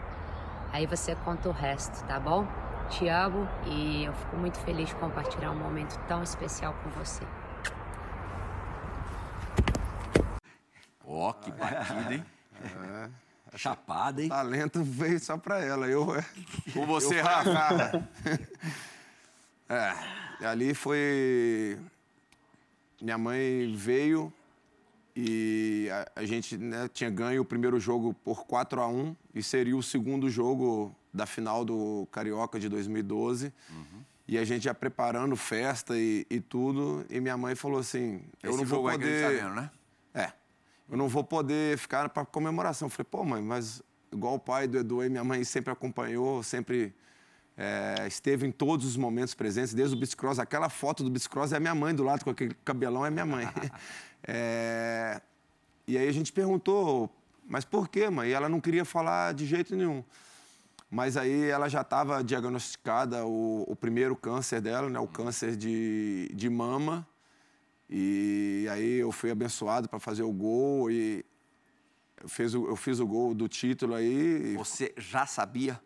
Aí 0.72 0.86
você 0.86 1.16
conta 1.16 1.50
o 1.50 1.52
resto, 1.52 2.06
tá 2.06 2.20
bom? 2.20 2.48
Te 2.90 3.08
amo 3.08 3.48
e 3.66 4.06
eu 4.06 4.14
fico 4.14 4.38
muito 4.38 4.60
feliz 4.60 4.90
de 4.90 4.96
compartilhar 4.96 5.52
um 5.52 5.58
momento 5.58 6.00
tão 6.08 6.24
especial 6.24 6.76
com 6.84 6.90
você. 6.92 7.24
Ó, 11.06 11.30
oh, 11.30 11.34
que 11.34 11.52
batida, 11.52 12.14
hein? 12.14 12.26
É. 12.62 13.29
Chapada, 13.56 14.22
hein? 14.22 14.30
Talento 14.30 14.84
veio 14.84 15.20
só 15.20 15.38
pra 15.38 15.64
ela. 15.64 15.88
Eu. 15.88 16.16
É. 16.16 16.26
Com 16.74 16.86
você, 16.86 17.20
Rafa. 17.22 18.08
é, 19.70 20.46
ali 20.46 20.74
foi. 20.74 21.78
Minha 23.02 23.18
mãe 23.18 23.74
veio 23.76 24.32
e 25.16 25.90
a, 25.92 26.22
a 26.22 26.26
gente 26.26 26.58
né, 26.58 26.90
tinha 26.94 27.10
ganho 27.10 27.42
o 27.42 27.46
primeiro 27.46 27.80
jogo 27.80 28.14
por 28.24 28.46
4 28.46 28.82
a 28.82 28.88
1 28.88 29.16
e 29.36 29.44
seria 29.44 29.76
o 29.76 29.84
segundo 29.84 30.30
jogo 30.30 30.96
da 31.14 31.26
final 31.26 31.66
do 31.66 32.08
Carioca 32.12 32.60
de 32.60 32.70
2012. 32.70 33.54
Uhum. 33.70 34.04
E 34.28 34.38
a 34.38 34.46
gente 34.46 34.64
já 34.64 34.74
preparando 34.74 35.36
festa 35.36 35.98
e, 35.98 36.26
e 36.30 36.40
tudo. 36.40 37.06
E 37.10 37.20
minha 37.20 37.36
mãe 37.36 37.56
falou 37.56 37.80
assim: 37.80 38.22
Eu 38.44 38.52
Esse 38.52 38.60
não 38.60 38.66
vou 38.66 38.84
poder. 38.84 39.24
Tá 39.24 39.30
vendo, 39.30 39.56
né? 39.56 39.72
Eu 40.90 40.98
não 40.98 41.08
vou 41.08 41.24
poder 41.24 41.78
ficar 41.78 42.10
para 42.10 42.26
comemoração. 42.26 42.88
Eu 42.88 42.90
falei, 42.90 43.08
pô, 43.10 43.24
mãe, 43.24 43.42
mas 43.42 43.82
igual 44.12 44.36
o 44.36 44.40
pai 44.40 44.68
do 44.68 44.78
Edu 44.78 45.04
e 45.04 45.10
minha 45.10 45.24
mãe 45.24 45.44
sempre 45.44 45.72
acompanhou, 45.72 46.42
sempre 46.42 46.94
é, 47.56 48.08
esteve 48.08 48.48
em 48.48 48.52
todos 48.52 48.86
os 48.86 48.98
momentos 48.98 49.34
presentes, 49.34 49.74
desde 49.74 49.96
o 49.96 50.00
bicicross. 50.00 50.40
Aquela 50.40 50.70
foto 50.70 51.04
do 51.04 51.10
bicicross 51.10 51.52
é 51.52 51.58
a 51.58 51.60
minha 51.60 51.76
mãe 51.76 51.94
do 51.94 52.04
lado, 52.04 52.24
com 52.24 52.30
aquele 52.30 52.56
cabelão 52.66 53.06
é 53.06 53.10
minha 53.10 53.26
mãe. 53.26 53.48
é, 54.28 55.22
e 55.88 55.98
aí 55.98 56.08
a 56.08 56.12
gente 56.12 56.32
perguntou, 56.32 57.10
mas 57.46 57.66
por 57.66 57.90
quê, 57.90 58.10
mãe? 58.10 58.30
E 58.30 58.34
ela 58.34 58.48
não 58.48 58.62
queria 58.62 58.86
falar 58.86 59.34
de 59.34 59.46
jeito 59.46 59.76
nenhum. 59.76 60.04
Mas 60.90 61.18
aí 61.18 61.50
ela 61.50 61.70
já 61.70 61.82
estava 61.82 62.24
diagnosticada 62.24 63.26
o, 63.26 63.64
o, 63.68 63.76
primeiro 63.76 64.16
câncer 64.16 64.60
dela, 64.60 64.90
né? 64.90 65.00
O 65.00 65.08
câncer 65.08 65.56
de, 65.56 66.32
de 66.34 66.50
mama. 66.50 67.08
E 67.90 68.68
aí 68.72 69.00
eu 69.00 69.12
fui 69.12 69.32
abençoado 69.32 69.90
para 69.90 70.00
fazer 70.00 70.24
o 70.24 70.32
gol 70.32 70.92
e 70.92 71.26
eu 72.22 72.30
fiz, 72.30 72.54
o, 72.54 72.68
eu 72.68 72.76
fiz 72.76 73.00
o 73.00 73.08
gol 73.08 73.34
do 73.34 73.48
título 73.48 73.96
aí. 73.96 74.56
Você 74.58 74.94
já 74.98 75.26
sabia? 75.26 75.80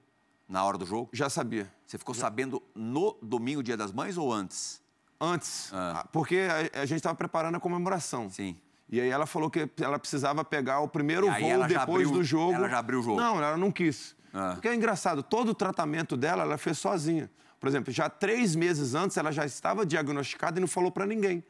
Na 0.50 0.66
hora 0.66 0.78
do 0.78 0.86
jogo? 0.86 1.10
Já 1.14 1.30
sabia. 1.30 1.72
Você 1.86 1.98
ficou 1.98 2.14
Já. 2.14 2.22
sabendo 2.22 2.62
no 2.76 3.18
domingo, 3.22 3.64
Dia 3.64 3.78
das 3.78 3.92
Mães, 3.92 4.18
ou 4.18 4.32
antes? 4.32 4.82
Antes. 5.20 5.72
Ah. 5.72 6.06
Porque 6.12 6.48
a, 6.74 6.82
a 6.82 6.86
gente 6.86 6.98
estava 6.98 7.16
preparando 7.16 7.56
a 7.56 7.60
comemoração. 7.60 8.30
Sim. 8.30 8.58
E 8.90 9.00
aí 9.00 9.10
ela 9.10 9.26
falou 9.26 9.50
que 9.50 9.70
ela 9.80 9.98
precisava 9.98 10.44
pegar 10.44 10.82
o 10.82 10.88
primeiro 10.88 11.28
voo 11.28 11.68
depois 11.68 12.08
abriu, 12.08 12.12
do 12.12 12.24
jogo. 12.24 12.54
Ela 12.54 12.70
já 12.70 12.80
abriu 12.80 13.00
o 13.00 13.04
jogo? 13.04 13.18
Não, 13.20 13.38
ela 13.38 13.58
não 13.58 13.72
quis. 13.72 14.16
Ah. 14.34 14.52
Porque 14.54 14.68
é 14.68 14.76
engraçado, 14.76 15.24
todo 15.24 15.50
o 15.50 15.56
tratamento 15.56 16.18
dela 16.18 16.44
ela 16.44 16.58
fez 16.58 16.78
sozinha. 16.78 17.32
Por 17.60 17.70
exemplo, 17.70 17.94
já 17.94 18.10
três 18.10 18.56
meses 18.56 18.94
antes 18.94 19.16
ela 19.16 19.32
já 19.32 19.46
estava 19.46 19.86
diagnosticada 19.86 20.60
e 20.60 20.62
não 20.62 20.68
falou 20.68 20.92
para 20.92 21.06
ninguém. 21.06 21.44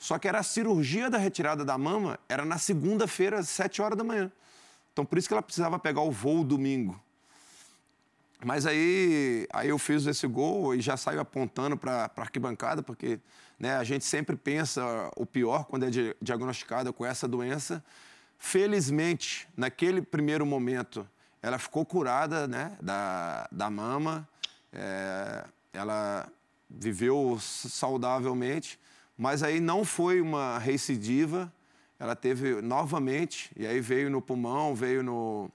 Só 0.00 0.18
que 0.18 0.26
era 0.26 0.38
a 0.38 0.42
cirurgia 0.42 1.10
da 1.10 1.18
retirada 1.18 1.62
da 1.62 1.76
mama, 1.76 2.18
era 2.26 2.42
na 2.42 2.56
segunda-feira, 2.56 3.38
às 3.38 3.50
sete 3.50 3.82
horas 3.82 3.98
da 3.98 4.02
manhã. 4.02 4.32
Então 4.94 5.04
por 5.04 5.18
isso 5.18 5.28
que 5.28 5.34
ela 5.34 5.42
precisava 5.42 5.78
pegar 5.78 6.00
o 6.00 6.10
voo 6.10 6.42
domingo. 6.42 6.98
Mas 8.42 8.64
aí, 8.64 9.46
aí 9.52 9.68
eu 9.68 9.78
fiz 9.78 10.06
esse 10.06 10.26
gol 10.26 10.74
e 10.74 10.80
já 10.80 10.96
saio 10.96 11.20
apontando 11.20 11.76
para 11.76 12.10
a 12.16 12.20
arquibancada, 12.22 12.82
porque 12.82 13.20
né, 13.58 13.76
a 13.76 13.84
gente 13.84 14.06
sempre 14.06 14.36
pensa 14.36 14.82
o 15.14 15.26
pior 15.26 15.66
quando 15.66 15.84
é 15.84 15.90
diagnosticada 16.20 16.94
com 16.94 17.04
essa 17.04 17.28
doença. 17.28 17.84
Felizmente, 18.38 19.46
naquele 19.54 20.00
primeiro 20.00 20.46
momento, 20.46 21.06
ela 21.42 21.58
ficou 21.58 21.84
curada 21.84 22.48
né, 22.48 22.74
da, 22.80 23.46
da 23.52 23.68
mama, 23.68 24.26
é, 24.72 25.44
ela 25.74 26.26
viveu 26.70 27.38
saudavelmente, 27.38 28.80
mas 29.20 29.42
aí 29.42 29.60
não 29.60 29.84
foi 29.84 30.18
uma 30.18 30.56
recidiva, 30.56 31.52
ela 31.98 32.16
teve 32.16 32.62
novamente, 32.62 33.50
e 33.54 33.66
aí 33.66 33.78
veio 33.78 34.08
no 34.08 34.22
pulmão, 34.22 34.74
veio 34.74 35.02
no, 35.02 35.50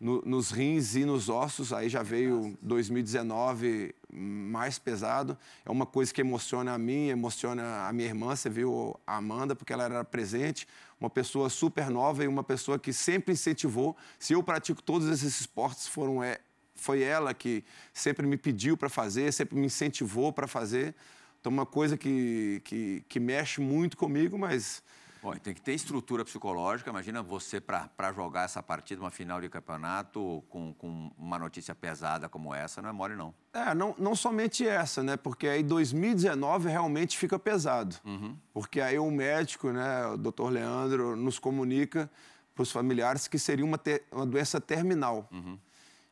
no, 0.00 0.20
nos 0.22 0.50
rins 0.50 0.96
e 0.96 1.04
nos 1.04 1.28
ossos, 1.28 1.72
aí 1.72 1.88
já 1.88 2.02
veio 2.02 2.58
2019 2.60 3.94
mais 4.10 4.80
pesado. 4.80 5.38
É 5.64 5.70
uma 5.70 5.86
coisa 5.86 6.12
que 6.12 6.20
emociona 6.20 6.74
a 6.74 6.78
mim, 6.78 7.06
emociona 7.06 7.86
a 7.86 7.92
minha 7.92 8.08
irmã, 8.08 8.34
você 8.34 8.50
viu 8.50 8.98
a 9.06 9.18
Amanda, 9.18 9.54
porque 9.54 9.72
ela 9.72 9.84
era 9.84 10.02
presente, 10.02 10.66
uma 11.00 11.08
pessoa 11.08 11.48
super 11.48 11.88
nova 11.88 12.24
e 12.24 12.26
uma 12.26 12.42
pessoa 12.42 12.76
que 12.76 12.92
sempre 12.92 13.34
incentivou. 13.34 13.96
Se 14.18 14.32
eu 14.32 14.42
pratico 14.42 14.82
todos 14.82 15.06
esses 15.06 15.42
esportes, 15.42 15.86
foram 15.86 16.24
é, 16.24 16.40
foi 16.74 17.02
ela 17.02 17.32
que 17.32 17.62
sempre 17.94 18.26
me 18.26 18.36
pediu 18.36 18.76
para 18.76 18.88
fazer, 18.88 19.32
sempre 19.32 19.54
me 19.54 19.66
incentivou 19.66 20.32
para 20.32 20.48
fazer. 20.48 20.92
Então, 21.46 21.54
uma 21.54 21.64
coisa 21.64 21.96
que, 21.96 22.60
que, 22.64 23.04
que 23.08 23.20
mexe 23.20 23.60
muito 23.60 23.96
comigo, 23.96 24.36
mas 24.36 24.82
Bom, 25.22 25.32
tem 25.34 25.54
que 25.54 25.60
ter 25.60 25.74
estrutura 25.74 26.24
psicológica. 26.24 26.90
Imagina 26.90 27.22
você 27.22 27.60
para 27.60 28.12
jogar 28.12 28.46
essa 28.46 28.60
partida, 28.60 29.00
uma 29.00 29.12
final 29.12 29.40
de 29.40 29.48
campeonato, 29.48 30.42
com, 30.48 30.74
com 30.74 31.08
uma 31.16 31.38
notícia 31.38 31.72
pesada 31.72 32.28
como 32.28 32.52
essa, 32.52 32.82
não 32.82 32.88
é 32.88 32.92
mole, 32.92 33.14
não. 33.14 33.32
É, 33.52 33.72
não, 33.76 33.94
não 33.96 34.16
somente 34.16 34.66
essa, 34.66 35.04
né? 35.04 35.16
Porque 35.16 35.46
aí 35.46 35.62
2019 35.62 36.68
realmente 36.68 37.16
fica 37.16 37.38
pesado. 37.38 37.94
Uhum. 38.04 38.36
Porque 38.52 38.80
aí 38.80 38.98
o 38.98 39.08
médico, 39.08 39.70
né, 39.70 40.04
o 40.06 40.16
doutor 40.16 40.50
Leandro, 40.50 41.14
nos 41.14 41.38
comunica 41.38 42.10
para 42.56 42.64
os 42.64 42.72
familiares 42.72 43.28
que 43.28 43.38
seria 43.38 43.64
uma, 43.64 43.78
ter, 43.78 44.02
uma 44.10 44.26
doença 44.26 44.60
terminal. 44.60 45.28
Uhum. 45.30 45.56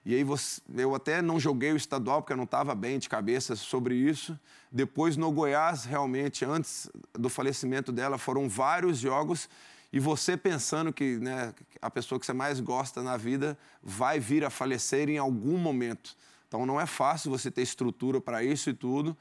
E 0.05 0.15
aí 0.15 0.23
você, 0.23 0.61
eu 0.77 0.95
até 0.95 1.23
não 1.23 1.41
joguei 1.41 1.73
o 1.73 1.77
estadual 1.77 2.21
porque 2.21 2.35
eu 2.35 2.37
não 2.37 2.45
estava 2.45 2.75
bem 2.75 2.99
de 2.99 3.09
cabeça 3.09 3.57
sobre 3.57 3.95
isso. 3.95 4.39
Depois 4.71 5.17
no 5.17 5.33
Goiás, 5.33 5.85
realmente, 5.85 6.45
antes 6.45 6.91
do 7.15 7.31
falecimento 7.31 7.91
dela, 7.91 8.19
foram 8.19 8.49
vários 8.49 8.99
jogos 8.99 9.49
e 9.91 10.01
você 10.01 10.37
pensando 10.37 10.93
que 10.93 11.19
né, 11.19 11.55
a 11.81 11.89
pessoa 11.89 12.19
que 12.19 12.27
você 12.27 12.33
mais 12.33 12.61
gosta 12.61 13.03
na 13.03 13.17
vida 13.17 13.57
vai 13.83 14.21
vir 14.21 14.45
a 14.45 14.51
falecer 14.51 15.09
em 15.09 15.17
algum 15.17 15.57
momento. 15.57 16.17
Então 16.49 16.67
não 16.67 16.81
é 16.81 16.85
fácil 16.85 17.31
você 17.31 17.51
ter 17.51 17.63
estrutura 17.63 18.21
para 18.21 18.43
isso 18.45 18.69
e 18.69 18.75
tudo. 18.75 19.17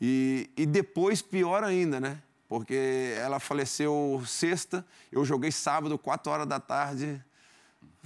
E, 0.00 0.48
e 0.56 0.64
depois, 0.64 1.20
pior 1.20 1.62
ainda, 1.64 2.00
né? 2.00 2.18
Porque 2.48 3.14
ela 3.18 3.38
faleceu 3.40 4.22
sexta, 4.26 4.86
eu 5.10 5.24
joguei 5.24 5.50
sábado, 5.50 5.98
4 5.98 6.32
horas 6.32 6.46
da 6.46 6.60
tarde 6.60 7.22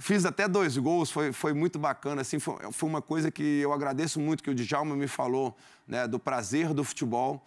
Fiz 0.01 0.25
até 0.25 0.47
dois 0.47 0.77
gols, 0.77 1.11
foi, 1.11 1.33
foi 1.33 1.51
muito 1.51 1.77
bacana. 1.77 2.21
Assim, 2.21 2.39
foi, 2.39 2.55
foi 2.71 2.87
uma 2.87 3.01
coisa 3.01 3.29
que 3.29 3.43
eu 3.59 3.73
agradeço 3.73 4.17
muito 4.17 4.41
que 4.41 4.49
o 4.49 4.55
Djalma 4.55 4.95
me 4.95 5.09
falou, 5.09 5.55
né, 5.85 6.07
do 6.07 6.17
prazer 6.17 6.73
do 6.73 6.85
futebol. 6.85 7.43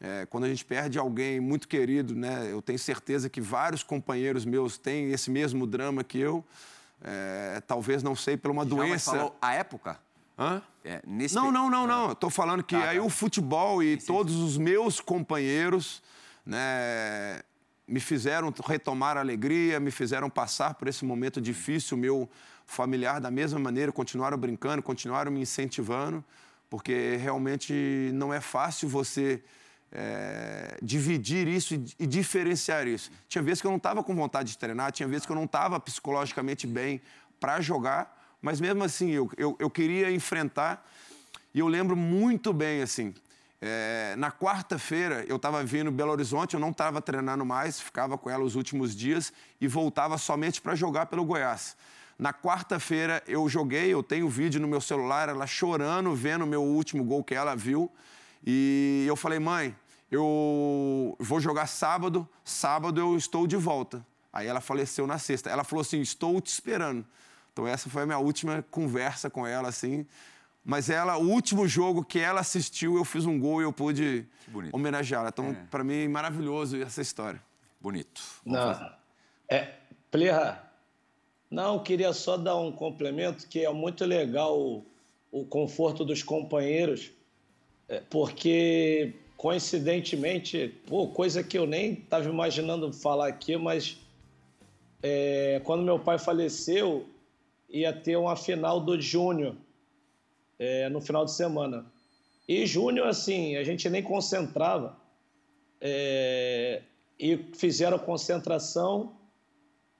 É, 0.00 0.24
quando 0.26 0.44
a 0.44 0.48
gente 0.48 0.64
perde 0.64 0.96
alguém 0.96 1.40
muito 1.40 1.66
querido, 1.66 2.14
né, 2.14 2.46
eu 2.52 2.62
tenho 2.62 2.78
certeza 2.78 3.28
que 3.28 3.40
vários 3.40 3.82
companheiros 3.82 4.44
meus 4.44 4.78
têm 4.78 5.10
esse 5.10 5.28
mesmo 5.28 5.66
drama 5.66 6.04
que 6.04 6.20
eu. 6.20 6.44
É, 7.02 7.60
talvez 7.66 8.00
não 8.00 8.14
sei 8.14 8.36
por 8.36 8.52
uma 8.52 8.64
Djalma 8.64 8.86
doença. 8.86 9.10
falou 9.10 9.36
a 9.42 9.54
época? 9.54 9.98
Hã? 10.38 10.62
É, 10.84 11.02
nesse... 11.04 11.34
Não, 11.34 11.50
não, 11.50 11.68
não, 11.68 11.84
não. 11.84 12.12
Estou 12.12 12.30
falando 12.30 12.62
que 12.62 12.76
tá, 12.76 12.90
aí 12.90 12.98
tá. 12.98 13.02
o 13.02 13.10
futebol 13.10 13.82
e 13.82 14.00
sim, 14.00 14.06
todos 14.06 14.34
sim. 14.34 14.44
os 14.44 14.56
meus 14.56 15.00
companheiros, 15.00 16.00
né, 16.46 17.42
me 17.88 18.00
fizeram 18.00 18.52
retomar 18.66 19.16
a 19.16 19.20
alegria, 19.20 19.80
me 19.80 19.90
fizeram 19.90 20.28
passar 20.28 20.74
por 20.74 20.86
esse 20.88 21.04
momento 21.04 21.40
difícil, 21.40 21.96
meu 21.96 22.28
familiar 22.66 23.18
da 23.18 23.30
mesma 23.30 23.58
maneira, 23.58 23.90
continuaram 23.90 24.36
brincando, 24.36 24.82
continuaram 24.82 25.32
me 25.32 25.40
incentivando, 25.40 26.22
porque 26.68 27.16
realmente 27.16 28.10
não 28.12 28.32
é 28.32 28.42
fácil 28.42 28.90
você 28.90 29.42
é, 29.90 30.76
dividir 30.82 31.48
isso 31.48 31.74
e, 31.74 31.86
e, 31.98 32.06
diferenciar 32.06 32.86
isso. 32.86 33.10
Tinha 33.26 33.42
vezes 33.42 33.62
que 33.62 33.66
eu 33.66 33.70
não 33.70 33.78
estava 33.78 34.04
com 34.04 34.14
vontade 34.14 34.50
de 34.50 34.58
treinar, 34.58 34.92
tinha 34.92 35.08
vezes 35.08 35.24
que 35.24 35.32
eu 35.32 35.36
não 35.36 35.44
estava 35.44 35.80
psicologicamente 35.80 36.66
bem 36.66 37.00
para 37.40 37.58
jogar, 37.62 38.36
mas 38.42 38.60
mesmo 38.60 38.84
assim 38.84 39.10
eu, 39.10 39.30
eu, 39.38 39.56
eu 39.58 39.70
queria 39.70 40.10
enfrentar. 40.10 40.86
E 41.54 41.60
eu 41.60 41.66
lembro 41.66 41.96
muito 41.96 42.52
bem, 42.52 42.82
assim, 42.82 43.14
é, 43.60 44.14
na 44.16 44.30
quarta-feira, 44.30 45.24
eu 45.28 45.36
estava 45.36 45.64
vindo 45.64 45.90
Belo 45.90 46.12
Horizonte, 46.12 46.54
eu 46.54 46.60
não 46.60 46.70
estava 46.70 47.02
treinando 47.02 47.44
mais, 47.44 47.80
ficava 47.80 48.16
com 48.16 48.30
ela 48.30 48.44
os 48.44 48.54
últimos 48.54 48.94
dias 48.94 49.32
e 49.60 49.66
voltava 49.66 50.16
somente 50.16 50.60
para 50.60 50.74
jogar 50.74 51.06
pelo 51.06 51.24
Goiás. 51.24 51.76
Na 52.18 52.32
quarta-feira, 52.32 53.22
eu 53.26 53.48
joguei, 53.48 53.92
eu 53.92 54.02
tenho 54.02 54.28
vídeo 54.28 54.60
no 54.60 54.68
meu 54.68 54.80
celular, 54.80 55.28
ela 55.28 55.46
chorando, 55.46 56.14
vendo 56.14 56.44
o 56.44 56.46
meu 56.46 56.62
último 56.62 57.04
gol 57.04 57.22
que 57.22 57.34
ela 57.34 57.54
viu. 57.54 57.90
E 58.44 59.04
eu 59.08 59.14
falei, 59.14 59.38
mãe, 59.38 59.74
eu 60.10 61.16
vou 61.18 61.40
jogar 61.40 61.66
sábado, 61.66 62.28
sábado 62.44 63.00
eu 63.00 63.16
estou 63.16 63.46
de 63.46 63.56
volta. 63.56 64.04
Aí 64.32 64.46
ela 64.46 64.60
faleceu 64.60 65.06
na 65.06 65.18
sexta. 65.18 65.50
Ela 65.50 65.64
falou 65.64 65.82
assim: 65.82 66.00
estou 66.00 66.40
te 66.40 66.48
esperando. 66.48 67.04
Então, 67.52 67.66
essa 67.66 67.90
foi 67.90 68.02
a 68.02 68.06
minha 68.06 68.18
última 68.18 68.64
conversa 68.70 69.28
com 69.28 69.46
ela, 69.46 69.68
assim. 69.68 70.06
Mas 70.64 70.90
ela, 70.90 71.16
o 71.16 71.28
último 71.30 71.66
jogo 71.66 72.04
que 72.04 72.18
ela 72.18 72.40
assistiu, 72.40 72.96
eu 72.96 73.04
fiz 73.04 73.24
um 73.24 73.38
gol 73.38 73.60
e 73.60 73.64
eu 73.64 73.72
pude 73.72 74.26
homenageá-la. 74.72 75.28
Então, 75.28 75.50
é. 75.50 75.66
para 75.70 75.82
mim, 75.82 76.08
maravilhoso 76.08 76.80
essa 76.82 77.00
história. 77.00 77.42
Bonito. 77.80 78.20
Vamos 78.44 78.60
não, 78.60 78.74
fazer. 78.74 78.92
é, 79.48 79.74
Plirra, 80.10 80.70
não, 81.50 81.82
queria 81.82 82.12
só 82.12 82.36
dar 82.36 82.56
um 82.56 82.72
complemento 82.72 83.46
que 83.46 83.64
é 83.64 83.72
muito 83.72 84.04
legal 84.04 84.58
o, 84.58 84.84
o 85.30 85.44
conforto 85.44 86.04
dos 86.04 86.22
companheiros, 86.22 87.10
é, 87.88 88.02
porque 88.10 89.14
coincidentemente, 89.38 90.74
pô, 90.86 91.06
coisa 91.06 91.44
que 91.44 91.56
eu 91.56 91.64
nem 91.64 91.92
estava 91.92 92.28
imaginando 92.28 92.92
falar 92.92 93.28
aqui, 93.28 93.56
mas 93.56 93.96
é, 95.00 95.60
quando 95.64 95.84
meu 95.84 95.98
pai 95.98 96.18
faleceu, 96.18 97.06
ia 97.68 97.92
ter 97.92 98.16
uma 98.16 98.34
final 98.34 98.80
do 98.80 99.00
Júnior 99.00 99.54
é, 100.58 100.88
no 100.88 101.00
final 101.00 101.24
de 101.24 101.32
semana. 101.32 101.86
E 102.48 102.66
Júnior, 102.66 103.08
assim, 103.08 103.56
a 103.56 103.64
gente 103.64 103.88
nem 103.88 104.02
concentrava. 104.02 104.96
É, 105.80 106.82
e 107.18 107.36
fizeram 107.54 107.98
concentração 107.98 109.16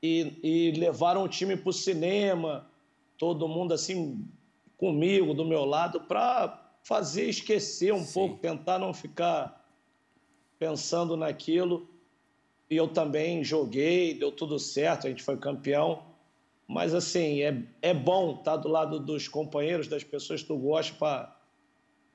e, 0.02 0.38
e 0.42 0.72
levaram 0.72 1.24
o 1.24 1.28
time 1.28 1.56
para 1.56 1.70
o 1.70 1.72
cinema, 1.72 2.70
todo 3.16 3.48
mundo 3.48 3.74
assim, 3.74 4.24
comigo, 4.76 5.34
do 5.34 5.44
meu 5.44 5.64
lado, 5.64 6.00
para 6.02 6.76
fazer 6.82 7.28
esquecer 7.28 7.92
um 7.92 8.04
Sim. 8.04 8.12
pouco, 8.14 8.38
tentar 8.38 8.78
não 8.78 8.94
ficar 8.94 9.68
pensando 10.58 11.16
naquilo. 11.16 11.88
E 12.70 12.76
eu 12.76 12.88
também 12.88 13.42
joguei, 13.42 14.14
deu 14.14 14.30
tudo 14.30 14.58
certo, 14.58 15.06
a 15.06 15.10
gente 15.10 15.22
foi 15.22 15.36
campeão. 15.36 16.07
Mas, 16.68 16.94
assim, 16.94 17.40
é, 17.40 17.62
é 17.80 17.94
bom 17.94 18.36
estar 18.38 18.56
do 18.56 18.68
lado 18.68 19.00
dos 19.00 19.26
companheiros, 19.26 19.88
das 19.88 20.04
pessoas 20.04 20.42
que 20.42 20.48
tu 20.48 20.58
gosta, 20.58 20.94
para 20.94 21.34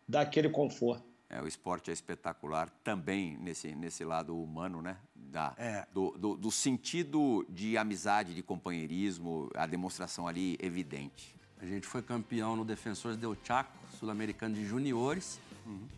dar 0.08 0.22
aquele 0.22 0.48
conforto. 0.48 1.04
É, 1.28 1.42
o 1.42 1.48
esporte 1.48 1.90
é 1.90 1.94
espetacular 1.94 2.70
também 2.84 3.36
nesse, 3.42 3.74
nesse 3.74 4.06
lado 4.06 4.38
humano, 4.38 4.80
né? 4.80 4.98
Da, 5.16 5.56
É. 5.58 5.88
do, 5.92 6.12
do, 6.12 6.38
do 6.38 6.52
sentido 6.52 7.44
de 7.50 7.76
amizade, 7.76 8.36
de 8.36 8.44
companheirismo, 8.44 9.50
a 9.56 9.66
demonstração 9.66 10.28
ali 10.28 10.56
evidente. 10.62 11.36
A 11.60 11.66
gente 11.66 11.88
foi 11.88 12.04
campeão 12.04 12.56
no 12.56 12.64
Defensores 12.64 13.18
Del 13.18 13.36
Chaco, 13.44 13.72
sul-americano 14.00 14.54
de 14.54 14.64
juniores. 14.66 15.40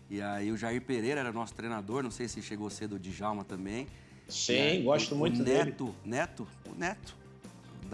E 0.10 0.22
aí 0.22 0.50
o 0.52 0.56
Jair 0.56 0.82
Pereira 0.82 1.20
era 1.20 1.34
nosso 1.34 1.54
treinador, 1.54 2.04
não 2.04 2.12
sei 2.12 2.30
se 2.30 2.42
chegou 2.42 2.70
cedo 2.70 2.96
o 2.96 3.00
Djalma 3.00 3.44
também. 3.44 3.88
Sim, 4.30 4.62
aí, 4.62 4.84
gosto 4.84 5.16
o, 5.16 5.18
muito 5.18 5.42
o 5.42 5.44
dele. 5.44 5.72
Neto, 5.72 5.96
Neto, 6.06 6.48
o 6.70 6.76
Neto 6.76 7.25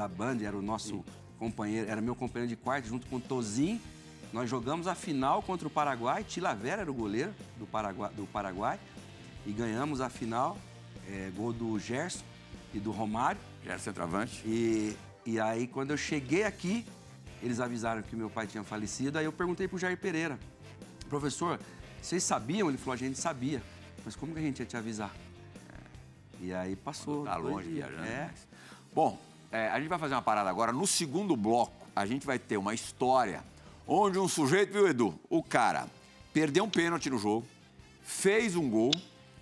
da 0.02 0.08
Band 0.08 0.39
era 0.41 0.58
o 0.58 0.62
nosso 0.64 1.06
companheiro, 1.38 1.89
era 1.89 2.02
meu 2.02 2.16
companheiro 2.16 2.49
de 2.49 2.56
quarto 2.56 2.88
junto 2.88 3.06
com 3.06 3.18
o 3.18 3.20
Tozinho. 3.20 3.80
Nós 4.34 4.49
jogamos 4.49 4.88
a 4.88 4.95
final 4.95 5.43
contra 5.43 5.68
o 5.68 5.72
Paraguai, 5.72 6.24
Tilavera 6.24 6.82
era 6.82 6.89
o 6.89 6.93
goleiro 6.93 7.34
do 7.60 7.68
Paraguai, 7.68 8.12
do 8.16 8.26
Paraguai 8.26 8.80
e 9.45 9.52
ganhamos 9.52 10.02
a 10.02 10.10
final, 10.10 10.58
é, 11.08 11.32
gol 11.36 11.54
do 11.54 11.78
Gerson 11.78 12.24
e 12.74 12.80
do 12.80 12.91
Romário. 12.91 13.39
Era 13.64 13.78
centroavante? 13.78 14.41
E, 14.45 14.97
e 15.26 15.39
aí, 15.39 15.68
quando 15.68 15.91
eu 15.91 15.97
cheguei 15.97 16.45
aqui, 16.45 16.86
eles 17.43 17.60
avisaram 17.60 18.02
que 18.02 18.16
meu 18.16 18.30
pai 18.30 18.47
tinha 18.47 18.64
falecido. 18.64 19.20
Aí 19.20 19.26
eu 19.26 19.32
perguntei 19.32 19.68
pro 19.68 19.78
Jair 19.78 19.97
Pereira, 19.97 20.39
professor, 21.10 21.60
vocês 22.02 22.24
sabiam? 22.24 22.70
Ele 22.70 22.78
falou, 22.78 22.93
a 22.93 22.97
gente 22.97 23.20
sabia. 23.20 23.62
Mas 24.04 24.16
como 24.16 24.34
que 24.34 24.39
a 24.39 24.41
gente 24.41 24.60
ia 24.62 24.66
te 24.66 24.78
avisar? 24.78 25.14
E 26.39 26.52
aí 26.52 26.76
passou. 26.76 27.26
Tá 27.26 27.38
dois 27.38 27.54
longe 27.54 27.70
viajando. 27.70 28.04
É. 28.04 28.32
Bom, 28.93 29.20
é, 29.52 29.68
a 29.70 29.80
gente 29.80 29.89
vai 29.89 29.99
fazer 29.99 30.16
uma 30.16 30.22
parada 30.22 30.49
agora. 30.49 30.72
No 30.72 30.88
segundo 30.88 31.36
bloco, 31.36 31.86
a 31.95 32.06
gente 32.06 32.26
vai 32.26 32.39
ter 32.39 32.58
uma 32.58 32.74
história 32.74 33.43
onde 33.88 34.18
um 34.18 34.28
sujeito, 34.28 34.72
viu, 34.72 34.88
Edu? 34.88 35.20
O 35.30 35.43
cara 35.43 35.88
perdeu 36.34 36.64
um 36.64 36.70
pênalti 36.70 37.10
no 37.10 37.18
jogo, 37.18 37.45
fez 38.02 38.56
um 38.56 38.70
gol 38.70 38.91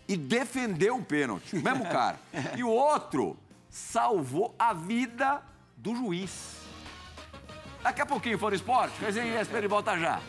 e 0.07 0.17
defendeu 0.17 0.97
o 0.97 1.03
pênalti. 1.03 1.55
O 1.55 1.61
mesmo 1.61 1.85
cara. 1.85 2.19
E 2.57 2.63
o 2.63 2.69
outro 2.69 3.37
salvou 3.69 4.55
a 4.57 4.73
vida 4.73 5.41
do 5.77 5.95
juiz. 5.95 6.57
Daqui 7.83 8.01
a 8.01 8.05
pouquinho, 8.05 8.37
Fora 8.37 8.55
Esporte, 8.55 8.99
resenha 8.99 9.39
ESPN 9.39 9.67
volta 9.69 9.97
já. 9.97 10.19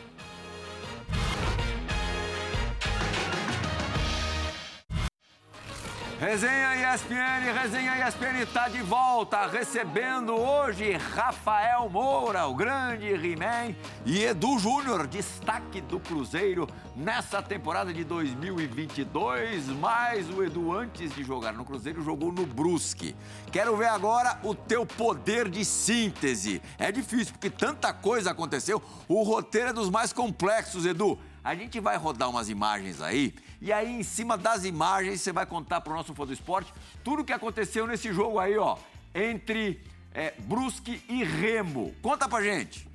Resenha 6.20 6.94
ESPN, 6.94 7.50
Resenha 7.62 8.06
ESPN 8.06 8.42
está 8.42 8.68
de 8.68 8.82
volta, 8.82 9.46
recebendo 9.46 10.34
hoje 10.34 10.92
Rafael 10.92 11.88
Moura, 11.88 12.46
o 12.46 12.54
grande 12.54 13.06
He-Man, 13.06 13.74
e 14.04 14.24
Edu 14.24 14.58
Júnior, 14.58 15.06
destaque 15.06 15.80
do 15.80 15.98
Cruzeiro 15.98 16.68
nessa 16.94 17.40
temporada 17.40 17.90
de 17.90 18.04
2022. 18.04 19.68
Mas 19.68 20.28
o 20.28 20.44
Edu, 20.44 20.74
antes 20.74 21.14
de 21.14 21.24
jogar 21.24 21.54
no 21.54 21.64
Cruzeiro, 21.64 22.02
jogou 22.02 22.30
no 22.30 22.44
Brusque. 22.44 23.16
Quero 23.50 23.74
ver 23.78 23.88
agora 23.88 24.38
o 24.42 24.54
teu 24.54 24.84
poder 24.84 25.48
de 25.48 25.64
síntese. 25.64 26.60
É 26.78 26.92
difícil, 26.92 27.32
porque 27.32 27.48
tanta 27.48 27.94
coisa 27.94 28.32
aconteceu. 28.32 28.82
O 29.08 29.22
roteiro 29.22 29.70
é 29.70 29.72
dos 29.72 29.88
mais 29.88 30.12
complexos, 30.12 30.84
Edu. 30.84 31.18
A 31.42 31.54
gente 31.54 31.80
vai 31.80 31.96
rodar 31.96 32.28
umas 32.28 32.48
imagens 32.48 33.00
aí, 33.00 33.34
e 33.60 33.72
aí 33.72 33.90
em 33.90 34.02
cima 34.02 34.36
das 34.36 34.64
imagens 34.64 35.20
você 35.20 35.32
vai 35.32 35.46
contar 35.46 35.80
pro 35.80 35.94
nosso 35.94 36.14
fã 36.14 36.26
do 36.26 36.32
esporte 36.32 36.72
tudo 37.02 37.22
o 37.22 37.24
que 37.24 37.32
aconteceu 37.32 37.86
nesse 37.86 38.12
jogo 38.12 38.38
aí, 38.38 38.58
ó, 38.58 38.76
entre 39.14 39.80
é, 40.14 40.34
Brusque 40.40 41.02
e 41.08 41.24
Remo. 41.24 41.94
Conta 42.02 42.28
pra 42.28 42.42
gente. 42.42 42.86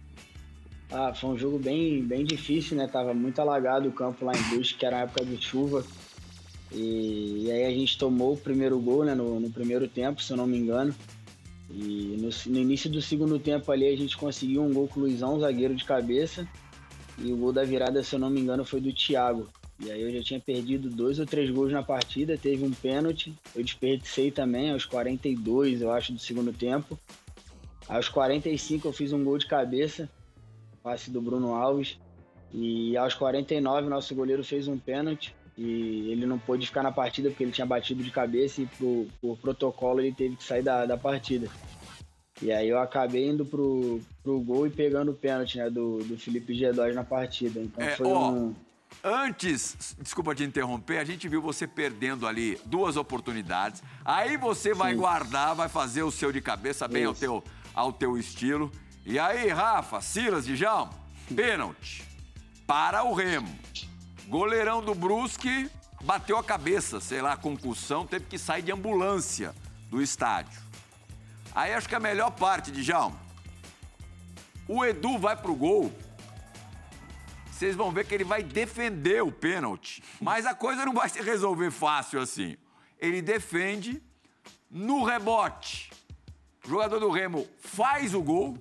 Ah, 0.91 1.13
foi 1.13 1.31
um 1.31 1.37
jogo 1.37 1.57
bem, 1.57 2.03
bem 2.03 2.23
difícil, 2.23 2.77
né? 2.77 2.87
Tava 2.87 3.13
muito 3.13 3.41
alagado 3.41 3.89
o 3.89 3.91
campo 3.91 4.25
lá 4.25 4.33
em 4.33 4.41
Brusque, 4.49 4.77
que 4.77 4.85
era 4.85 4.99
época 4.99 5.25
de 5.25 5.41
chuva. 5.41 5.83
E, 6.71 7.45
e 7.45 7.51
aí 7.51 7.65
a 7.65 7.71
gente 7.71 7.97
tomou 7.97 8.33
o 8.33 8.37
primeiro 8.37 8.79
gol, 8.79 9.03
né? 9.03 9.15
No, 9.15 9.39
no 9.39 9.49
primeiro 9.49 9.87
tempo, 9.87 10.21
se 10.21 10.31
eu 10.31 10.37
não 10.37 10.45
me 10.45 10.57
engano. 10.57 10.93
E 11.71 12.15
no, 12.19 12.29
no 12.53 12.59
início 12.59 12.89
do 12.89 13.01
segundo 13.01 13.39
tempo 13.39 13.71
ali 13.71 13.87
a 13.87 13.97
gente 13.97 14.15
conseguiu 14.15 14.61
um 14.63 14.71
gol 14.71 14.87
com 14.87 14.99
o 14.99 15.03
Luizão, 15.03 15.39
zagueiro 15.39 15.73
de 15.73 15.83
cabeça. 15.83 16.47
E 17.17 17.31
o 17.31 17.37
gol 17.37 17.53
da 17.53 17.63
virada, 17.63 18.03
se 18.03 18.15
eu 18.15 18.19
não 18.19 18.29
me 18.29 18.41
engano, 18.41 18.65
foi 18.65 18.81
do 18.81 18.93
Thiago. 18.93 19.47
E 19.79 19.91
aí 19.91 20.01
eu 20.01 20.11
já 20.11 20.23
tinha 20.23 20.39
perdido 20.39 20.89
dois 20.89 21.19
ou 21.19 21.25
três 21.25 21.49
gols 21.49 21.71
na 21.71 21.83
partida, 21.83 22.37
teve 22.37 22.63
um 22.63 22.71
pênalti. 22.71 23.33
Eu 23.55 23.63
desperdicei 23.63 24.31
também 24.31 24.71
aos 24.71 24.85
42, 24.85 25.81
eu 25.81 25.91
acho, 25.91 26.13
do 26.13 26.19
segundo 26.19 26.53
tempo. 26.53 26.97
Aos 27.87 28.09
45 28.09 28.87
eu 28.87 28.93
fiz 28.93 29.13
um 29.13 29.23
gol 29.23 29.37
de 29.37 29.45
cabeça, 29.45 30.09
passe 30.81 31.11
do 31.11 31.21
Bruno 31.21 31.53
Alves. 31.53 31.97
E 32.53 32.95
aos 32.95 33.13
49 33.13 33.89
nosso 33.89 34.15
goleiro 34.15 34.43
fez 34.43 34.67
um 34.67 34.77
pênalti 34.77 35.35
e 35.57 36.11
ele 36.11 36.25
não 36.25 36.37
pôde 36.37 36.65
ficar 36.65 36.83
na 36.83 36.91
partida 36.91 37.29
porque 37.29 37.43
ele 37.43 37.51
tinha 37.51 37.65
batido 37.65 38.03
de 38.03 38.11
cabeça 38.11 38.61
e 38.61 38.65
por, 38.65 39.07
por 39.21 39.37
protocolo 39.37 39.99
ele 39.99 40.13
teve 40.13 40.35
que 40.35 40.43
sair 40.43 40.61
da, 40.63 40.85
da 40.85 40.97
partida. 40.97 41.49
E 42.41 42.51
aí 42.51 42.67
eu 42.67 42.79
acabei 42.79 43.29
indo 43.29 43.45
pro, 43.45 44.01
pro 44.21 44.39
gol 44.41 44.67
e 44.67 44.69
pegando 44.69 45.11
o 45.11 45.13
pênalti 45.13 45.57
né, 45.57 45.69
do, 45.69 45.99
do 45.99 46.17
Felipe 46.17 46.53
G2 46.53 46.93
na 46.93 47.03
partida. 47.03 47.59
Então 47.59 47.83
É, 47.83 47.95
foi 47.95 48.07
ó, 48.07 48.31
um. 48.31 48.55
Antes, 49.03 49.95
desculpa 49.99 50.33
te 50.33 50.43
interromper, 50.43 50.97
a 50.97 51.05
gente 51.05 51.27
viu 51.27 51.41
você 51.41 51.67
perdendo 51.67 52.27
ali 52.27 52.59
duas 52.65 52.97
oportunidades. 52.97 53.83
Aí 54.03 54.37
você 54.37 54.73
vai 54.73 54.95
guardar, 54.95 55.55
vai 55.55 55.69
fazer 55.69 56.03
o 56.03 56.11
seu 56.11 56.31
de 56.31 56.41
cabeça 56.41 56.87
bem 56.87 57.05
ao 57.05 57.13
teu, 57.13 57.43
ao 57.73 57.93
teu 57.93 58.17
estilo. 58.17 58.71
E 59.05 59.19
aí, 59.19 59.49
Rafa, 59.49 60.01
Silas, 60.01 60.45
Dijão, 60.45 60.89
pênalti 61.35 62.03
para 62.65 63.03
o 63.03 63.13
Remo. 63.13 63.53
Goleirão 64.27 64.83
do 64.83 64.95
Brusque 64.95 65.69
bateu 66.03 66.37
a 66.37 66.43
cabeça, 66.43 66.99
sei 66.99 67.21
lá, 67.21 67.37
concussão, 67.37 68.05
teve 68.05 68.25
que 68.25 68.37
sair 68.37 68.63
de 68.63 68.71
ambulância 68.71 69.53
do 69.89 70.01
estádio. 70.01 70.59
Aí 71.55 71.73
acho 71.73 71.87
que 71.87 71.95
a 71.95 71.99
melhor 71.99 72.31
parte, 72.31 72.71
Dijão, 72.71 73.17
o 74.67 74.83
Edu 74.85 75.17
vai 75.17 75.35
pro 75.35 75.55
gol 75.55 75.91
vocês 77.55 77.73
vão 77.73 77.89
ver 77.89 78.05
que 78.05 78.13
ele 78.13 78.25
vai 78.25 78.43
defender 78.43 79.23
o 79.23 79.31
pênalti. 79.31 80.03
Mas 80.19 80.45
a 80.45 80.53
coisa 80.53 80.85
não 80.85 80.93
vai 80.93 81.07
se 81.07 81.21
resolver 81.21 81.71
fácil 81.71 82.19
assim. 82.19 82.57
Ele 82.99 83.21
defende 83.21 84.03
no 84.69 85.05
rebote. 85.05 85.89
O 86.65 86.69
jogador 86.69 86.99
do 86.99 87.09
Remo 87.09 87.47
faz 87.61 88.13
o 88.13 88.21
gol. 88.21 88.57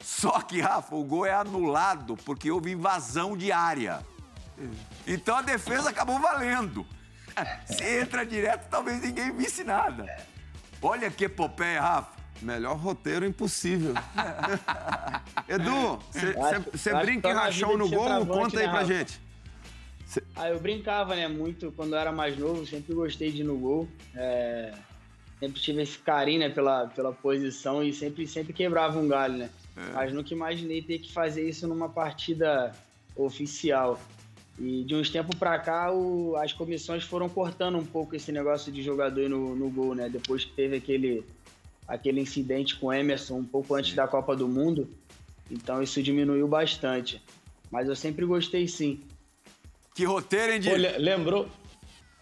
Só 0.00 0.40
que, 0.40 0.62
Rafa, 0.62 0.96
o 0.96 1.04
gol 1.04 1.26
é 1.26 1.34
anulado 1.34 2.16
porque 2.24 2.50
houve 2.50 2.70
invasão 2.70 3.36
de 3.36 3.52
área. 3.52 4.02
Então 5.06 5.36
a 5.36 5.42
defesa 5.42 5.90
acabou 5.90 6.18
valendo. 6.18 6.86
Se 7.66 7.84
entra 7.84 8.24
direto, 8.24 8.66
talvez 8.70 9.02
ninguém 9.02 9.30
visse 9.32 9.62
nada. 9.62 10.06
Olha 10.82 11.10
que 11.10 11.24
epopeia, 11.24 11.80
Rafa. 11.80 12.20
Melhor 12.42 12.76
roteiro 12.76 13.26
impossível. 13.26 13.92
Edu, 15.46 15.98
você 16.72 16.94
brinca 16.94 17.34
rachão 17.34 17.72
vida 17.72 17.84
no 17.84 17.88
gol? 17.90 18.26
Conta 18.26 18.58
aí 18.58 18.66
né, 18.66 18.70
pra 18.70 18.80
Rafa? 18.80 18.94
gente. 18.94 19.20
Ah, 20.34 20.48
eu 20.48 20.58
brincava, 20.58 21.14
né, 21.14 21.28
muito 21.28 21.70
quando 21.72 21.92
eu 21.94 21.98
era 21.98 22.10
mais 22.10 22.36
novo, 22.36 22.66
sempre 22.66 22.94
gostei 22.94 23.30
de 23.30 23.42
ir 23.42 23.44
no 23.44 23.56
gol. 23.58 23.88
É, 24.14 24.72
Sempre 25.40 25.58
tive 25.58 25.80
esse 25.80 25.98
carinho, 25.98 26.40
né, 26.40 26.50
pela, 26.50 26.86
pela 26.88 27.12
posição 27.14 27.82
e 27.82 27.94
sempre, 27.94 28.26
sempre 28.26 28.52
quebrava 28.52 28.98
um 28.98 29.08
galho, 29.08 29.38
né? 29.38 29.50
Mas 29.94 30.12
nunca 30.12 30.34
imaginei 30.34 30.82
ter 30.82 30.98
que 30.98 31.10
fazer 31.10 31.48
isso 31.48 31.66
numa 31.66 31.88
partida 31.88 32.72
oficial. 33.16 33.98
E 34.58 34.84
de 34.84 34.94
uns 34.94 35.08
tempos 35.08 35.38
pra 35.38 35.58
cá, 35.58 35.90
o- 35.92 36.36
as 36.36 36.52
comissões 36.52 37.02
foram 37.04 37.28
cortando 37.28 37.78
um 37.78 37.84
pouco 37.84 38.14
esse 38.14 38.30
negócio 38.30 38.70
de 38.70 38.82
jogador 38.82 39.28
no, 39.28 39.54
no 39.56 39.70
gol, 39.70 39.94
né? 39.94 40.08
Depois 40.08 40.44
que 40.44 40.52
teve 40.52 40.76
aquele, 40.76 41.24
aquele 41.88 42.20
incidente 42.20 42.76
com 42.76 42.88
o 42.88 42.92
Emerson 42.92 43.36
um 43.38 43.44
pouco 43.44 43.74
antes 43.74 43.94
da 43.94 44.06
Copa 44.06 44.36
do 44.36 44.46
Mundo. 44.46 44.88
Então 45.50 45.82
isso 45.82 46.02
diminuiu 46.02 46.46
bastante. 46.46 47.22
Mas 47.70 47.88
eu 47.88 47.96
sempre 47.96 48.26
gostei 48.26 48.68
sim. 48.68 49.00
Que 49.94 50.04
roteiro, 50.04 50.52
hein, 50.52 50.60
Pô, 50.62 50.70
Di? 50.70 50.76
le- 50.76 50.98
lembrou, 50.98 51.48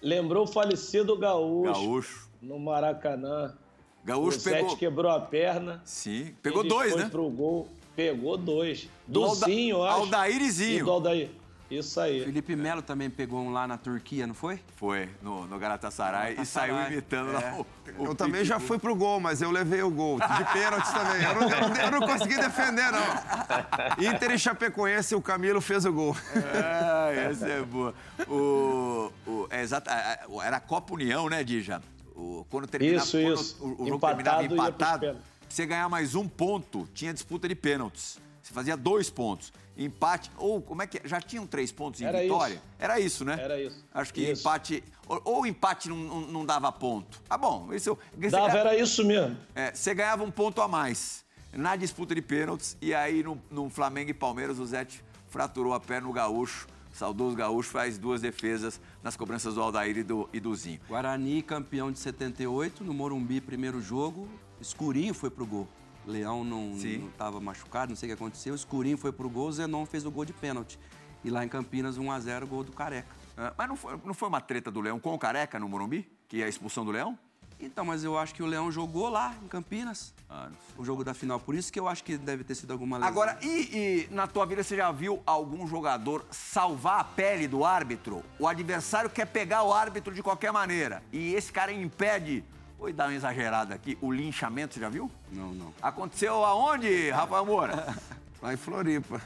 lembrou 0.01 0.45
o 0.45 0.47
falecido 0.47 1.17
Gaúcho, 1.17 1.73
Gaúcho. 1.73 2.29
no 2.41 2.59
Maracanã. 2.59 3.55
o 4.03 4.07
Gaúcho 4.07 4.39
Zete 4.39 4.57
pegou. 4.63 4.77
quebrou 4.77 5.11
a 5.11 5.21
perna. 5.21 5.83
Sim, 5.85 6.35
pegou 6.43 6.61
ele 6.63 6.69
dois, 6.69 6.93
foi 6.93 7.03
né? 7.03 7.09
pro 7.11 7.29
gol, 7.29 7.69
pegou 7.97 8.37
dois. 8.39 8.89
Do 9.07 9.15
Do 9.21 9.25
Alda- 9.25 9.47
acho. 9.47 9.77
Aldair 10.01 10.41
e 10.41 10.47
E 10.47 10.51
Zinho. 10.51 10.85
do 10.85 10.91
Aldair. 10.91 11.31
Isso 11.71 12.01
aí. 12.01 12.25
Felipe 12.25 12.57
Melo 12.57 12.81
também 12.81 13.11
pegou 13.11 13.41
um 13.41 13.51
lá 13.53 13.67
na 13.67 13.77
Turquia, 13.77 14.27
não 14.27 14.33
foi? 14.35 14.59
Foi 14.77 15.09
no, 15.21 15.47
no 15.47 15.59
Galatasaray, 15.59 16.33
e 16.33 16.35
Galatasaray, 16.37 16.75
saiu 16.75 16.93
imitando 16.93 17.33
lá 17.33 17.55
o, 17.59 18.03
o 18.03 18.07
Eu 18.07 18.15
também 18.15 18.43
já 18.45 18.59
fui 18.59 18.79
pro 18.79 18.95
gol, 18.97 19.21
mas 19.21 19.43
eu 19.43 19.51
levei 19.51 19.83
o 19.83 19.91
gol. 19.91 20.19
De 20.19 20.45
pênalti 20.53 20.91
também. 20.93 21.23
Eu 21.23 21.35
não, 21.35 21.43
eu 21.51 21.69
não- 21.69 21.77
eu 21.77 21.91
não 22.01 22.07
consegui 22.07 22.37
defender, 22.37 22.91
não. 22.91 24.09
Inter 24.15 24.31
e 24.31 24.39
Chapecoense, 24.39 25.15
o 25.15 25.21
Camilo 25.21 25.61
fez 25.61 25.85
o 25.85 25.93
gol. 25.93 26.17
Ah, 26.55 27.11
essa 27.13 27.47
é 27.47 27.63
boa. 27.63 27.95
O, 28.27 29.13
o, 29.27 29.47
é 29.51 29.61
exata, 29.63 29.91
a- 29.93 30.13
a- 30.41 30.47
era 30.47 30.57
a 30.57 30.61
Copa 30.61 30.95
União, 30.95 31.29
né, 31.29 31.45
Dija? 31.45 31.83
O, 32.17 32.47
quando 32.51 32.67
terminava, 32.67 33.05
Isso, 33.05 33.17
quando 33.21 33.35
isso. 33.41 33.57
O, 33.61 33.67
o 33.67 33.87
jogo 33.87 33.97
Empatado, 33.97 34.39
terminava 34.39 34.69
empatado. 34.71 35.17
você 35.49 35.67
ganhar 35.67 35.89
mais 35.89 36.15
um 36.15 36.27
ponto, 36.27 36.89
tinha 36.95 37.13
disputa 37.13 37.47
de 37.47 37.55
pênaltis. 37.55 38.19
Você 38.49 38.55
fazia 38.55 38.77
dois 38.79 39.11
pontos. 39.11 39.53
Empate, 39.77 40.31
ou 40.39 40.61
como 40.63 40.81
é 40.83 40.87
que 40.87 40.97
é? 40.99 41.03
Já 41.07 41.21
tinham 41.21 41.47
três 41.47 41.71
pontos 41.71 42.01
em 42.01 42.07
Era 42.07 42.23
vitória? 42.23 42.55
isso. 42.55 42.63
Era 42.79 42.99
isso, 42.99 43.25
né? 43.27 43.37
Era 43.39 43.61
isso. 43.63 43.85
Acho 43.93 44.15
que 44.15 44.23
Isso. 44.23 44.41
empate. 44.41 44.83
Ou, 45.07 45.21
ou 45.25 45.47
empate 45.47 45.89
não, 45.91 45.97
não, 45.97 46.21
não 46.23 46.47
dava 46.47 46.73
ponto. 46.73 47.21
Ah, 47.29 47.37
bom, 47.37 47.73
isso. 47.75 47.97
você 48.17 48.31
Dava, 48.31 48.49
ganha- 48.49 48.59
era 48.61 48.77
isso 48.77 49.05
mesmo. 49.05 49.37
é, 49.55 49.73
você 49.75 49.95
ganhava 49.95 50.25
um 50.25 50.31
ponto 50.31 50.63
a 50.63 50.67
mais 50.67 51.25
na 51.53 51.77
disputa 51.77 52.15
de 52.15 52.23
pênaltis. 52.23 52.77
E 52.81 52.95
aí, 52.95 53.23
no, 53.23 53.39
no 53.51 53.69
Flamengo 53.69 54.11
e 54.11 54.15
Palmeiras, 54.15 54.59
o 54.59 54.65
Zete 54.67 55.05
fraturou 55.29 55.75
a 55.75 55.79
perna 55.81 56.09
no 56.09 56.13
Gaúcho. 56.15 56.67
O 56.93 56.97
saudoso 56.97 57.37
Gaúcho 57.37 57.69
faz 57.71 57.99
duas 57.99 58.23
defesas 58.23 58.81
nas 59.03 59.15
cobranças 59.15 59.55
do 59.55 59.63
Aldair 59.63 59.99
e 59.99 60.03
do, 60.03 60.27
e 60.33 60.41
do 60.41 60.55
Zinho. 60.57 60.81
Guarani, 60.89 61.43
campeão 61.43 61.93
de 61.93 61.99
78, 61.99 62.83
no 62.83 62.95
Morumbi, 62.95 63.41
primeiro 63.43 63.81
jogo. 63.83 64.27
Escurinho 64.61 65.13
foi 65.15 65.29
pro 65.31 65.47
gol. 65.47 65.69
Leão 66.09 66.43
não 66.43 66.73
estava 66.75 67.39
machucado, 67.41 67.91
não 67.91 67.97
sei 67.97 68.09
o 68.09 68.11
que 68.11 68.15
aconteceu. 68.15 68.55
Escurinho 68.55 68.97
foi 68.97 69.13
pro 69.13 69.29
gol, 69.29 69.53
Zenon 69.53 69.85
fez 69.85 70.07
o 70.07 70.11
gol 70.11 70.25
de 70.25 70.33
pênalti. 70.33 70.79
E 71.23 71.31
lá 71.31 71.45
em 71.45 71.49
Campinas, 71.49 71.99
1x0, 71.99 72.47
gol 72.47 72.65
do 72.65 72.73
Careca. 72.73 73.09
Ah, 73.37 73.53
Mas 73.57 73.69
não 73.69 73.77
foi, 73.77 74.01
não 74.05 74.15
foi 74.15 74.29
uma 74.29 74.41
treta 74.41 74.71
do 74.71 74.81
Leão 74.81 74.99
com 74.99 75.15
o 75.15 75.19
Careca 75.19 75.59
no 75.59 75.69
Morumbi? 75.69 76.09
Que 76.29 76.43
é 76.43 76.47
a 76.47 76.49
expulsão 76.49 76.85
do 76.85 76.91
Leão? 76.91 77.19
Então, 77.61 77.85
mas 77.85 78.05
eu 78.05 78.17
acho 78.17 78.33
que 78.35 78.43
o 78.43 78.47
Leão 78.47 78.71
jogou 78.71 79.09
lá 79.09 79.35
em 79.43 79.49
Campinas. 79.49 80.15
Ah. 80.31 80.49
O 80.77 80.85
jogo 80.85 81.03
da 81.03 81.13
final. 81.13 81.41
Por 81.41 81.57
isso 81.57 81.73
que 81.73 81.79
eu 81.81 81.89
acho 81.89 82.05
que 82.05 82.17
deve 82.17 82.45
ter 82.45 82.55
sido 82.55 82.71
alguma 82.73 82.99
lesão. 82.99 83.09
Agora, 83.11 83.37
e, 83.43 84.07
e 84.09 84.15
na 84.15 84.29
tua 84.29 84.47
vida 84.47 84.63
você 84.63 84.77
já 84.77 84.93
viu 84.93 85.21
algum 85.27 85.67
jogador 85.67 86.25
salvar 86.31 87.01
a 87.01 87.05
pele 87.05 87.49
do 87.49 87.65
árbitro? 87.65 88.25
O 88.39 88.47
adversário 88.47 89.11
quer 89.11 89.27
pegar 89.27 89.65
o 89.65 89.73
árbitro 89.73 90.15
de 90.15 90.23
qualquer 90.23 90.53
maneira. 90.53 91.03
E 91.13 91.35
esse 91.35 91.53
cara 91.53 91.73
impede. 91.73 92.45
Vou 92.79 92.93
dar 92.93 93.09
uma 93.09 93.15
exagerada 93.15 93.75
aqui. 93.75 93.99
O 94.01 94.13
linchamento, 94.13 94.75
você 94.75 94.81
já 94.81 94.89
viu? 94.89 95.11
Não, 95.33 95.53
não. 95.53 95.75
Aconteceu 95.83 96.45
aonde, 96.45 97.11
Rafael 97.11 97.45
Moura? 97.45 97.95
Lá 98.41 98.55
em 98.55 98.57
Floripa. 98.57 99.21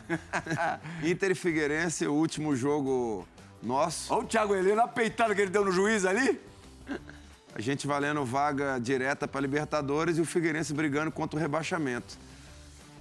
Inter 1.05 1.33
e 1.33 1.35
Figueirense, 1.35 2.07
o 2.07 2.15
último 2.15 2.57
jogo 2.57 3.29
nosso. 3.63 4.13
Olha 4.13 4.23
o 4.25 4.27
Thiago 4.27 4.55
Heleno, 4.55 4.81
a 4.81 4.89
peitada 4.89 5.35
que 5.35 5.41
ele 5.43 5.51
deu 5.51 5.65
no 5.67 5.71
juiz 5.71 6.07
ali. 6.07 6.41
A 7.55 7.61
gente 7.61 7.87
valendo 7.87 8.25
vaga 8.25 8.79
direta 8.81 9.29
para 9.29 9.39
Libertadores 9.43 10.17
e 10.17 10.23
o 10.23 10.25
Figueirense 10.25 10.73
brigando 10.73 11.13
contra 11.13 11.37
o 11.39 11.41
rebaixamento. 11.41 12.17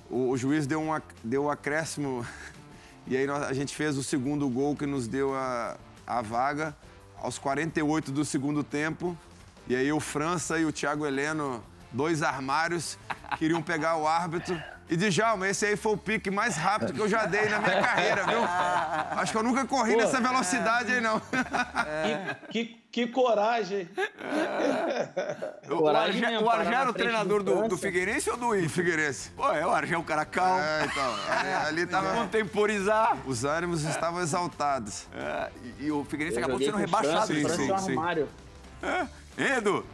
O, 0.09 0.31
o 0.31 0.37
juiz 0.37 0.67
deu 0.67 0.81
um, 0.81 0.89
deu 1.23 1.45
um 1.45 1.49
acréscimo 1.49 2.25
e 3.07 3.15
aí 3.15 3.25
nós- 3.25 3.43
a 3.43 3.53
gente 3.53 3.73
fez 3.73 3.97
o 3.97 4.03
segundo 4.03 4.49
gol 4.49 4.75
que 4.75 4.85
nos 4.85 5.07
deu 5.07 5.33
a, 5.33 5.77
a 6.05 6.21
vaga 6.21 6.75
aos 7.17 7.39
48 7.39 8.11
do 8.11 8.25
segundo 8.25 8.61
tempo. 8.65 9.17
E 9.71 9.75
aí 9.77 9.89
o 9.89 10.01
França 10.01 10.59
e 10.59 10.65
o 10.65 10.71
Thiago 10.73 11.05
Heleno, 11.05 11.63
dois 11.93 12.21
armários, 12.21 12.99
queriam 13.37 13.61
pegar 13.61 13.95
o 13.95 14.05
árbitro. 14.05 14.61
E 14.89 14.97
Djalma, 14.97 15.47
esse 15.47 15.65
aí 15.65 15.77
foi 15.77 15.93
o 15.93 15.97
pique 15.97 16.29
mais 16.29 16.57
rápido 16.57 16.91
que 16.91 16.99
eu 16.99 17.07
já 17.07 17.25
dei 17.25 17.47
na 17.47 17.59
minha 17.59 17.81
carreira, 17.81 18.25
viu? 18.25 18.43
Acho 19.17 19.31
que 19.31 19.37
eu 19.37 19.43
nunca 19.43 19.65
corri 19.65 19.95
nessa 19.95 20.19
velocidade 20.19 20.91
aí, 20.91 20.99
não. 20.99 21.21
Que, 21.21 22.51
que, 22.51 22.81
que 22.91 23.07
coragem. 23.07 23.87
O, 25.69 25.75
o 25.75 25.77
Coragem 25.77 26.21
o 26.37 26.41
na 26.43 26.63
era 26.63 26.89
o 26.89 26.93
treinador 26.93 27.41
do 27.41 27.69
do. 27.69 27.77
Figueirense 27.77 28.29
ou 28.29 28.35
do 28.35 28.53
Inter? 28.53 28.69
Figueirense. 28.69 29.29
Pô, 29.29 29.53
é 29.53 29.65
o 29.65 29.71
Argel, 29.71 30.01
um 30.01 30.03
cara 30.03 30.25
calmo. 30.25 30.59
É, 30.59 30.83
então, 30.83 31.15
ali, 31.29 31.53
ali 31.67 31.85
tava... 31.87 32.13
Contemporizar. 32.13 33.15
Os 33.25 33.45
ânimos 33.45 33.85
estavam 33.85 34.21
exaltados. 34.21 35.07
É, 35.15 35.49
e, 35.79 35.85
e 35.85 35.91
o 35.93 36.03
Figueirense 36.03 36.37
Eu 36.37 36.43
acabou 36.43 36.59
sendo 36.61 36.75
rebaixado. 36.75 37.27
França, 37.27 37.33
sim, 37.33 37.45
o 37.45 37.47
França 37.47 37.61
é 37.61 37.73
um 37.73 37.77
sim. 37.77 37.91
armário. 37.91 38.27
É. 38.83 39.20
Edu, 39.37 39.85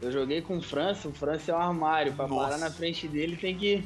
Eu 0.00 0.10
joguei 0.12 0.42
com 0.42 0.58
o 0.58 0.62
França, 0.62 1.08
o 1.08 1.12
França 1.12 1.52
é 1.52 1.54
um 1.54 1.58
armário. 1.60 2.12
Pra 2.14 2.26
Nossa. 2.26 2.44
parar 2.44 2.58
na 2.58 2.70
frente 2.70 3.06
dele 3.08 3.36
tem 3.36 3.56
que. 3.56 3.84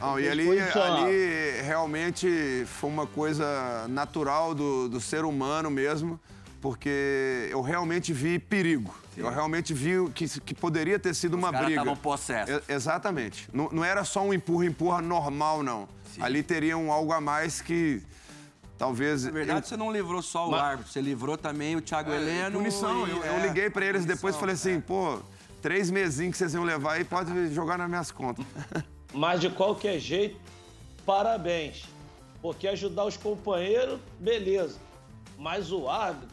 Não, 0.00 0.20
e 0.20 0.28
ali, 0.28 0.48
ali 0.60 1.62
realmente 1.62 2.64
foi 2.66 2.90
uma 2.90 3.06
coisa 3.06 3.86
natural 3.88 4.54
do, 4.54 4.86
do 4.88 5.00
ser 5.00 5.24
humano 5.24 5.70
mesmo, 5.70 6.20
porque 6.60 7.48
eu 7.50 7.62
realmente 7.62 8.12
vi 8.12 8.38
perigo. 8.38 8.94
Eu 9.16 9.30
realmente 9.30 9.72
vi 9.72 9.92
que, 10.14 10.28
que 10.40 10.54
poderia 10.54 10.98
ter 10.98 11.14
sido 11.14 11.34
uma 11.34 11.50
caras 11.50 11.66
briga. 11.66 11.80
estavam 11.80 11.96
possessos. 12.00 12.54
E- 12.68 12.72
exatamente. 12.72 13.48
Não, 13.52 13.68
não 13.72 13.84
era 13.84 14.04
só 14.04 14.22
um 14.22 14.34
empurra-empurra 14.34 15.00
normal, 15.00 15.62
não. 15.62 15.88
Ali 16.20 16.42
teria 16.42 16.76
um 16.76 16.92
algo 16.92 17.12
a 17.12 17.20
mais 17.20 17.62
que 17.62 18.02
talvez. 18.78 19.24
Na 19.24 19.30
verdade, 19.30 19.68
você 19.68 19.76
não 19.76 19.90
livrou 19.92 20.22
só 20.22 20.48
o 20.48 20.54
árbitro, 20.54 20.92
você 20.92 21.00
livrou 21.00 21.36
também 21.36 21.76
o 21.76 21.80
Thiago 21.80 22.12
Heleno. 22.12 22.58
Punição. 22.58 23.06
e- 23.06 23.10
Eu, 23.10 23.24
eu 23.24 23.34
é, 23.34 23.46
liguei 23.46 23.70
pra 23.70 23.84
eles 23.84 24.04
depois 24.04 24.34
e 24.34 24.38
falei 24.38 24.54
punição, 24.54 24.72
assim, 24.72 24.80
pô, 24.80 25.20
três 25.60 25.90
mesinhos 25.90 26.32
que 26.32 26.38
vocês 26.38 26.54
iam 26.54 26.64
levar 26.64 26.94
aí, 26.94 27.04
pode 27.04 27.52
jogar 27.54 27.78
nas 27.78 27.88
minhas 27.88 28.10
contas. 28.10 28.44
Mas 29.14 29.40
de 29.40 29.50
qualquer 29.50 29.98
jeito, 29.98 30.40
parabéns. 31.04 31.84
Porque 32.40 32.66
ajudar 32.66 33.04
os 33.04 33.16
companheiros, 33.16 34.00
beleza. 34.18 34.78
Mas 35.38 35.72
o 35.72 35.88
árbitro, 35.88 36.28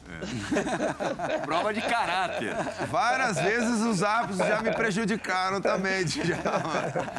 prova 1.46 1.74
de 1.74 1.82
caráter. 1.82 2.54
Várias 2.90 3.40
vezes 3.40 3.82
os 3.82 4.04
árbitros 4.04 4.48
já 4.48 4.62
me 4.62 4.72
prejudicaram 4.72 5.60
também. 5.62 6.04
Djalma. 6.06 6.40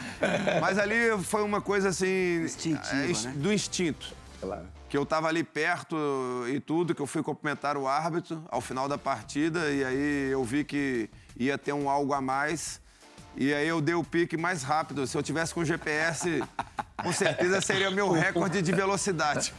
Mas 0.61 0.79
ali 0.79 1.19
foi 1.25 1.43
uma 1.43 1.61
coisa 1.61 1.89
assim. 1.89 2.43
Instintiva, 2.45 2.93
é, 2.93 3.07
né? 3.29 3.33
Do 3.37 3.53
instinto. 3.53 4.07
Claro. 4.41 4.67
Que 4.91 4.99
eu 4.99 5.07
tava 5.07 5.29
ali 5.29 5.43
perto 5.43 5.97
e 6.49 6.61
tudo, 6.61 6.95
que 6.95 7.01
eu 7.01 7.07
fui 7.07 7.23
cumprimentar 7.23 7.77
o 7.77 7.87
árbitro 7.87 8.45
ao 8.51 8.61
final 8.61 8.89
da 8.89 8.99
partida, 8.99 9.71
e 9.71 9.85
aí 9.85 10.31
eu 10.31 10.45
vi 10.45 10.65
que 10.65 11.09
ia 11.39 11.57
ter 11.57 11.73
um 11.73 11.89
algo 11.89 12.13
a 12.13 12.21
mais. 12.21 12.81
E 13.37 13.55
aí 13.55 13.69
eu 13.69 13.81
dei 13.81 13.95
o 13.95 14.03
pique 14.03 14.37
mais 14.37 14.65
rápido. 14.65 15.07
Se 15.07 15.17
eu 15.17 15.23
tivesse 15.23 15.55
com 15.55 15.65
GPS, 15.65 16.43
com 17.03 17.13
certeza 17.13 17.61
seria 17.61 17.91
meu 17.91 18.11
recorde 18.13 18.61
de 18.61 18.73
velocidade. 18.73 19.55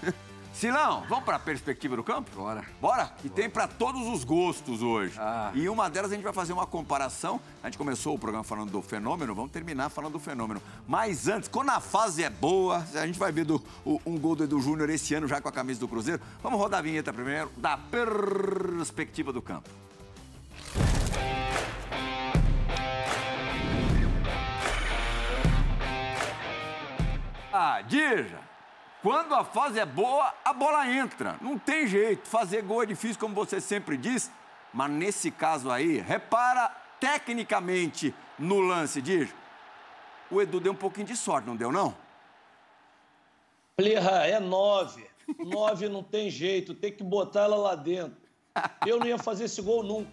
Silão, 0.53 1.03
vamos 1.07 1.23
para 1.23 1.37
a 1.37 1.39
perspectiva 1.39 1.95
do 1.95 2.03
campo? 2.03 2.29
Bora. 2.35 2.63
Bora? 2.79 3.05
Que 3.21 3.29
tem 3.29 3.49
para 3.49 3.67
todos 3.67 4.05
os 4.07 4.23
gostos 4.23 4.81
hoje. 4.83 5.15
Ah. 5.17 5.49
E 5.55 5.67
uma 5.69 5.89
delas 5.89 6.11
a 6.11 6.15
gente 6.15 6.23
vai 6.23 6.33
fazer 6.33 6.51
uma 6.53 6.67
comparação. 6.67 7.39
A 7.63 7.67
gente 7.67 7.77
começou 7.77 8.13
o 8.13 8.19
programa 8.19 8.43
falando 8.43 8.69
do 8.69 8.81
fenômeno, 8.81 9.33
vamos 9.33 9.49
terminar 9.51 9.89
falando 9.89 10.13
do 10.13 10.19
fenômeno. 10.19 10.61
Mas 10.87 11.27
antes, 11.27 11.47
quando 11.47 11.69
a 11.69 11.79
fase 11.79 12.23
é 12.23 12.29
boa, 12.29 12.85
a 12.93 13.05
gente 13.07 13.17
vai 13.17 13.31
ver 13.31 13.45
do- 13.45 13.63
o- 13.85 13.99
um 14.05 14.19
gol 14.19 14.35
do 14.35 14.43
Edu 14.43 14.59
Júnior 14.61 14.89
esse 14.89 15.13
ano 15.15 15.27
já 15.27 15.39
com 15.41 15.47
a 15.47 15.51
camisa 15.51 15.79
do 15.79 15.87
Cruzeiro. 15.87 16.21
Vamos 16.43 16.59
rodar 16.59 16.79
a 16.79 16.83
vinheta 16.83 17.11
primeiro 17.13 17.49
da 17.57 17.77
perspectiva 17.77 19.31
do 19.33 19.41
campo. 19.41 19.69
Ah, 27.53 27.81
Dirja, 27.81 28.39
quando 29.01 29.33
a 29.33 29.43
fase 29.43 29.79
é 29.79 29.85
boa, 29.85 30.31
a 30.45 30.53
bola 30.53 30.87
entra. 30.87 31.35
Não 31.41 31.57
tem 31.57 31.87
jeito. 31.87 32.27
Fazer 32.27 32.61
gol 32.61 32.83
é 32.83 32.85
difícil, 32.85 33.19
como 33.19 33.33
você 33.33 33.59
sempre 33.59 33.97
diz. 33.97 34.31
Mas 34.71 34.91
nesse 34.91 35.31
caso 35.31 35.71
aí, 35.71 35.97
repara 35.97 36.69
tecnicamente 36.99 38.13
no 38.37 38.59
lance, 38.59 39.01
Dirja. 39.01 39.33
O 40.29 40.41
Edu 40.41 40.59
deu 40.59 40.71
um 40.71 40.75
pouquinho 40.75 41.07
de 41.07 41.17
sorte, 41.17 41.47
não 41.47 41.55
deu, 41.55 41.71
não? 41.71 41.95
Plirra, 43.75 44.27
é 44.27 44.39
nove. 44.39 45.09
Nove 45.39 45.89
não 45.89 46.03
tem 46.03 46.29
jeito, 46.29 46.75
tem 46.75 46.91
que 46.91 47.03
botar 47.03 47.41
ela 47.41 47.57
lá 47.57 47.75
dentro. 47.75 48.21
Eu 48.85 48.99
não 48.99 49.07
ia 49.07 49.17
fazer 49.17 49.45
esse 49.45 49.61
gol 49.61 49.81
nunca. 49.81 50.11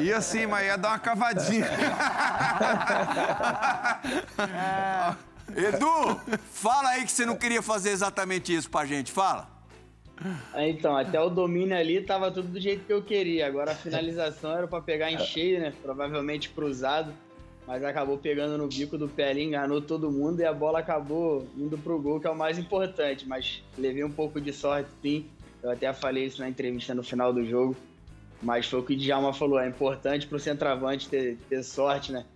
E 0.00 0.12
assim, 0.12 0.46
mas 0.46 0.66
ia 0.66 0.78
dar 0.78 0.90
uma 0.90 0.98
cavadinha. 0.98 1.66
Edu, 5.48 6.38
fala 6.50 6.90
aí 6.90 7.04
que 7.04 7.12
você 7.12 7.26
não 7.26 7.36
queria 7.36 7.62
fazer 7.62 7.90
exatamente 7.90 8.54
isso 8.54 8.70
pra 8.70 8.84
gente, 8.86 9.12
fala. 9.12 9.48
Ah, 10.52 10.66
Então, 10.66 10.96
até 10.96 11.20
o 11.20 11.28
domínio 11.28 11.76
ali 11.76 12.00
tava 12.00 12.30
tudo 12.30 12.48
do 12.48 12.60
jeito 12.60 12.84
que 12.84 12.92
eu 12.92 13.02
queria. 13.02 13.46
Agora 13.46 13.72
a 13.72 13.74
finalização 13.74 14.56
era 14.56 14.66
pra 14.66 14.80
pegar 14.80 15.10
em 15.10 15.18
cheio, 15.18 15.60
né? 15.60 15.72
Provavelmente 15.82 16.48
cruzado. 16.50 17.12
Mas 17.66 17.82
acabou 17.82 18.18
pegando 18.18 18.58
no 18.58 18.68
bico 18.68 18.98
do 18.98 19.08
pé 19.08 19.30
ali, 19.30 19.42
enganou 19.42 19.80
todo 19.80 20.10
mundo 20.12 20.40
e 20.40 20.44
a 20.44 20.52
bola 20.52 20.80
acabou 20.80 21.48
indo 21.56 21.78
pro 21.78 21.98
gol, 21.98 22.20
que 22.20 22.26
é 22.26 22.30
o 22.30 22.36
mais 22.36 22.58
importante. 22.58 23.26
Mas 23.26 23.62
levei 23.78 24.04
um 24.04 24.10
pouco 24.10 24.40
de 24.40 24.52
sorte, 24.52 24.88
sim. 25.02 25.26
Eu 25.62 25.70
até 25.70 25.90
falei 25.94 26.26
isso 26.26 26.40
na 26.42 26.48
entrevista 26.48 26.94
no 26.94 27.02
final 27.02 27.32
do 27.32 27.44
jogo. 27.44 27.74
Mas 28.42 28.66
foi 28.66 28.80
o 28.80 28.82
que 28.82 28.92
o 28.92 28.96
Djalma 28.96 29.32
falou, 29.32 29.58
é 29.58 29.66
importante 29.66 30.26
pro 30.26 30.38
centroavante 30.38 31.08
ter, 31.08 31.38
ter 31.48 31.62
sorte, 31.62 32.12
né? 32.12 32.26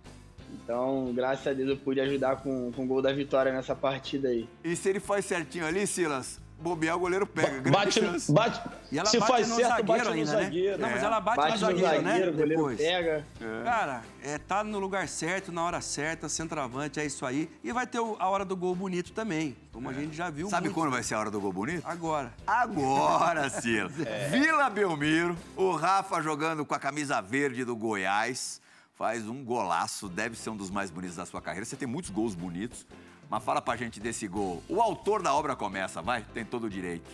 Então, 0.53 1.11
graças 1.15 1.47
a 1.47 1.53
Deus, 1.53 1.69
eu 1.69 1.77
pude 1.77 1.99
ajudar 2.01 2.37
com, 2.37 2.71
com 2.71 2.83
o 2.83 2.87
gol 2.87 3.01
da 3.01 3.11
vitória 3.11 3.51
nessa 3.51 3.75
partida 3.75 4.29
aí. 4.29 4.47
E 4.63 4.75
se 4.75 4.89
ele 4.89 4.99
faz 4.99 5.25
certinho 5.25 5.65
ali, 5.65 5.85
Silas, 5.87 6.39
bobear, 6.59 6.95
o 6.95 6.99
goleiro 6.99 7.25
pega. 7.25 7.59
Grande 7.59 7.71
Bate, 7.71 7.99
chance. 7.99 8.31
bate. 8.31 8.61
E 8.91 8.99
ela 8.99 9.07
Se 9.09 9.17
bate 9.19 9.31
faz 9.31 9.47
no 9.47 9.55
certo, 9.55 9.69
zagueiro 9.69 9.87
bate 9.87 10.05
no 10.05 10.11
ainda, 10.13 10.31
né? 10.35 10.43
zagueiro. 10.43 10.77
Não, 10.77 10.89
mas 10.89 11.01
É. 11.01 11.05
ela 11.05 11.19
bate, 11.21 11.37
Bate 11.37 11.49
no 11.49 11.53
no 11.53 11.59
zagueiro, 11.59 11.87
zagueiro, 12.03 12.25
né? 12.25 12.27
o 12.29 12.33
goleiro 12.33 12.55
Depois. 12.55 12.77
pega. 12.77 13.25
Cara, 13.63 14.03
é, 14.23 14.37
tá 14.37 14.63
no 14.63 14.77
lugar 14.79 15.07
certo, 15.07 15.51
na 15.51 15.63
hora 15.63 15.79
certa, 15.81 16.27
centroavante, 16.29 16.99
é 16.99 17.05
isso 17.05 17.25
aí. 17.25 17.49
E 17.63 17.71
vai 17.71 17.87
ter 17.87 17.99
o- 17.99 18.17
a 18.19 18.27
hora 18.29 18.43
do 18.45 18.55
gol 18.55 18.75
bonito 18.75 19.11
também, 19.13 19.55
como 19.71 19.89
a 19.89 19.93
gente 19.93 20.15
já 20.15 20.29
viu 20.29 20.49
Sabe 20.49 20.65
muito. 20.67 20.75
quando 20.75 20.91
vai 20.91 21.01
ser 21.01 21.15
a 21.15 21.19
hora 21.19 21.31
do 21.31 21.39
gol 21.39 21.53
bonito? 21.53 21.83
Agora. 21.87 22.33
Agora, 22.45 23.49
Silas. 23.49 23.93
Vila 24.29 24.69
Belmiro, 24.69 25.35
o 25.55 25.71
Rafa 25.75 26.21
jogando 26.21 26.65
com 26.65 26.75
a 26.75 26.79
camisa 26.79 27.21
verde 27.21 27.63
do 27.63 27.75
Goiás. 27.75 28.61
Faz 28.99 29.29
um 29.29 29.45
golaço, 29.45 30.09
deve 30.09 30.37
ser 30.37 30.49
um 30.49 30.57
dos 30.57 30.69
mais 30.69 30.91
bonitos 30.91 31.15
da 31.15 31.25
sua 31.25 31.41
carreira. 31.41 31.65
Você 31.65 31.77
tem 31.77 31.87
muitos 31.87 32.11
gols 32.11 32.35
bonitos, 32.35 32.85
mas 33.29 33.41
fala 33.41 33.61
pra 33.61 33.77
gente 33.77 33.97
desse 33.97 34.27
gol. 34.27 34.61
O 34.67 34.81
autor 34.81 35.23
da 35.23 35.33
obra 35.33 35.55
começa, 35.55 36.01
vai, 36.01 36.21
tem 36.33 36.43
todo 36.43 36.65
o 36.65 36.69
direito. 36.69 37.09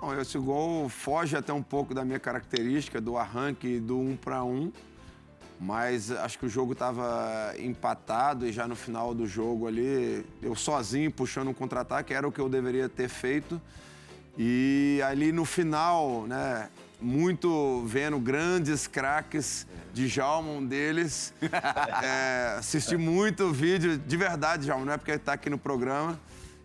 Não, 0.00 0.18
esse 0.18 0.38
gol 0.38 0.88
foge 0.88 1.36
até 1.36 1.52
um 1.52 1.62
pouco 1.62 1.92
da 1.92 2.06
minha 2.06 2.18
característica, 2.18 3.02
do 3.02 3.18
arranque 3.18 3.78
do 3.78 3.98
um 3.98 4.16
para 4.16 4.42
um. 4.42 4.72
Mas 5.60 6.10
acho 6.10 6.38
que 6.38 6.46
o 6.46 6.48
jogo 6.48 6.72
estava 6.72 7.52
empatado 7.58 8.46
e 8.46 8.52
já 8.52 8.66
no 8.66 8.74
final 8.74 9.14
do 9.14 9.26
jogo 9.26 9.66
ali, 9.66 10.24
eu 10.40 10.54
sozinho 10.54 11.10
puxando 11.12 11.48
um 11.48 11.54
contra-ataque, 11.54 12.14
era 12.14 12.26
o 12.26 12.32
que 12.32 12.40
eu 12.40 12.48
deveria 12.48 12.88
ter 12.88 13.10
feito. 13.10 13.60
E 14.38 15.02
ali 15.04 15.32
no 15.32 15.44
final, 15.44 16.26
né, 16.26 16.70
muito 17.06 17.84
vendo 17.86 18.18
grandes 18.18 18.88
craques 18.88 19.64
de 19.94 20.12
um 20.42 20.66
deles. 20.66 21.32
É, 22.02 22.56
assisti 22.58 22.96
muito 22.96 23.52
vídeo, 23.52 23.96
de 23.96 24.16
verdade, 24.16 24.66
Jalma, 24.66 24.84
não 24.84 24.92
é 24.92 24.96
porque 24.96 25.12
está 25.12 25.32
aqui 25.32 25.48
no 25.48 25.56
programa. 25.56 26.18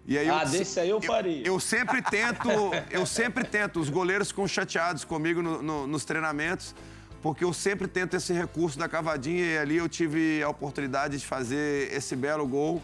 E 0.05 0.17
aí 0.17 0.29
ah, 0.29 0.43
eu, 0.43 0.49
desse 0.49 0.79
aí 0.79 0.89
eu 0.89 1.01
faria. 1.01 1.39
Eu, 1.39 1.53
eu, 1.53 1.59
sempre 1.59 2.01
tento, 2.01 2.49
eu 2.89 3.05
sempre 3.05 3.43
tento, 3.43 3.79
os 3.79 3.89
goleiros 3.89 4.29
ficam 4.29 4.47
chateados 4.47 5.05
comigo 5.05 5.41
no, 5.41 5.61
no, 5.61 5.87
nos 5.87 6.03
treinamentos, 6.03 6.75
porque 7.21 7.43
eu 7.43 7.53
sempre 7.53 7.87
tento 7.87 8.15
esse 8.15 8.33
recurso 8.33 8.77
da 8.77 8.89
cavadinha 8.89 9.45
e 9.45 9.57
ali 9.57 9.77
eu 9.77 9.87
tive 9.87 10.41
a 10.43 10.49
oportunidade 10.49 11.17
de 11.17 11.25
fazer 11.25 11.93
esse 11.93 12.15
belo 12.15 12.47
gol. 12.47 12.81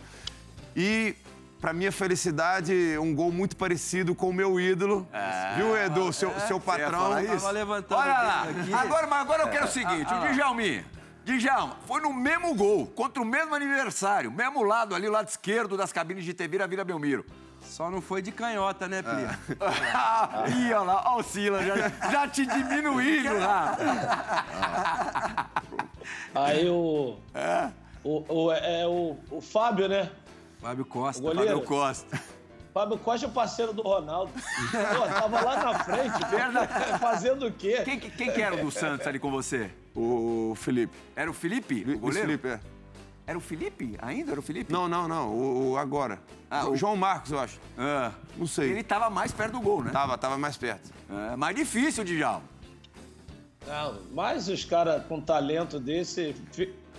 E 0.75 1.15
para 1.59 1.73
minha 1.73 1.91
felicidade, 1.91 2.73
um 2.99 3.13
gol 3.13 3.31
muito 3.31 3.55
parecido 3.55 4.13
com 4.13 4.29
o 4.29 4.33
meu 4.33 4.59
ídolo. 4.59 5.07
É, 5.11 5.55
Viu, 5.55 5.75
Edu? 5.75 6.13
Seu, 6.13 6.29
é, 6.29 6.39
seu 6.41 6.59
patrão. 6.59 7.19
Isso? 7.19 7.35
Tava 7.35 7.51
levantando 7.51 7.99
Olha 7.99 8.21
lá. 8.21 8.47
Agora, 8.79 9.07
mas 9.07 9.21
agora 9.21 9.43
eu 9.43 9.49
quero 9.49 9.65
o 9.65 9.69
seguinte: 9.69 10.13
o 10.13 10.33
Djalmi. 10.33 10.85
Djalma, 11.25 11.75
foi 11.85 11.99
no 11.99 12.13
mesmo 12.13 12.55
gol, 12.55 12.87
contra 12.87 13.21
o 13.21 13.25
mesmo 13.25 13.53
aniversário, 13.53 14.31
mesmo 14.31 14.63
lado 14.63 14.95
ali, 14.95 15.09
o 15.09 15.11
lado 15.11 15.27
esquerdo 15.27 15.75
das 15.75 15.91
cabines 15.91 16.23
de 16.23 16.33
TV 16.33 16.57
da 16.57 16.67
Vila 16.67 16.85
Belmiro. 16.85 17.25
Só 17.61 17.91
não 17.91 17.99
foi 17.99 18.21
de 18.21 18.31
canhota, 18.31 18.87
né, 18.87 19.01
Plia? 19.01 19.37
É. 20.47 20.49
Ih, 20.55 20.73
olha 20.73 20.79
lá, 20.79 21.03
ó 21.07 21.19
o 21.19 21.23
Sila, 21.23 21.61
já, 21.63 21.75
já 22.09 22.27
te 22.29 22.45
diminuindo 22.45 23.37
lá. 23.39 23.77
Aí 26.33 26.69
o, 26.69 27.17
é. 27.33 27.69
o, 28.05 28.23
o, 28.33 28.51
é, 28.53 28.87
o, 28.87 29.17
o 29.29 29.41
Fábio, 29.41 29.89
né? 29.89 30.09
Fábio 30.59 30.85
Costa. 30.85 31.23
Fábio 31.23 31.61
Costa. 31.61 32.21
Fábio 32.73 32.97
Costa 32.99 33.25
é 33.25 33.29
parceiro 33.29 33.73
do 33.73 33.81
Ronaldo. 33.81 34.31
Pô, 34.33 35.07
tava 35.07 35.41
lá 35.41 35.63
na 35.63 35.79
frente, 35.83 36.19
fazendo 36.99 37.47
o 37.47 37.51
quê? 37.51 37.81
Quem, 37.83 37.99
quem 37.99 38.31
que 38.31 38.41
era 38.41 38.55
o 38.55 38.61
do 38.61 38.71
Santos 38.71 39.07
ali 39.07 39.19
com 39.19 39.31
você? 39.31 39.71
O 39.95 40.53
Felipe. 40.55 40.95
Era 41.15 41.29
o 41.29 41.33
Felipe? 41.33 41.83
O 41.83 41.99
goleiro? 41.99 42.27
Felipe, 42.27 42.47
é. 42.47 42.59
Era 43.25 43.37
o 43.37 43.41
Felipe? 43.41 43.97
Ainda 43.99 44.31
era 44.31 44.39
o 44.39 44.43
Felipe? 44.43 44.71
Não, 44.71 44.87
não, 44.87 45.07
não. 45.07 45.29
O, 45.29 45.71
o 45.71 45.77
agora. 45.77 46.19
Ah, 46.49 46.69
o 46.69 46.77
João 46.77 46.95
Marcos, 46.95 47.31
eu 47.31 47.39
acho. 47.39 47.59
Ah, 47.77 48.11
não 48.37 48.47
sei. 48.47 48.71
Ele 48.71 48.83
tava 48.83 49.09
mais 49.09 49.31
perto 49.31 49.53
do 49.53 49.59
gol, 49.59 49.83
né? 49.83 49.91
Tava, 49.91 50.17
tava 50.17 50.37
mais 50.37 50.55
perto. 50.55 50.93
É 51.31 51.35
mais 51.35 51.55
difícil, 51.55 52.03
Djalma. 52.03 52.43
Não, 53.65 53.99
mas 54.13 54.47
os 54.47 54.63
caras 54.63 55.03
com 55.07 55.19
talento 55.19 55.77
desse, 55.77 56.33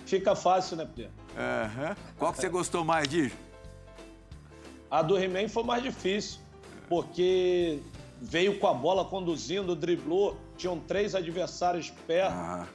fica 0.05 0.35
fácil, 0.35 0.77
né, 0.77 0.87
Pedro? 0.95 1.11
Uhum. 1.35 1.95
Qual 2.17 2.31
que 2.31 2.39
você 2.39 2.49
gostou 2.49 2.83
mais, 2.83 3.07
Dijo? 3.07 3.35
A 4.89 5.01
do 5.01 5.17
He-Man 5.17 5.47
foi 5.47 5.63
mais 5.63 5.83
difícil, 5.83 6.39
porque 6.87 7.79
veio 8.21 8.59
com 8.59 8.67
a 8.67 8.73
bola 8.73 9.05
conduzindo, 9.05 9.75
driblou, 9.75 10.37
tinham 10.57 10.79
três 10.79 11.15
adversários 11.15 11.91
perto. 12.07 12.33
Ah. 12.33 12.67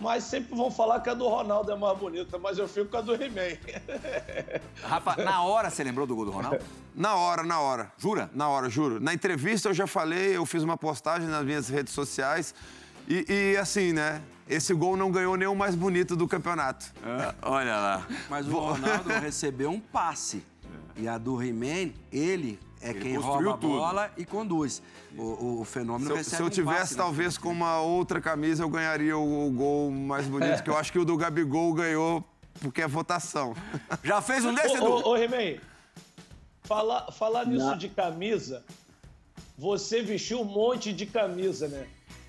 Mas 0.00 0.24
sempre 0.24 0.56
vão 0.56 0.72
falar 0.72 0.98
que 1.00 1.08
a 1.08 1.14
do 1.14 1.28
Ronaldo 1.28 1.70
é 1.70 1.76
mais 1.76 1.96
bonita, 1.96 2.36
mas 2.36 2.58
eu 2.58 2.66
fico 2.66 2.86
com 2.86 2.96
a 2.96 3.00
do 3.00 3.14
He-Man. 3.14 3.56
Rafa, 4.82 5.22
na 5.22 5.42
hora 5.44 5.70
você 5.70 5.84
lembrou 5.84 6.04
do 6.04 6.16
gol 6.16 6.24
do 6.24 6.30
Ronaldo? 6.32 6.64
Na 6.94 7.14
hora, 7.14 7.44
na 7.44 7.60
hora. 7.60 7.92
Jura? 7.96 8.28
Na 8.34 8.48
hora, 8.48 8.68
juro. 8.68 8.98
Na 8.98 9.14
entrevista 9.14 9.68
eu 9.68 9.74
já 9.74 9.86
falei, 9.86 10.36
eu 10.36 10.44
fiz 10.44 10.64
uma 10.64 10.76
postagem 10.76 11.28
nas 11.28 11.44
minhas 11.44 11.68
redes 11.68 11.92
sociais. 11.92 12.52
E, 13.06 13.24
e 13.28 13.56
assim, 13.56 13.92
né? 13.92 14.20
Esse 14.48 14.74
gol 14.74 14.96
não 14.96 15.10
ganhou 15.12 15.36
nem 15.36 15.46
o 15.46 15.54
mais 15.54 15.76
bonito 15.76 16.16
do 16.16 16.26
campeonato. 16.26 16.92
Ah, 17.02 17.34
olha 17.42 17.76
lá. 17.76 18.06
Mas 18.28 18.48
o 18.48 18.58
Ronaldo 18.58 19.08
recebeu 19.20 19.70
um 19.70 19.80
passe. 19.80 20.44
E 20.96 21.08
a 21.08 21.18
do 21.18 21.42
He-Man, 21.42 21.92
ele 22.12 22.58
é 22.80 22.90
ele 22.90 23.00
quem 23.00 23.16
rouba 23.16 23.54
a 23.54 23.56
bola 23.56 24.08
tudo. 24.08 24.20
e 24.20 24.24
conduz. 24.24 24.82
O, 25.16 25.60
o 25.60 25.64
fenômeno 25.64 26.10
se, 26.10 26.16
recebe 26.16 26.36
Se 26.36 26.42
eu 26.42 26.50
tivesse, 26.50 26.94
um 26.94 26.98
talvez, 26.98 27.38
com 27.38 27.50
uma 27.50 27.80
outra 27.80 28.20
camisa, 28.20 28.62
eu 28.62 28.68
ganharia 28.68 29.16
o, 29.16 29.48
o 29.48 29.50
gol 29.50 29.90
mais 29.90 30.26
bonito, 30.26 30.62
que 30.62 30.70
eu 30.70 30.76
acho 30.76 30.92
que 30.92 30.98
o 30.98 31.04
do 31.04 31.16
Gabigol 31.16 31.72
ganhou 31.72 32.24
porque 32.60 32.82
é 32.82 32.88
votação. 32.88 33.54
Já 34.02 34.20
fez 34.20 34.44
um 34.44 34.54
desse, 34.54 34.76
Edu? 34.76 34.86
Ô, 34.86 35.10
ô, 35.10 35.16
He-Man, 35.16 35.60
falar, 36.62 37.10
falar 37.12 37.46
nisso 37.46 37.66
Não. 37.66 37.78
de 37.78 37.88
camisa, 37.88 38.64
você 39.58 40.02
vestiu 40.02 40.40
um 40.40 40.44
monte 40.44 40.92
de 40.92 41.06
camisa, 41.06 41.68
né? 41.68 41.86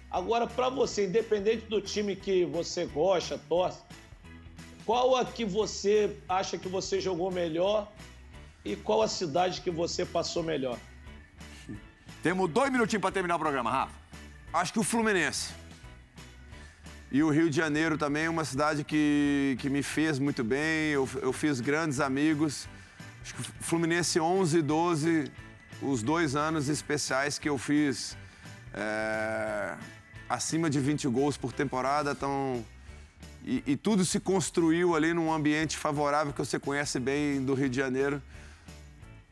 Agora, 0.10 0.48
para 0.48 0.70
você, 0.70 1.06
independente 1.06 1.66
do 1.66 1.82
time 1.82 2.16
que 2.16 2.46
você 2.46 2.86
gosta, 2.86 3.40
torce, 3.50 3.80
qual 4.86 5.16
a 5.16 5.26
que 5.26 5.44
você 5.44 6.16
acha 6.30 6.58
que 6.58 6.70
você 6.70 7.02
jogou 7.02 7.32
melhor 7.32 7.92
e 8.66 8.76
qual 8.76 9.04
a 9.04 9.08
cidade 9.08 9.62
que 9.62 9.70
você 9.70 10.04
passou 10.04 10.42
melhor? 10.42 10.78
Temos 12.24 12.50
dois 12.50 12.72
minutinhos 12.72 13.02
para 13.02 13.12
terminar 13.12 13.36
o 13.36 13.40
programa, 13.40 13.70
Rafa. 13.70 13.94
Acho 14.52 14.74
que 14.74 14.80
o 14.80 14.84
Fluminense. 14.84 15.54
E 17.12 17.22
o 17.22 17.30
Rio 17.30 17.50
de 17.50 17.56
Janeiro 17.56 17.98
também 17.98 18.26
é 18.26 18.30
uma 18.30 18.44
cidade 18.44 18.84
que, 18.84 19.56
que 19.60 19.70
me 19.70 19.84
fez 19.84 20.18
muito 20.18 20.44
bem, 20.44 20.90
eu, 20.92 21.08
eu 21.22 21.32
fiz 21.32 21.62
grandes 21.62 22.00
amigos. 22.00 22.68
Acho 23.22 23.36
que 23.36 23.42
o 23.42 23.44
Fluminense 23.62 24.20
11 24.20 24.58
e 24.58 24.62
12, 24.64 25.32
os 25.84 26.02
dois 26.02 26.36
anos 26.36 26.68
especiais 26.68 27.38
que 27.38 27.48
eu 27.48 27.60
fiz 27.60 28.18
é, 28.74 29.76
acima 30.28 30.70
de 30.70 30.80
20 30.80 31.08
gols 31.08 31.38
por 31.38 31.54
temporada, 31.54 32.14
estão 32.14 32.66
e, 33.46 33.64
e, 33.68 33.78
tudo 33.78 34.04
se 34.04 34.20
construiu 34.20 34.96
ali 34.96 35.14
num 35.14 35.32
ambiente 35.32 35.78
favorável 35.78 36.34
que 36.34 36.40
você 36.40 36.60
conhece 36.60 37.00
bem 37.00 37.46
do 37.46 37.54
Rio 37.54 37.70
de 37.70 37.78
Janeiro. 37.78 38.20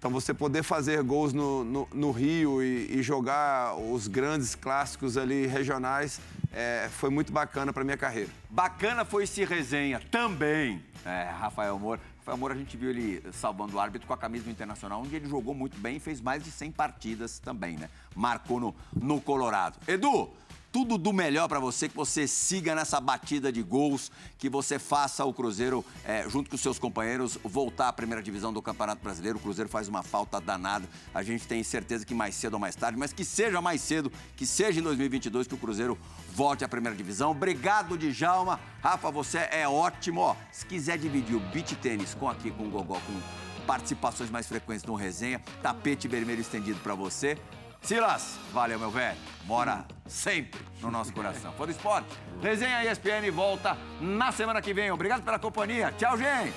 Então, 0.04 0.12
você 0.12 0.34
poder 0.34 0.64
fazer 0.64 1.02
gols 1.02 1.32
no, 1.32 1.64
no, 1.64 1.88
no 1.94 2.12
Rio 2.12 2.62
e, 2.62 3.00
e, 3.00 3.02
jogar 3.02 3.74
os 3.78 4.06
grandes 4.06 4.54
clássicos 4.54 5.16
ali 5.16 5.48
regionais 5.48 6.20
é, 6.52 6.90
foi 6.92 7.10
muito 7.10 7.32
bacana 7.32 7.72
para 7.72 7.86
minha 7.86 7.96
carreira. 7.96 8.30
Bacana 8.50 9.06
foi 9.06 9.24
esse 9.24 9.46
resenha 9.46 10.02
também, 10.12 10.84
é, 11.06 11.30
Rafael 11.40 11.80
Moura. 11.80 12.02
Rafael 12.18 12.38
Moura, 12.38 12.54
a 12.54 12.58
gente 12.58 12.76
viu 12.76 12.90
ele 12.90 13.24
salvando 13.32 13.78
o 13.78 13.80
árbitro 13.80 14.06
com 14.06 14.14
a 14.14 14.18
camisa 14.18 14.44
do 14.44 14.50
Internacional, 14.50 15.02
onde 15.02 15.16
ele 15.16 15.26
jogou 15.26 15.54
muito 15.54 15.78
bem 15.78 15.96
e 15.96 16.00
fez 16.02 16.20
mais 16.20 16.44
de 16.44 16.52
100 16.52 16.72
partidas 16.74 17.40
também, 17.40 17.78
né? 17.78 17.90
Marcou 18.14 18.60
no, 18.60 18.76
no 18.94 19.22
Colorado. 19.22 19.78
Edu, 19.88 20.30
tudo 20.74 20.98
do 20.98 21.14
melhor 21.14 21.48
para 21.48 21.60
você, 21.60 21.88
que 21.88 21.96
você 21.96 22.28
siga 22.28 22.74
nessa 22.74 23.00
batida 23.00 23.52
de 23.52 23.62
gols, 23.62 24.12
que 24.40 24.50
você 24.50 24.80
faça 24.80 25.24
o 25.24 25.32
Cruzeiro, 25.32 25.86
é, 26.04 26.28
junto 26.28 26.50
com 26.50 26.56
os 26.56 26.62
seus 26.64 26.80
companheiros, 26.80 27.38
voltar 27.44 27.90
à 27.90 27.94
primeira 27.94 28.24
divisão 28.24 28.52
do 28.52 28.60
Campeonato 28.60 29.04
Brasileiro. 29.04 29.38
O 29.38 29.42
Cruzeiro 29.42 29.70
faz 29.70 29.88
uma 29.88 30.02
falta 30.02 30.42
danada. 30.42 30.90
A 31.14 31.22
gente 31.22 31.46
tem 31.46 31.64
certeza 31.64 32.04
que 32.04 32.16
mais 32.16 32.34
cedo 32.34 32.56
ou 32.56 32.60
mais 32.60 32.76
tarde, 32.76 32.98
mas 32.98 33.14
que 33.14 33.24
seja 33.24 33.62
mais 33.62 33.82
cedo, 33.82 34.12
que 34.36 34.48
seja 34.48 34.80
em 34.80 34.84
2022, 34.84 35.46
que 35.46 35.54
o 35.54 35.60
Cruzeiro 35.60 35.96
volte 36.34 36.66
à 36.66 36.68
primeira 36.68 36.98
divisão. 36.98 37.30
Obrigado, 37.30 37.96
Djalma. 37.96 38.60
Rafa, 38.82 39.12
você 39.12 39.48
é 39.52 39.68
ótimo. 39.68 40.22
Ó, 40.22 40.36
se 40.52 40.66
quiser 40.66 40.98
dividir 40.98 41.36
o 41.36 41.40
beat 41.40 41.76
tênis 41.76 42.16
com 42.16 42.28
aqui, 42.28 42.50
com 42.50 42.66
o 42.66 42.72
Gogó, 42.72 42.96
com 42.96 43.64
participações 43.68 44.32
mais 44.32 44.48
frequentes 44.48 44.84
no 44.86 44.96
resenha, 44.96 45.40
tapete 45.62 46.08
vermelho 46.08 46.42
estendido 46.42 46.80
para 46.80 46.96
você. 46.96 47.38
Silas, 47.84 48.40
valeu, 48.54 48.80
meu 48.80 48.90
velho. 48.90 49.18
Mora 49.46 49.86
sempre 50.08 50.62
no 50.82 50.90
nosso 50.90 51.12
coração. 51.14 51.52
Foi 51.58 51.68
do 51.68 51.72
esporte. 51.72 52.08
Resenha 52.42 52.90
ESPN 52.90 53.30
volta 53.30 53.78
na 54.00 54.32
semana 54.32 54.62
que 54.62 54.74
vem. 54.74 54.90
Obrigado 54.90 55.22
pela 55.22 55.38
companhia. 55.38 55.94
Tchau, 55.98 56.18
gente. 56.18 56.54